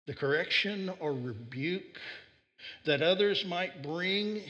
The 0.06 0.14
correction 0.14 0.90
or 1.00 1.12
rebuke 1.12 1.98
that 2.84 3.02
others 3.02 3.44
might 3.46 3.82
bring 3.82 4.42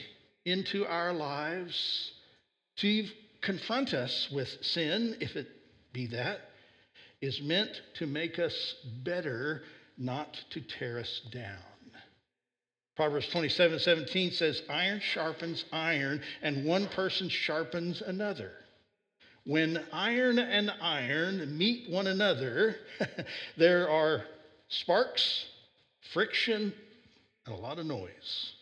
into 0.45 0.85
our 0.85 1.13
lives 1.13 2.11
to 2.77 3.05
confront 3.41 3.93
us 3.93 4.29
with 4.31 4.49
sin, 4.61 5.17
if 5.19 5.35
it 5.35 5.47
be 5.93 6.07
that, 6.07 6.39
is 7.21 7.41
meant 7.41 7.81
to 7.95 8.07
make 8.07 8.39
us 8.39 8.75
better, 9.03 9.63
not 9.97 10.37
to 10.51 10.61
tear 10.61 10.99
us 10.99 11.21
down. 11.31 11.70
Proverbs 12.95 13.27
27 13.29 13.79
17 13.79 14.31
says, 14.31 14.61
Iron 14.69 14.99
sharpens 14.99 15.65
iron, 15.71 16.21
and 16.41 16.65
one 16.65 16.87
person 16.87 17.29
sharpens 17.29 18.01
another. 18.01 18.51
When 19.45 19.83
iron 19.91 20.37
and 20.37 20.71
iron 20.81 21.57
meet 21.57 21.89
one 21.89 22.07
another, 22.07 22.75
there 23.57 23.89
are 23.89 24.25
sparks, 24.67 25.45
friction, 26.13 26.73
and 27.45 27.55
a 27.55 27.57
lot 27.57 27.79
of 27.79 27.85
noise. 27.85 28.53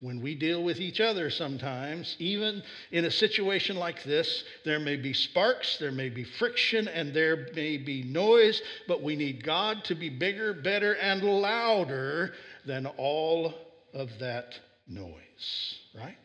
When 0.00 0.20
we 0.20 0.34
deal 0.34 0.62
with 0.62 0.80
each 0.80 1.00
other 1.00 1.30
sometimes, 1.30 2.16
even 2.18 2.62
in 2.92 3.06
a 3.06 3.10
situation 3.10 3.76
like 3.76 4.04
this, 4.04 4.44
there 4.62 4.78
may 4.78 4.96
be 4.96 5.14
sparks, 5.14 5.78
there 5.78 5.92
may 5.92 6.10
be 6.10 6.24
friction, 6.24 6.88
and 6.88 7.14
there 7.14 7.46
may 7.54 7.78
be 7.78 8.02
noise, 8.02 8.60
but 8.86 9.02
we 9.02 9.16
need 9.16 9.42
God 9.42 9.82
to 9.84 9.94
be 9.94 10.10
bigger, 10.10 10.52
better, 10.52 10.92
and 10.96 11.22
louder 11.22 12.34
than 12.66 12.86
all 12.86 13.54
of 13.92 14.10
that 14.20 14.54
noise, 14.86 15.78
right? 15.94 16.16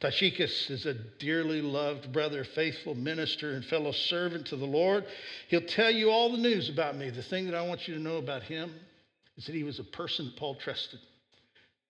Tychicus 0.00 0.68
is 0.68 0.84
a 0.84 0.94
dearly 0.94 1.62
loved 1.62 2.12
brother, 2.12 2.44
faithful 2.44 2.94
minister, 2.94 3.52
and 3.52 3.64
fellow 3.64 3.92
servant 3.92 4.46
to 4.48 4.56
the 4.56 4.66
Lord. 4.66 5.06
He'll 5.48 5.62
tell 5.62 5.90
you 5.90 6.10
all 6.10 6.30
the 6.30 6.38
news 6.38 6.68
about 6.68 6.96
me. 6.96 7.10
The 7.10 7.22
thing 7.22 7.46
that 7.46 7.54
I 7.54 7.62
want 7.62 7.88
you 7.88 7.94
to 7.94 8.00
know 8.00 8.18
about 8.18 8.42
him 8.42 8.74
is 9.36 9.46
that 9.46 9.54
he 9.54 9.64
was 9.64 9.78
a 9.78 9.84
person 9.84 10.26
that 10.26 10.36
Paul 10.36 10.56
trusted. 10.56 11.00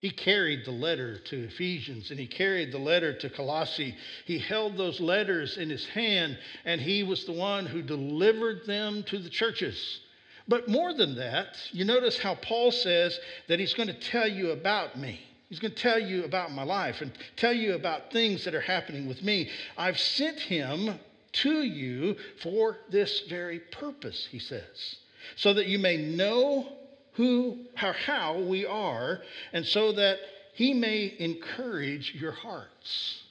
He 0.01 0.11
carried 0.11 0.67
the 0.67 0.71
letter 0.71 1.19
to 1.19 1.45
Ephesians 1.45 2.11
and 2.11 2.21
he 2.21 2.27
carried 2.27 2.73
the 2.73 2.79
letter 2.79 3.15
to 3.15 3.31
Colossae. 3.31 3.97
He 4.27 4.39
held 4.39 4.77
those 4.77 5.01
letters 5.01 5.57
in 5.57 5.71
his 5.71 5.87
hand 5.87 6.39
and 6.67 6.79
he 6.79 7.03
was 7.03 7.25
the 7.25 7.33
one 7.33 7.65
who 7.65 7.81
delivered 7.81 8.67
them 8.67 9.03
to 9.05 9.19
the 9.19 9.31
churches. 9.31 10.01
But 10.47 10.69
more 10.69 10.93
than 10.93 11.15
that, 11.17 11.57
you 11.73 11.85
notice 11.85 12.19
how 12.19 12.35
Paul 12.35 12.71
says 12.71 13.19
that 13.49 13.59
he's 13.59 13.75
going 13.75 13.89
to 13.89 13.95
tell 13.95 14.29
you 14.29 14.51
about 14.51 14.99
me. 14.99 15.21
He's 15.49 15.59
going 15.59 15.75
to 15.75 15.83
tell 15.83 15.99
you 15.99 16.25
about 16.25 16.53
my 16.53 16.65
life 16.65 17.01
and 17.01 17.13
tell 17.37 17.53
you 17.53 17.75
about 17.75 18.13
things 18.13 18.45
that 18.45 18.55
are 18.55 18.61
happening 18.61 19.07
with 19.07 19.23
me. 19.23 19.51
I've 19.79 19.99
sent 19.99 20.41
him 20.41 20.99
to 21.33 21.63
you 21.63 22.17
for 22.43 22.79
this 22.91 23.23
very 23.29 23.59
purpose, 23.59 24.29
he 24.31 24.39
says, 24.39 24.97
so 25.37 25.55
that 25.55 25.67
you 25.67 25.79
may 25.79 25.97
know 25.97 26.69
who 27.13 27.59
how, 27.75 27.93
how 27.93 28.39
we 28.39 28.67
are, 28.67 29.21
and 29.53 29.65
so 29.65 29.93
that 29.93 30.19
he 30.55 30.75
may 30.75 31.15
encourage 31.19 32.15
your 32.15 32.33
hearts. 32.33 33.23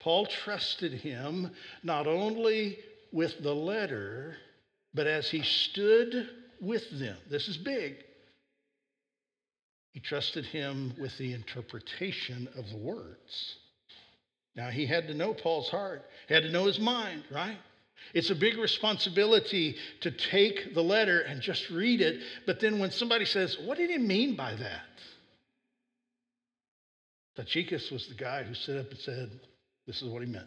Paul 0.00 0.26
trusted 0.26 0.92
him 0.92 1.50
not 1.82 2.06
only 2.06 2.78
with 3.12 3.42
the 3.42 3.54
letter, 3.54 4.36
but 4.94 5.06
as 5.06 5.30
he 5.30 5.42
stood 5.42 6.28
with 6.60 6.90
them. 6.98 7.16
This 7.30 7.48
is 7.48 7.56
big. 7.56 7.96
He 9.92 10.00
trusted 10.00 10.44
him 10.44 10.94
with 10.98 11.16
the 11.18 11.32
interpretation 11.32 12.48
of 12.56 12.68
the 12.70 12.76
words. 12.76 13.56
Now, 14.54 14.68
he 14.68 14.86
had 14.86 15.08
to 15.08 15.14
know 15.14 15.32
Paul's 15.32 15.70
heart, 15.70 16.04
he 16.28 16.34
had 16.34 16.42
to 16.44 16.50
know 16.50 16.66
his 16.66 16.78
mind, 16.78 17.24
right? 17.30 17.58
It's 18.14 18.30
a 18.30 18.34
big 18.34 18.56
responsibility 18.56 19.76
to 20.00 20.10
take 20.10 20.74
the 20.74 20.82
letter 20.82 21.20
and 21.20 21.40
just 21.40 21.70
read 21.70 22.00
it. 22.00 22.22
But 22.46 22.60
then 22.60 22.78
when 22.78 22.90
somebody 22.90 23.24
says, 23.24 23.58
What 23.58 23.78
did 23.78 23.90
he 23.90 23.98
mean 23.98 24.36
by 24.36 24.54
that? 24.54 24.82
Tychicus 27.36 27.90
was 27.90 28.06
the 28.08 28.14
guy 28.14 28.42
who 28.42 28.54
stood 28.54 28.78
up 28.78 28.90
and 28.90 28.98
said, 29.00 29.30
This 29.86 30.02
is 30.02 30.08
what 30.08 30.22
he 30.22 30.28
meant. 30.28 30.46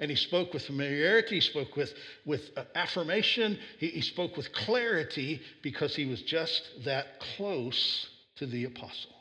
And 0.00 0.10
he 0.10 0.16
spoke 0.16 0.52
with 0.52 0.64
familiarity, 0.64 1.36
he 1.36 1.40
spoke 1.40 1.76
with, 1.76 1.92
with 2.24 2.42
uh, 2.56 2.64
affirmation, 2.74 3.58
he, 3.78 3.88
he 3.88 4.00
spoke 4.00 4.36
with 4.36 4.52
clarity 4.52 5.40
because 5.62 5.94
he 5.94 6.06
was 6.06 6.22
just 6.22 6.62
that 6.84 7.20
close 7.36 8.08
to 8.36 8.46
the 8.46 8.64
apostle. 8.64 9.12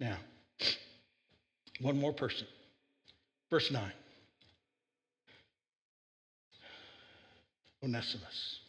Now, 0.00 0.18
one 1.80 1.98
more 1.98 2.12
person. 2.12 2.46
Verse 3.50 3.70
9. 3.70 3.92
Onesimus. 7.82 8.60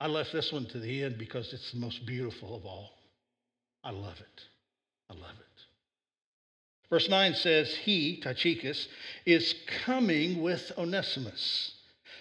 I 0.00 0.08
left 0.08 0.32
this 0.32 0.52
one 0.52 0.66
to 0.66 0.78
the 0.80 1.04
end 1.04 1.18
because 1.18 1.52
it's 1.52 1.72
the 1.72 1.78
most 1.78 2.04
beautiful 2.06 2.56
of 2.56 2.64
all. 2.64 2.90
I 3.84 3.90
love 3.90 4.18
it. 4.18 4.42
I 5.10 5.14
love 5.14 5.36
it. 5.38 5.51
Verse 6.90 7.08
9 7.08 7.34
says, 7.34 7.74
He, 7.74 8.20
Tychicus, 8.20 8.88
is 9.24 9.54
coming 9.84 10.42
with 10.42 10.72
Onesimus, 10.76 11.72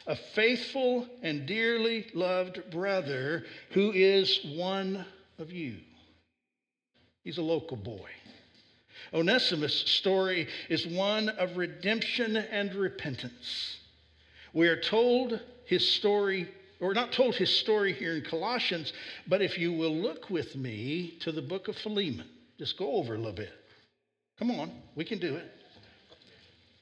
a 0.08 0.16
faithful 0.16 1.08
and 1.22 1.46
dearly 1.46 2.08
loved 2.14 2.72
brother 2.72 3.44
who 3.72 3.92
is 3.92 4.40
one 4.56 5.06
of 5.40 5.52
you. 5.52 5.78
He's 7.24 7.38
a 7.38 7.44
local 7.44 7.78
boy. 7.78 8.10
Onesimus' 9.14 9.76
story 9.92 10.48
is 10.70 10.88
one 10.88 11.30
of 11.30 11.58
redemption 11.58 12.38
and 12.38 12.74
repentance. 12.74 13.78
We 14.54 14.68
are 14.68 14.80
told 14.80 15.40
his 15.66 15.88
story, 15.94 16.50
or 16.80 16.94
not 16.94 17.12
told 17.12 17.36
his 17.36 17.56
story 17.58 17.94
here 17.94 18.16
in 18.16 18.24
Colossians, 18.24 18.94
but 19.28 19.42
if 19.42 19.58
you 19.58 19.74
will 19.74 19.96
look 19.96 20.30
with 20.30 20.56
me 20.56 21.18
to 21.22 21.32
the 21.32 21.42
book 21.42 21.68
of 21.68 21.78
Philemon, 21.78 22.28
just 22.58 22.78
go 22.78 22.94
over 22.94 23.16
a 23.16 23.18
little 23.18 23.34
bit. 23.34 23.52
Come 24.42 24.60
on, 24.60 24.72
we 24.96 25.06
can 25.06 25.20
do 25.20 25.36
it. 25.36 25.46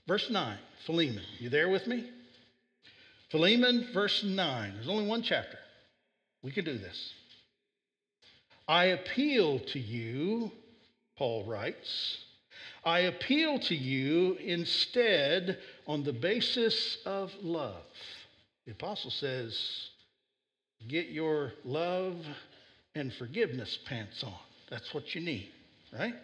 Verse 0.08 0.30
9, 0.30 0.58
Philemon. 0.86 1.26
You 1.40 1.50
there 1.50 1.68
with 1.68 1.88
me? 1.88 2.10
Philemon, 3.32 3.90
verse 3.94 4.24
9. 4.24 4.76
There's 4.76 4.88
only 4.88 5.06
one 5.06 5.24
chapter. 5.24 5.58
We 6.42 6.52
can 6.52 6.64
do 6.64 6.78
this. 6.78 7.14
I 8.66 8.86
appeal 8.86 9.60
to 9.60 9.78
you, 9.78 10.54
Paul 11.18 11.44
writes, 11.44 12.20
I 12.86 13.00
appeal 13.00 13.60
to 13.60 13.76
you 13.76 14.36
instead 14.36 15.58
on 15.86 16.06
the 16.06 16.14
basis 16.14 17.00
of 17.06 17.34
love. 17.42 17.84
The 18.68 18.72
apostle 18.72 19.12
says, 19.12 19.60
get 20.88 21.10
your 21.10 21.52
love 21.66 22.26
and 22.96 23.12
forgiveness 23.16 23.78
pants 23.86 24.24
on. 24.24 24.32
That's 24.70 24.94
what 24.94 25.14
you 25.14 25.20
need, 25.20 25.52
right? 25.92 26.16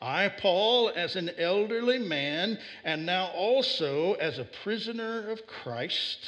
I, 0.00 0.28
Paul, 0.28 0.90
as 0.94 1.16
an 1.16 1.30
elderly 1.38 1.98
man, 1.98 2.58
and 2.84 3.06
now 3.06 3.28
also 3.28 4.14
as 4.14 4.38
a 4.38 4.44
prisoner 4.44 5.30
of 5.30 5.46
Christ, 5.46 6.18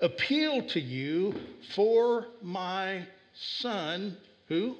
appeal 0.00 0.62
to 0.68 0.80
you 0.80 1.34
for 1.74 2.26
my 2.42 3.06
son, 3.34 4.16
who? 4.48 4.76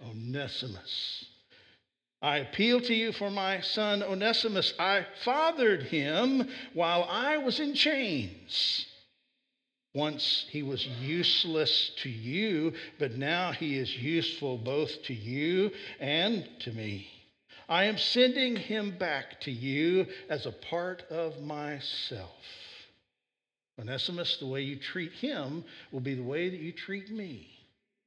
Onesimus 0.00 1.26
I 2.24 2.38
appeal 2.38 2.80
to 2.80 2.94
you 2.94 3.12
for 3.12 3.30
my 3.30 3.60
son 3.60 4.02
Onesimus. 4.02 4.72
I 4.78 5.04
fathered 5.24 5.82
him 5.82 6.48
while 6.72 7.04
I 7.04 7.36
was 7.36 7.60
in 7.60 7.74
chains. 7.74 8.86
Once 9.94 10.46
he 10.50 10.62
was 10.62 10.84
useless 11.00 11.92
to 11.96 12.08
you, 12.08 12.72
but 12.98 13.16
now 13.16 13.52
he 13.52 13.78
is 13.78 13.96
useful 13.96 14.58
both 14.58 15.02
to 15.04 15.14
you 15.14 15.70
and 16.00 16.48
to 16.58 16.72
me. 16.72 17.06
I 17.68 17.84
am 17.84 17.96
sending 17.96 18.56
him 18.56 18.98
back 18.98 19.40
to 19.42 19.52
you 19.52 20.06
as 20.28 20.46
a 20.46 20.52
part 20.52 21.02
of 21.10 21.40
myself. 21.40 22.44
Onesimus, 23.80 24.36
the 24.38 24.46
way 24.46 24.62
you 24.62 24.76
treat 24.76 25.12
him 25.12 25.64
will 25.92 26.00
be 26.00 26.14
the 26.14 26.22
way 26.22 26.48
that 26.48 26.60
you 26.60 26.72
treat 26.72 27.10
me. 27.10 27.48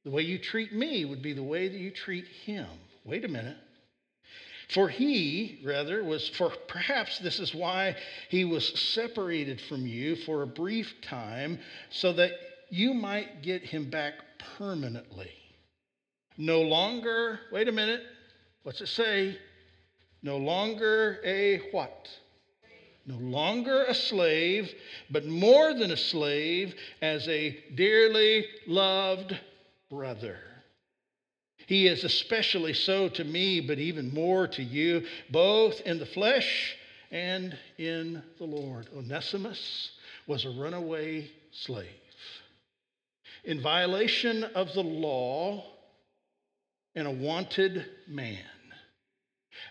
The 0.03 0.11
way 0.11 0.21
you 0.21 0.37
treat 0.37 0.73
me 0.73 1.05
would 1.05 1.21
be 1.21 1.33
the 1.33 1.43
way 1.43 1.67
that 1.67 1.77
you 1.77 1.91
treat 1.91 2.25
him. 2.45 2.67
Wait 3.03 3.25
a 3.25 3.27
minute. 3.27 3.57
For 4.69 4.89
he, 4.89 5.59
rather, 5.63 6.03
was, 6.03 6.27
for 6.27 6.49
perhaps 6.67 7.19
this 7.19 7.39
is 7.39 7.55
why 7.55 7.95
he 8.29 8.43
was 8.43 8.67
separated 8.67 9.61
from 9.61 9.87
you 9.87 10.15
for 10.17 10.41
a 10.41 10.47
brief 10.47 10.93
time, 11.01 11.59
so 11.89 12.11
that 12.13 12.31
you 12.69 12.93
might 12.93 13.41
get 13.41 13.63
him 13.63 13.89
back 13.89 14.15
permanently. 14.57 15.31
No 16.37 16.61
longer, 16.61 17.39
wait 17.51 17.69
a 17.69 17.71
minute, 17.71 18.03
what's 18.63 18.81
it 18.81 18.87
say? 18.87 19.37
No 20.21 20.37
longer 20.37 21.19
a 21.23 21.59
what? 21.71 22.09
No 23.05 23.15
longer 23.15 23.85
a 23.85 23.95
slave, 23.95 24.73
but 25.09 25.25
more 25.25 25.73
than 25.73 25.91
a 25.91 25.97
slave, 25.97 26.75
as 27.01 27.25
a 27.29 27.57
dearly 27.75 28.45
loved 28.67 29.39
brother. 29.89 30.39
He 31.67 31.87
is 31.87 32.05
especially 32.05 32.73
so 32.73 33.09
to 33.09 33.25
me, 33.25 33.59
but 33.59 33.77
even 33.77 34.13
more 34.13 34.47
to 34.47 34.63
you, 34.63 35.05
both 35.29 35.81
in 35.81 35.99
the 35.99 36.05
flesh 36.05 36.77
and 37.11 37.57
in 37.77 38.23
the 38.37 38.45
Lord. 38.45 38.87
Onesimus 38.95 39.91
was 40.27 40.45
a 40.45 40.49
runaway 40.49 41.29
slave. 41.51 41.87
In 43.43 43.61
violation 43.61 44.45
of 44.45 44.73
the 44.73 44.83
law 44.83 45.65
and 46.95 47.05
a 47.05 47.11
wanted 47.11 47.85
man, 48.07 48.37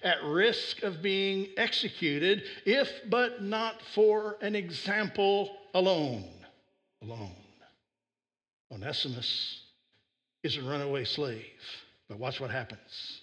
at 0.02 0.22
risk 0.22 0.82
of 0.82 1.00
being 1.00 1.48
executed, 1.56 2.42
if 2.66 2.90
but 3.08 3.42
not 3.42 3.80
for 3.94 4.36
an 4.42 4.54
example 4.54 5.56
alone. 5.72 6.28
Alone. 7.00 7.32
Onesimus 8.70 9.62
is 10.42 10.58
a 10.58 10.62
runaway 10.62 11.04
slave. 11.04 11.42
But 12.08 12.18
watch 12.18 12.40
what 12.40 12.50
happens. 12.50 13.20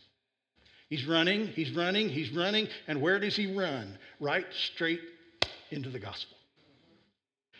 He's 0.90 1.06
running, 1.06 1.48
he's 1.48 1.72
running, 1.72 2.10
he's 2.10 2.32
running, 2.32 2.68
and 2.88 3.02
where 3.02 3.20
does 3.20 3.36
he 3.36 3.56
run? 3.56 3.98
Right 4.20 4.46
straight 4.52 5.02
into 5.72 5.90
the 5.90 6.00
gospel. 6.00 6.38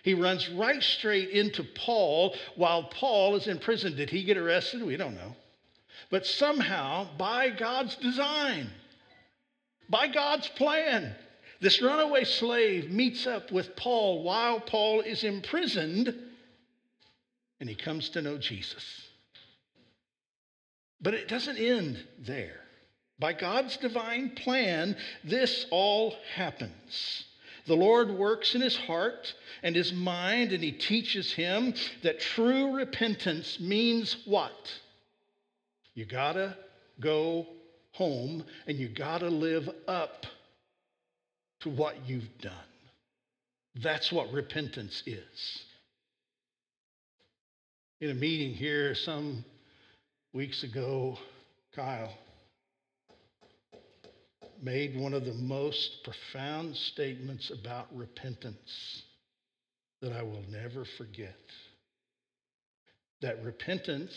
He 0.04 0.14
runs 0.14 0.50
right 0.50 0.84
straight 0.84 1.30
into 1.30 1.64
Paul 1.64 2.36
while 2.56 2.84
Paul 2.84 3.36
is 3.36 3.48
in 3.48 3.60
prison. 3.60 3.96
Did 3.96 4.10
he 4.10 4.24
get 4.24 4.38
arrested? 4.38 4.84
We 4.84 4.98
don't 4.98 5.16
know. 5.16 5.36
But 6.12 6.26
somehow, 6.28 7.08
by 7.18 7.50
God's 7.50 7.96
design, 7.96 8.70
by 9.90 10.10
God's 10.10 10.48
plan, 10.50 11.16
this 11.62 11.82
runaway 11.82 12.26
slave 12.26 12.92
meets 12.92 13.26
up 13.26 13.52
with 13.52 13.76
Paul 13.78 14.24
while 14.24 14.60
Paul 14.60 15.02
is 15.02 15.24
imprisoned, 15.24 16.14
and 17.62 17.70
he 17.70 17.76
comes 17.76 18.10
to 18.10 18.22
know 18.22 18.38
Jesus. 18.38 18.84
But 21.04 21.14
it 21.14 21.28
doesn't 21.28 21.58
end 21.58 22.02
there. 22.20 22.62
By 23.20 23.34
God's 23.34 23.78
divine 23.78 24.32
plan, 24.32 24.96
this 25.24 25.66
all 25.70 26.16
happens. 26.34 27.26
The 27.68 27.76
Lord 27.76 28.10
works 28.10 28.56
in 28.56 28.62
his 28.62 28.76
heart 28.76 29.34
and 29.62 29.76
his 29.76 29.94
mind, 29.94 30.52
and 30.52 30.64
he 30.64 30.72
teaches 30.72 31.32
him 31.32 31.74
that 32.02 32.20
true 32.20 32.76
repentance 32.76 33.60
means 33.60 34.18
what? 34.26 34.74
You 35.94 36.06
gotta 36.06 36.58
go 37.00 37.48
home 37.92 38.44
and 38.68 38.78
you 38.78 38.90
gotta 38.90 39.30
live 39.30 39.70
up 39.88 40.26
to 41.62 41.70
what 41.70 42.08
you've 42.08 42.38
done. 42.42 42.54
That's 43.76 44.12
what 44.12 44.32
repentance 44.32 45.04
is. 45.06 45.64
In 48.02 48.10
a 48.10 48.14
meeting 48.14 48.54
here, 48.54 48.96
some 48.96 49.46
weeks 50.34 50.64
ago, 50.64 51.18
Kyle 51.76 52.14
made 54.62 55.00
one 55.00 55.14
of 55.14 55.26
the 55.26 55.34
most 55.34 56.04
profound 56.04 56.76
statements 56.76 57.52
about 57.52 57.88
repentance 57.96 59.04
that 60.02 60.14
I 60.14 60.24
will 60.24 60.44
never 60.50 60.86
forget. 60.98 61.36
that 63.24 63.42
repentance 63.42 64.12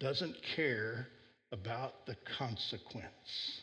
doesn't 0.00 0.34
care 0.56 1.06
about 1.52 2.06
the 2.06 2.16
consequence. 2.38 3.60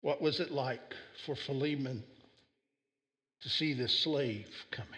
What 0.00 0.22
was 0.22 0.38
it 0.38 0.52
like 0.52 0.94
for 1.26 1.36
Philemon 1.46 2.04
to 3.42 3.48
see 3.48 3.74
this 3.74 3.98
slave 4.00 4.48
coming? 4.70 4.90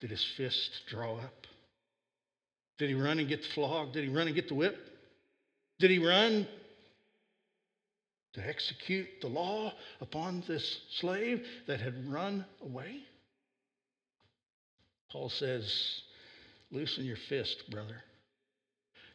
Did 0.00 0.10
his 0.10 0.24
fist 0.36 0.82
draw 0.88 1.16
up? 1.16 1.46
Did 2.78 2.88
he 2.88 2.94
run 2.94 3.18
and 3.18 3.28
get 3.28 3.42
the 3.42 3.48
flog? 3.48 3.92
Did 3.92 4.04
he 4.04 4.10
run 4.10 4.26
and 4.26 4.34
get 4.34 4.48
the 4.48 4.54
whip? 4.54 4.76
Did 5.78 5.90
he 5.90 5.98
run 5.98 6.46
to 8.34 8.46
execute 8.46 9.06
the 9.20 9.28
law 9.28 9.72
upon 10.00 10.42
this 10.46 10.80
slave 10.98 11.46
that 11.66 11.80
had 11.80 12.10
run 12.10 12.44
away? 12.62 12.98
Paul 15.10 15.28
says, 15.28 16.02
Loosen 16.72 17.04
your 17.04 17.16
fist, 17.28 17.70
brother. 17.70 18.02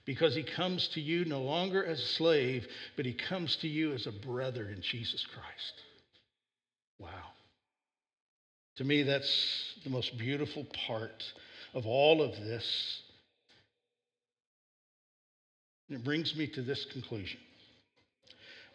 Because 0.05 0.34
he 0.34 0.43
comes 0.43 0.88
to 0.89 1.01
you 1.01 1.26
no 1.26 1.41
longer 1.41 1.86
as 1.86 1.99
a 1.99 2.05
slave, 2.05 2.66
but 2.95 3.05
he 3.05 3.14
comes 3.14 3.57
to 3.57 3.68
you 3.68 3.93
as 3.93 4.07
a 4.07 4.12
brother 4.12 4.70
in 4.70 4.82
Jesus 4.82 5.26
Christ. 5.26 5.74
Wow. 6.99 7.34
To 8.80 8.86
me, 8.86 9.03
that's 9.03 9.75
the 9.84 9.89
most 9.89 10.17
beautiful 10.17 10.65
part 10.88 11.21
of 11.73 11.86
all 11.86 12.21
of 12.21 12.32
this. 12.38 13.01
It 15.89 16.01
brings 16.01 16.34
me 16.34 16.47
to 16.47 16.61
this 16.61 16.86
conclusion. 16.86 17.41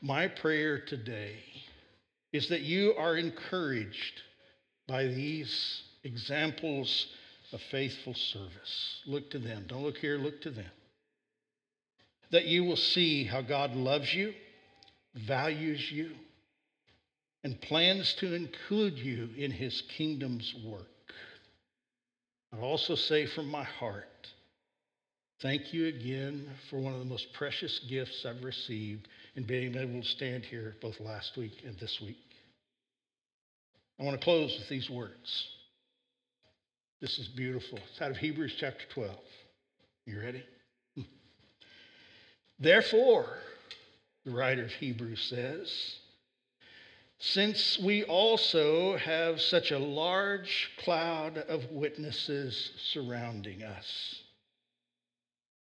My 0.02 0.28
prayer 0.28 0.78
today 0.78 1.38
is 2.34 2.50
that 2.50 2.60
you 2.60 2.92
are 2.98 3.16
encouraged 3.16 4.20
by 4.86 5.04
these 5.04 5.82
examples 6.02 7.06
of 7.54 7.62
faithful 7.70 8.12
service. 8.12 9.00
Look 9.06 9.30
to 9.30 9.38
them. 9.38 9.64
Don't 9.68 9.84
look 9.84 9.96
here, 9.96 10.18
look 10.18 10.42
to 10.42 10.50
them. 10.50 10.70
That 12.30 12.44
you 12.44 12.64
will 12.64 12.76
see 12.76 13.24
how 13.24 13.40
God 13.40 13.74
loves 13.74 14.12
you, 14.12 14.34
values 15.14 15.90
you, 15.90 16.10
and 17.44 17.60
plans 17.60 18.14
to 18.14 18.34
include 18.34 18.98
you 18.98 19.28
in 19.36 19.50
his 19.50 19.82
kingdom's 19.96 20.54
work. 20.64 20.88
I'll 22.52 22.64
also 22.64 22.94
say 22.94 23.26
from 23.26 23.48
my 23.48 23.64
heart, 23.64 24.08
thank 25.42 25.74
you 25.74 25.86
again 25.86 26.48
for 26.70 26.78
one 26.78 26.94
of 26.94 27.00
the 27.00 27.04
most 27.04 27.32
precious 27.34 27.80
gifts 27.80 28.24
I've 28.24 28.42
received 28.42 29.08
in 29.36 29.44
being 29.44 29.76
able 29.76 30.00
to 30.00 30.08
stand 30.08 30.44
here 30.44 30.76
both 30.80 30.98
last 31.00 31.36
week 31.36 31.62
and 31.66 31.78
this 31.78 32.00
week. 32.00 32.16
I 34.00 34.04
want 34.04 34.18
to 34.18 34.24
close 34.24 34.56
with 34.58 34.68
these 34.70 34.88
words. 34.88 35.48
This 37.02 37.18
is 37.18 37.28
beautiful. 37.28 37.78
It's 37.90 38.00
out 38.00 38.10
of 38.10 38.16
Hebrews 38.16 38.54
chapter 38.58 38.84
12. 38.94 39.14
You 40.06 40.20
ready? 40.20 40.44
Therefore, 42.58 43.26
the 44.24 44.30
writer 44.30 44.64
of 44.64 44.70
Hebrews 44.70 45.20
says, 45.28 45.98
since 47.32 47.78
we 47.78 48.04
also 48.04 48.98
have 48.98 49.40
such 49.40 49.70
a 49.70 49.78
large 49.78 50.70
cloud 50.78 51.38
of 51.38 51.70
witnesses 51.70 52.72
surrounding 52.92 53.62
us, 53.62 54.22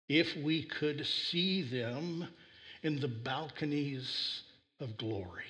if 0.09 0.35
we 0.37 0.63
could 0.63 1.05
see 1.05 1.61
them 1.61 2.27
in 2.81 2.99
the 2.99 3.07
balconies 3.07 4.41
of 4.79 4.97
glory, 4.97 5.43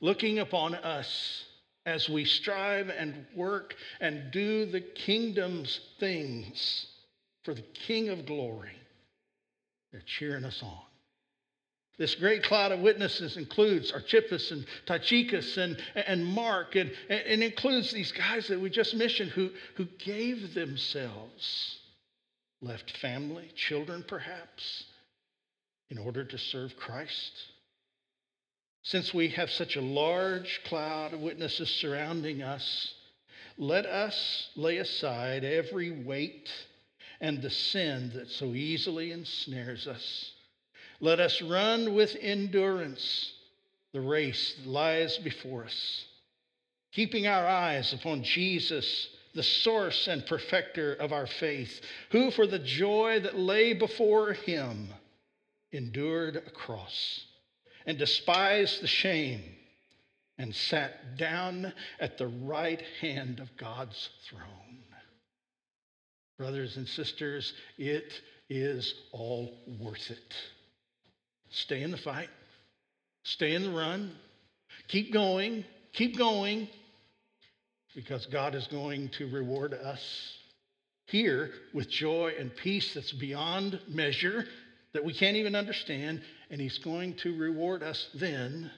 looking 0.00 0.40
upon 0.40 0.74
us 0.74 1.44
as 1.86 2.08
we 2.08 2.24
strive 2.24 2.88
and 2.88 3.24
work 3.36 3.74
and 4.00 4.32
do 4.32 4.66
the 4.66 4.80
kingdom's 4.80 5.78
things 6.00 6.86
for 7.44 7.54
the 7.54 7.62
King 7.86 8.08
of 8.08 8.26
glory. 8.26 8.76
They're 9.92 10.02
cheering 10.04 10.44
us 10.44 10.60
on. 10.64 10.82
This 11.98 12.14
great 12.14 12.42
cloud 12.42 12.72
of 12.72 12.80
witnesses 12.80 13.38
includes 13.38 13.90
Archippus 13.90 14.50
and 14.50 14.66
Tychicus 14.84 15.56
and, 15.56 15.82
and 15.94 16.26
Mark, 16.26 16.76
and, 16.76 16.90
and 17.08 17.42
includes 17.42 17.90
these 17.90 18.12
guys 18.12 18.48
that 18.48 18.60
we 18.60 18.68
just 18.68 18.94
mentioned 18.94 19.30
who, 19.30 19.50
who 19.76 19.86
gave 19.98 20.52
themselves, 20.52 21.78
left 22.60 22.90
family, 22.98 23.50
children 23.54 24.04
perhaps, 24.06 24.84
in 25.88 25.96
order 25.96 26.22
to 26.22 26.36
serve 26.36 26.76
Christ? 26.76 27.32
Since 28.82 29.14
we 29.14 29.28
have 29.30 29.50
such 29.50 29.76
a 29.76 29.80
large 29.80 30.60
cloud 30.64 31.14
of 31.14 31.20
witnesses 31.20 31.70
surrounding 31.70 32.42
us, 32.42 32.94
let 33.56 33.86
us 33.86 34.50
lay 34.54 34.76
aside 34.76 35.44
every 35.44 35.90
weight 35.90 36.50
and 37.22 37.40
the 37.40 37.50
sin 37.50 38.12
that 38.14 38.30
so 38.30 38.54
easily 38.54 39.12
ensnares 39.12 39.86
us. 39.86 40.32
Let 41.00 41.20
us 41.20 41.42
run 41.42 41.94
with 41.94 42.16
endurance 42.20 43.32
the 43.92 44.00
race 44.00 44.54
that 44.54 44.68
lies 44.68 45.18
before 45.18 45.64
us, 45.64 46.04
keeping 46.92 47.26
our 47.26 47.46
eyes 47.46 47.92
upon 47.92 48.22
Jesus 48.22 49.08
the 49.34 49.42
source 49.42 50.08
and 50.08 50.26
perfecter 50.26 50.94
of 50.94 51.12
our 51.12 51.26
faith, 51.26 51.80
who 52.10 52.30
for 52.30 52.46
the 52.46 52.58
joy 52.58 53.20
that 53.20 53.38
lay 53.38 53.74
before 53.74 54.32
him 54.32 54.88
endured 55.72 56.36
a 56.36 56.50
cross 56.50 57.24
and 57.84 57.98
despised 57.98 58.80
the 58.80 58.86
shame 58.86 59.42
and 60.38 60.54
sat 60.54 61.16
down 61.16 61.72
at 62.00 62.18
the 62.18 62.26
right 62.26 62.82
hand 63.00 63.40
of 63.40 63.54
God's 63.56 64.08
throne. 64.28 64.84
Brothers 66.38 66.76
and 66.76 66.88
sisters, 66.88 67.52
it 67.78 68.12
is 68.48 68.94
all 69.12 69.58
worth 69.80 70.10
it. 70.10 70.34
Stay 71.50 71.82
in 71.82 71.90
the 71.90 71.96
fight, 71.96 72.28
stay 73.22 73.54
in 73.54 73.62
the 73.62 73.70
run, 73.70 74.12
keep 74.88 75.12
going, 75.12 75.64
keep 75.92 76.18
going, 76.18 76.68
because 77.94 78.26
God 78.26 78.54
is 78.54 78.66
going 78.66 79.08
to 79.10 79.26
reward 79.30 79.72
us 79.72 80.36
here 81.06 81.50
with 81.72 81.88
joy 81.88 82.34
and 82.38 82.54
peace 82.54 82.94
that's 82.94 83.12
beyond 83.12 83.80
measure 83.88 84.44
that 84.92 85.04
we 85.04 85.14
can't 85.14 85.36
even 85.36 85.54
understand, 85.54 86.22
and 86.50 86.60
He's 86.60 86.78
going 86.78 87.14
to 87.16 87.36
reward 87.36 87.82
us 87.82 88.08
then 88.14 88.70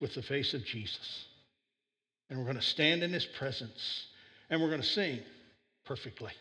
with 0.00 0.14
the 0.14 0.22
face 0.22 0.54
of 0.54 0.64
Jesus. 0.64 1.26
And 2.30 2.38
we're 2.38 2.44
going 2.44 2.56
to 2.56 2.62
stand 2.62 3.02
in 3.02 3.12
His 3.12 3.26
presence 3.26 4.06
and 4.50 4.60
we're 4.60 4.68
going 4.68 4.82
to 4.82 4.86
sing 4.86 5.20
perfectly. 5.84 6.32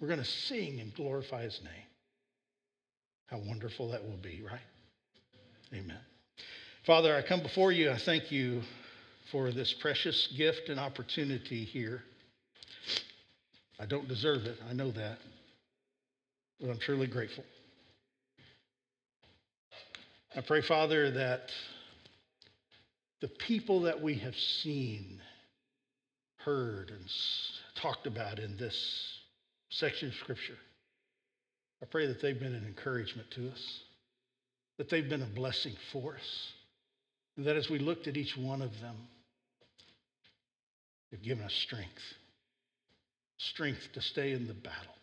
We're 0.00 0.08
going 0.08 0.20
to 0.20 0.24
sing 0.24 0.80
and 0.80 0.94
glorify 0.94 1.42
His 1.42 1.60
name. 1.62 1.91
How 3.32 3.38
wonderful 3.38 3.90
that 3.90 4.04
will 4.04 4.18
be, 4.18 4.40
right? 4.48 4.60
Amen. 5.74 5.98
Father, 6.86 7.16
I 7.16 7.22
come 7.22 7.42
before 7.42 7.72
you. 7.72 7.90
I 7.90 7.98
thank 7.98 8.30
you 8.30 8.62
for 9.32 9.50
this 9.50 9.72
precious 9.72 10.28
gift 10.36 10.68
and 10.68 10.78
opportunity 10.78 11.64
here. 11.64 12.02
I 13.80 13.86
don't 13.86 14.06
deserve 14.06 14.44
it. 14.44 14.58
I 14.70 14.74
know 14.74 14.92
that 14.92 15.18
but 16.62 16.70
I'm 16.70 16.78
truly 16.78 17.08
grateful. 17.08 17.44
I 20.34 20.40
pray, 20.40 20.62
Father, 20.62 21.10
that 21.10 21.50
the 23.20 23.28
people 23.28 23.82
that 23.82 24.00
we 24.00 24.14
have 24.18 24.36
seen, 24.36 25.20
heard, 26.38 26.90
and 26.90 27.04
talked 27.74 28.06
about 28.06 28.38
in 28.38 28.56
this 28.56 29.18
section 29.70 30.08
of 30.08 30.14
Scripture, 30.14 30.56
I 31.82 31.86
pray 31.86 32.06
that 32.06 32.22
they've 32.22 32.38
been 32.38 32.54
an 32.54 32.64
encouragement 32.66 33.30
to 33.32 33.50
us, 33.50 33.80
that 34.78 34.88
they've 34.88 35.08
been 35.08 35.22
a 35.22 35.26
blessing 35.26 35.74
for 35.92 36.14
us, 36.14 36.52
and 37.36 37.46
that 37.46 37.56
as 37.56 37.68
we 37.68 37.78
looked 37.78 38.06
at 38.06 38.16
each 38.16 38.36
one 38.36 38.62
of 38.62 38.70
them, 38.80 38.96
they've 41.10 41.22
given 41.22 41.44
us 41.44 41.54
strength 41.54 42.02
strength 43.38 43.88
to 43.92 44.00
stay 44.00 44.30
in 44.30 44.46
the 44.46 44.54
battle 44.54 44.94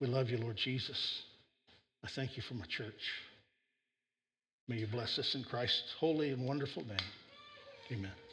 we 0.00 0.06
love 0.06 0.30
you, 0.30 0.38
Lord 0.38 0.56
Jesus. 0.56 1.22
I 2.04 2.08
thank 2.08 2.36
you 2.36 2.42
for 2.42 2.54
my 2.54 2.66
church. 2.66 3.12
May 4.68 4.76
you 4.76 4.86
bless 4.86 5.18
us 5.18 5.34
in 5.34 5.42
Christ's 5.44 5.94
holy 5.98 6.30
and 6.30 6.46
wonderful 6.46 6.86
name. 6.86 6.98
Amen. 7.90 8.27